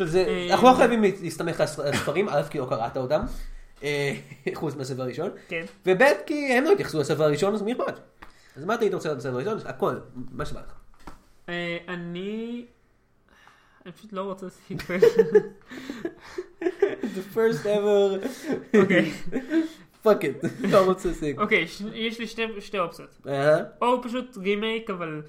עכשיו 0.00 0.12
זה, 0.12 0.24
אה, 0.28 0.46
אנחנו 0.50 0.68
לא 0.68 0.74
חייבים 0.74 1.02
להסתמך 1.22 1.60
על 1.60 1.66
הספרים, 1.86 2.28
א' 2.28 2.42
כי 2.50 2.58
לא 2.58 2.66
קראת 2.70 2.96
אותם, 2.96 3.20
אה, 3.82 4.14
חוץ 4.54 4.76
מהספר 4.76 5.02
הראשון, 5.02 5.30
כן. 5.48 5.64
וב' 5.86 6.02
כי 6.26 6.52
הם 6.52 6.64
לא 6.64 6.72
התייחסו 6.72 7.00
לספר 7.00 7.22
הראשון, 7.24 7.54
אז 7.54 7.62
מי 7.62 7.72
אכפת? 7.72 7.98
אז 8.56 8.64
מה 8.64 8.74
אתה 8.74 8.82
היית 8.84 8.94
רוצה 8.94 9.08
לעשות 9.14 9.18
בספר 9.34 9.50
הראשון? 9.50 9.68
הכל, 9.70 9.94
מה 10.32 10.44
שבא 10.46 10.60
לך. 10.60 10.72
אה, 11.48 11.78
אני... 11.88 12.64
אני 13.86 13.92
פשוט 13.92 14.12
לא 14.12 14.22
רוצה 14.22 14.46
sequel. 14.50 14.98
The 17.00 17.34
first 17.36 17.64
ever, 17.64 18.26
אוקיי. 18.80 19.12
fuck 20.04 20.20
it, 20.22 20.46
לא 20.70 20.84
רוצה 20.84 21.14
sequel. 21.14 21.38
אוקיי, 21.40 21.66
יש 21.94 22.18
לי 22.18 22.26
שתי- 22.26 22.78
אופציות. 22.78 23.18
אה? 23.28 23.58
או 23.82 24.02
פשוט 24.02 24.36
רימייק, 24.36 24.90
אבל 24.90 25.22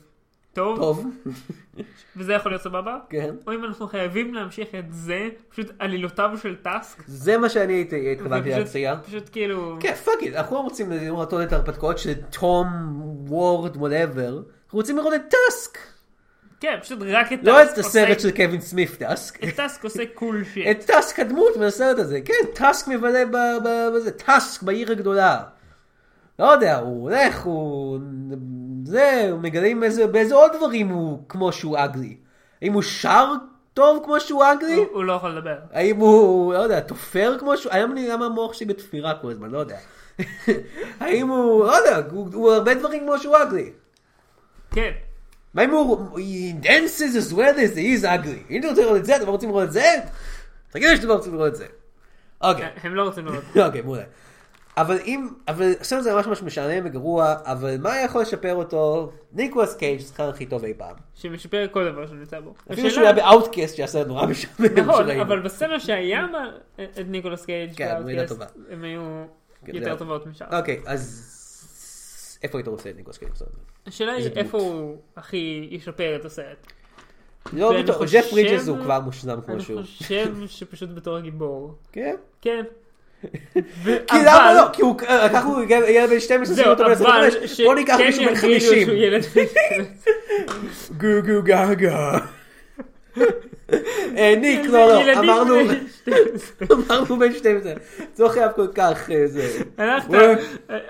טוב, 0.53 0.77
טוב, 0.77 1.05
וזה 2.17 2.33
יכול 2.33 2.51
להיות 2.51 2.61
סבבה, 2.61 2.97
כן. 3.09 3.35
או 3.47 3.53
אם 3.53 3.65
אנחנו 3.65 3.87
חייבים 3.87 4.33
להמשיך 4.33 4.67
את 4.79 4.85
זה, 4.89 5.29
פשוט 5.49 5.71
עלילותיו 5.79 6.29
של 6.41 6.55
טאסק, 6.55 7.03
זה 7.07 7.37
מה 7.37 7.49
שאני 7.49 7.73
הייתי 7.73 8.11
התכוונתי 8.11 8.49
להציע. 8.49 8.95
פשוט 9.07 9.29
כאילו, 9.31 9.77
כן, 9.79 9.93
fuck 9.93 10.21
it, 10.21 10.35
אנחנו 10.35 10.55
לא 10.55 10.61
רוצים 10.61 10.91
לראות 10.91 11.33
את 11.33 11.53
ההרפתקאות 11.53 11.97
של 11.97 12.13
תום, 12.39 12.67
וורד, 13.27 13.77
whatever. 13.77 14.33
אנחנו 14.65 14.79
רוצים 14.79 14.97
לראות 14.97 15.13
את 15.13 15.21
טאסק. 15.29 15.77
כן, 16.59 16.77
פשוט 16.81 16.99
רק 17.07 17.33
את 17.33 17.39
לא 17.43 17.63
את 17.63 17.67
טאסק 17.67 17.79
הסרט 17.79 18.19
של 18.19 18.31
קווין 18.31 18.61
סמית' 18.61 18.95
טאסק. 18.97 19.43
את 19.43 19.55
טאסק 19.55 19.83
עושה 19.83 20.03
cool 20.13 20.43
shit. 20.43 20.67
את 20.71 20.85
טאסק 20.85 21.19
הדמות 21.19 21.57
מהסרט 21.59 21.99
הזה. 21.99 22.19
כן, 22.25 22.33
טאסק 22.53 22.87
מבלה 22.87 23.25
ב- 23.25 23.63
ב- 23.63 23.95
בזה. 23.95 24.11
טאסק 24.11 24.63
בעיר 24.63 24.91
הגדולה. 24.91 25.43
לא 26.39 26.45
יודע, 26.45 26.77
הוא 26.77 27.01
הולך, 27.09 27.41
הוא... 27.43 27.99
זה, 28.85 29.31
מגלים 29.41 29.83
איזה, 29.83 30.07
באיזה 30.07 30.35
עוד 30.35 30.51
דברים 30.57 30.89
הוא 30.89 31.19
כמו 31.29 31.51
שהוא 31.51 31.77
אגלי. 31.79 32.17
האם 32.61 32.73
הוא 32.73 32.81
שר 32.81 33.33
טוב 33.73 34.01
כמו 34.05 34.19
שהוא 34.19 34.43
אגלי? 34.53 34.75
הוא- 34.75 34.85
הוא 34.91 35.03
לא 35.03 35.13
יכול 35.13 35.29
לדבר. 35.29 35.55
האם 35.73 35.97
הוא, 35.97 36.53
לא 36.53 36.59
יודע, 36.59 36.79
תופר 36.79 37.35
כמו 37.39 37.57
שהוא, 37.57 37.73
היום 37.73 37.91
אני, 37.91 38.07
למה 38.07 38.25
המוח 38.25 38.53
שלי 38.53 38.65
בתפירה 38.65 39.13
כל 39.13 39.31
הזמן, 39.31 39.49
לא 39.49 39.57
יודע. 39.59 39.77
האם 40.99 41.27
הוא, 41.27 41.65
לא 41.65 41.71
יודע, 41.71 42.01
הוא, 42.11 42.27
הוא 42.33 42.51
הרבה 42.51 42.73
דברים 42.73 43.03
כמו 43.03 43.17
שהוא 43.19 43.37
אגלי. 43.43 43.71
כן. 44.71 44.91
מה 45.53 45.63
אם 45.63 45.69
הוא, 45.71 46.19
he 46.19 46.65
dances 46.65 47.15
as 47.29 47.33
well 47.33 47.55
as 47.57 47.75
he 47.75 48.01
is 48.01 48.05
ugly. 48.05 48.49
אם 48.49 48.59
אתם 48.59 48.67
רוצים 48.69 48.83
לראות 48.85 48.97
את 48.97 49.05
זה, 49.05 49.15
אתם 49.15 49.27
רוצים 49.27 49.49
לראות 49.49 49.63
את 49.63 49.71
זה? 49.71 49.93
תגידו 50.71 50.95
שאתם 50.95 51.07
לא 51.07 51.13
רוצים 51.13 51.33
לראות 51.33 51.47
את 51.47 51.55
זה. 51.55 51.65
אוקיי, 52.41 52.67
הם 52.83 52.95
לא 52.95 53.03
רוצים 53.03 53.25
לראות. 53.25 53.43
אוקיי, 53.65 53.81
מעולה. 53.81 54.03
אבל 54.77 54.97
אם, 55.05 55.29
אבל 55.47 55.71
עכשיו 55.79 56.01
זה 56.03 56.15
ממש 56.15 56.27
ממש 56.27 56.43
משעמם 56.43 56.85
וגרוע, 56.85 57.35
אבל 57.43 57.77
מה 57.79 58.01
יכול 58.01 58.21
לשפר 58.21 58.55
אותו? 58.55 59.11
ניקולס 59.33 59.75
קייג' 59.75 59.99
שחקן 59.99 60.23
הכי 60.23 60.45
טוב 60.45 60.63
אי 60.63 60.73
פעם. 60.77 60.95
שמשפר 61.15 61.67
כל 61.71 61.91
דבר 61.91 62.07
שנמצא 62.07 62.39
בו. 62.39 62.53
אפילו 62.71 62.89
שהוא 62.91 63.03
היה 63.03 63.13
ב 63.13 63.21
Outcast 63.21 63.75
שהסרט 63.75 64.07
נורא 64.07 64.25
משעמם 64.25 64.65
נכון. 64.75 65.09
אבל 65.09 65.39
בסצנה 65.39 65.79
שהיה 65.79 66.25
את 66.79 67.07
ניקולס 67.07 67.45
קייג' 67.45 67.73
כן, 67.75 68.03
ב 68.05 68.09
Outcast. 68.09 68.41
הם 68.69 68.83
היו 68.83 69.23
כן, 69.65 69.75
יותר 69.75 69.95
טובות 69.95 70.27
משאר. 70.27 70.59
אוקיי, 70.59 70.81
אז 70.85 71.27
איפה 72.43 72.57
היית 72.57 72.67
רוצה 72.67 72.89
את 72.89 72.95
ניקולס 72.95 73.17
קייג' 73.17 73.31
בסרט? 73.31 73.47
השאלה 73.87 74.13
היא? 74.13 74.29
איפה 74.35 74.57
הוא 74.57 74.97
הכי 75.17 75.67
ישפר 75.71 76.15
את 76.15 76.25
הסרט. 76.25 76.67
לא 77.53 77.81
ג'ף 78.11 78.31
ברידג'ס 78.31 78.67
הוא 78.67 78.77
כבר 78.83 78.99
מושלם 78.99 79.41
כמו 79.41 79.53
אני 79.53 79.63
שהוא. 79.63 79.81
חושב 79.81 80.33
שפשוט 80.47 80.89
בתור 80.89 81.17
הגיבור. 81.17 81.75
כן. 81.91 82.15
כן. 82.41 82.63
כי 84.07 84.17
למה 84.25 84.53
לא? 84.53 84.67
כי 84.73 84.81
הוא, 84.81 84.95
לקחנו 85.25 85.63
ילד 85.63 86.09
בן 86.09 86.19
12 86.19 86.55
זהו, 86.55 86.63
שימו 86.63 86.69
אותו 86.69 86.83
בן 86.83 86.91
אבל 86.91 87.27
25, 87.27 87.61
בוא 87.61 87.75
ניקח 87.75 87.97
מישהו 88.05 88.23
בן 88.25 88.31
יגדילו 88.31 88.53
50. 88.59 88.85
שהוא 88.85 88.95
ילד 88.97 89.21
בן 89.35 89.43
12. 89.47 89.85
גו 90.97 91.07
גו 91.27 91.41
גה 91.43 91.73
גה. 91.73 92.17
אה, 94.17 94.33
ניק, 94.41 94.65
לא, 94.65 94.87
לא, 94.87 95.19
אמרנו, 95.19 95.55
בני 95.67 95.79
12. 96.03 96.67
אמרנו 96.71 97.19
בן 97.19 97.33
12. 97.33 97.73
זה 98.15 98.23
לא 98.23 98.29
חייב 98.29 98.51
כל 98.55 98.67
כך, 98.75 99.09
אה, 99.11 99.27
זה, 99.27 99.47
הלכת, 99.77 100.07
וואי. 100.09 100.35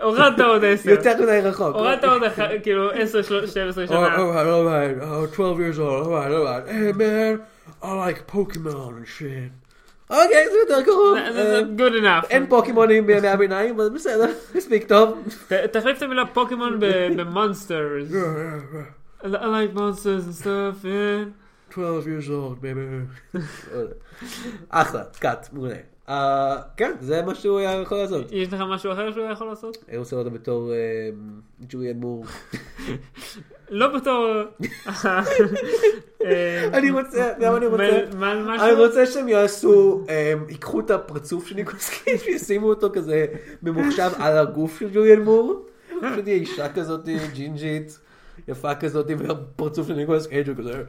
הורדת 0.02 0.40
עוד 0.40 0.64
10. 0.64 0.90
יותר 0.90 1.22
מדי 1.22 1.40
רחוק. 1.44 1.76
הורדת 1.76 2.04
עוד 2.04 2.22
כאילו 2.64 2.92
10, 2.92 3.22
12 3.22 3.84
Oh, 3.84 3.88
שנה. 3.88 4.16
alright, 4.16 4.48
alright, 4.48 5.32
oh, 5.32 5.36
12 5.36 5.60
years 5.60 5.80
old, 5.80 6.08
alright, 6.08 6.32
alright. 6.32 6.68
Hey 6.68 6.92
man, 6.92 7.40
I 7.84 7.94
like 7.94 8.28
Pokemon 8.28 8.98
and 8.98 9.08
shit. 9.08 9.52
אוקיי, 10.12 10.46
זה 10.52 10.58
יותר 10.68 10.86
קרוב. 10.86 11.18
זה- 11.20 11.34
זה- 11.34 11.44
זה 11.44 11.56
אה, 11.58 11.62
good 11.90 12.04
enough. 12.04 12.28
אין 12.30 12.46
פוקימונים 12.50 13.06
בימי 13.08 13.28
הביניים, 13.28 13.76
אבל 13.80 13.90
בסדר, 13.90 14.26
מספיק 14.56 14.88
טוב. 14.88 15.18
ת- 15.48 15.54
תחליף 15.54 15.98
את 15.98 16.04
המילה 16.04 16.26
פוקימון 16.26 16.80
במונסטרס. 17.18 18.08
Yeah, 18.10 18.14
yeah, 18.14 18.76
yeah. 18.76 19.26
I 19.26 19.28
like 19.28 19.76
monsters 19.76 20.26
and 20.28 20.44
stuff, 20.44 20.84
yeah. 20.84 21.30
12 21.74 21.80
years 22.06 22.28
old, 22.30 22.58
baby. 22.64 23.38
אחלה, 24.70 25.04
cut, 25.20 25.50
מעולה. 25.54 25.76
אה, 26.12 26.58
כן, 26.78 26.92
זה 27.00 27.22
מה 27.22 27.36
שהוא 27.36 27.60
היה 27.60 27.82
יכול 27.82 27.98
לעשות. 27.98 28.32
יש 28.32 28.54
לך 28.54 28.62
משהו 28.70 28.92
אחר 28.92 29.12
שהוא 29.12 29.26
יכול 29.26 29.48
לעשות? 29.48 29.78
אני 29.90 29.98
רוצה 29.98 30.16
אותו 30.16 30.32
בתור 30.32 30.72
אה, 30.72 31.10
ג'וליאן 31.70 31.98
מור. 31.98 32.26
לא 33.70 33.98
בתור... 33.98 34.42
אה, 35.06 35.24
אני 36.78 36.92
רוצה, 36.92 37.34
גם 37.40 37.56
אני 37.56 37.66
רוצה. 37.66 38.00
אני 38.66 38.74
רוצה 38.74 39.06
שהם 39.06 39.28
יעשו, 39.28 40.06
הם 40.08 40.46
ייקחו 40.50 40.80
את 40.80 40.92
הפרצוף 40.92 41.48
של 41.48 41.56
ניקולס 41.56 41.90
קייג' 41.90 42.20
וישימו 42.28 42.70
אותו 42.70 42.90
כזה 42.94 43.26
ממוחשב 43.64 44.12
על 44.20 44.38
הגוף 44.38 44.80
של 44.80 44.90
ג'וליאן 44.94 45.22
מור. 45.22 45.66
פשוט 46.12 46.28
אישה 46.28 46.74
כזאת 46.74 47.10
ג'ינג'ית, 47.34 48.00
יפה 48.48 48.76
כזאת, 48.76 49.06
והפרצוף 49.18 49.88
של 49.88 49.94
ניקולס 49.94 50.28
קייג' 50.28 50.48
הוא 50.50 50.58
כזה, 50.58 50.84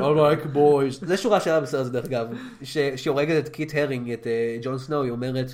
I 0.00 0.02
like 0.02 0.56
boys. 0.56 1.06
זה 1.06 1.16
שורה 1.16 1.40
שלה 1.40 1.60
בסרט 1.60 1.80
הזה 1.80 1.90
דרך 1.90 2.04
אגב, 2.04 2.26
ש- 2.62 2.78
שהיא 2.96 3.10
הורגת 3.10 3.44
את 3.44 3.48
קיט 3.48 3.72
הרינג, 3.74 4.10
את 4.10 4.26
אה, 4.26 4.56
ג'ון 4.62 4.78
סנואו, 4.78 5.02
היא 5.02 5.10
אומרת, 5.10 5.46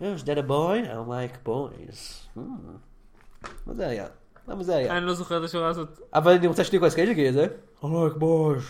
"Oh, 0.00 0.04
is 0.04 0.22
that 0.22 0.38
a 0.38 0.48
boy? 0.48 0.86
I 0.86 1.08
like 1.08 1.48
boys. 1.48 1.98
Hmm. 2.36 2.40
מה 3.66 3.74
זה 3.74 3.86
היה? 3.88 4.06
למה 4.48 4.62
זה 4.62 4.76
היה? 4.76 4.96
אני 4.98 5.06
לא 5.06 5.14
זוכר 5.14 5.38
את 5.38 5.44
השורה 5.44 5.68
הזאת. 5.68 6.00
אבל 6.14 6.32
אני 6.32 6.46
רוצה 6.46 6.64
שניקולס 6.64 6.94
קייג' 6.94 7.08
יגיד 7.08 7.26
את 7.26 7.34
זה. 7.34 7.46
I 7.82 7.84
like 7.84 8.18
boys. 8.20 8.62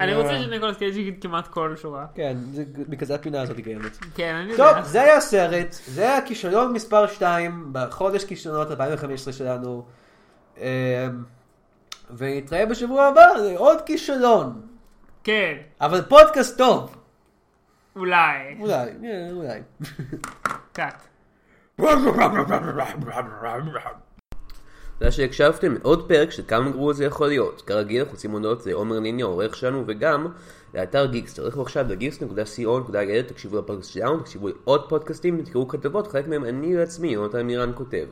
אני. 0.00 0.14
רוצה 0.14 0.42
שניקולס 0.42 0.76
קייג' 0.76 0.96
יגיד 0.96 1.16
כמעט 1.22 1.46
כל 1.48 1.74
שורה. 1.76 2.06
כן, 2.14 2.36
זה 2.52 2.64
מכזה 2.88 3.14
הפינה 3.14 3.42
הזאת 3.42 3.56
קיימת. 3.64 3.96
כן, 4.14 4.34
אני 4.34 4.56
טוב, 4.56 4.66
יודע. 4.66 4.82
זה 4.82 5.02
היה 5.02 5.16
הסרט, 5.16 5.76
זה 5.86 6.02
היה 6.02 6.26
כישלון 6.26 6.72
מספר 6.72 7.06
2 7.06 7.68
בחודש 7.72 8.24
כישלונות 8.24 8.70
2015 8.70 9.32
שלנו. 9.32 9.84
ונתראה 12.16 12.66
בשבוע 12.66 13.04
הבא, 13.04 13.38
זה 13.38 13.54
עוד 13.56 13.80
כישלון. 13.86 14.60
כן, 15.24 15.56
אבל 15.80 16.02
פודקאסט 16.02 16.58
טוב. 16.58 16.96
אולי. 17.96 18.56
אולי, 18.60 18.90
אה, 19.04 19.30
אולי. 19.32 19.60
קאט. 20.72 21.02
תודה 24.98 25.10
שהקשבתם 25.10 25.74
לעוד 25.74 26.08
פרק 26.08 26.30
של 26.30 26.42
כמה 26.48 26.70
גרוע 26.70 26.92
זה 26.92 27.04
יכול 27.04 27.28
להיות. 27.28 27.62
כרגיל 27.66 28.00
אנחנו 28.00 28.12
רוצים 28.12 28.30
להודות 28.30 28.66
לעומר 28.66 29.00
ניניו 29.00 29.26
העורך 29.26 29.56
שלנו 29.56 29.84
וגם 29.86 30.26
לאתר 30.74 31.06
גיקסטר. 31.06 31.48
לכו 31.48 31.62
עכשיו 31.62 31.86
לגיסט.co.il, 31.88 33.28
תקשיבו 33.28 33.58
לפודקאסט 33.58 33.92
שלנו, 33.92 34.20
תקשיבו 34.20 34.48
לעוד 34.48 34.88
פודקאסטים, 34.88 35.42
תקראו 35.42 35.68
כתבות, 35.68 36.06
חלק 36.06 36.28
מהם 36.28 36.44
אני 36.44 36.74
לעצמי, 36.74 37.08
יונתן 37.08 37.42
מירן 37.42 37.72
כותב. 37.74 38.06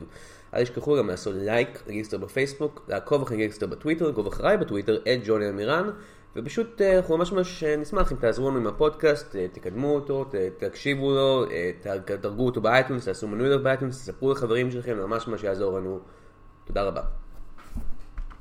אל 0.55 0.63
תשכחו 0.63 0.97
גם 0.97 1.07
לעשות 1.07 1.35
לייק 1.37 1.83
לגיסטר 1.87 2.17
בפייסבוק, 2.17 2.85
לעקוב 2.87 3.21
אחרי 3.21 3.37
גיסטר 3.37 3.67
בטוויטר, 3.67 4.07
לעקוב 4.07 4.27
אחריי 4.27 4.57
בטוויטר, 4.57 4.97
את 4.97 5.19
ג'וני 5.25 5.49
אמירן. 5.49 5.89
ופשוט 6.35 6.81
אה, 6.81 6.97
אנחנו 6.97 7.17
ממש 7.17 7.31
ממש 7.31 7.63
אה, 7.63 7.75
נשמח 7.75 8.11
אם 8.11 8.17
תעזרו 8.17 8.49
לנו 8.49 8.59
עם 8.59 8.67
הפודקאסט, 8.67 9.35
אה, 9.35 9.47
תקדמו 9.51 9.95
אותו, 9.95 10.25
תקשיבו 10.57 11.11
לו, 11.11 11.45
תדרגו 12.05 12.45
אותו 12.45 12.61
ב 12.61 12.66
iTunes, 12.66 13.05
תעשו 13.05 13.27
מנוי 13.27 13.49
לו 13.49 13.63
ב 13.63 13.68
iTunes, 13.68 14.01
תספרו 14.01 14.31
לחברים 14.31 14.71
שלכם, 14.71 14.97
ממש 14.97 15.27
ממש 15.27 15.43
יעזור 15.43 15.77
לנו. 15.77 15.99
תודה 16.65 16.83
רבה. 16.83 17.24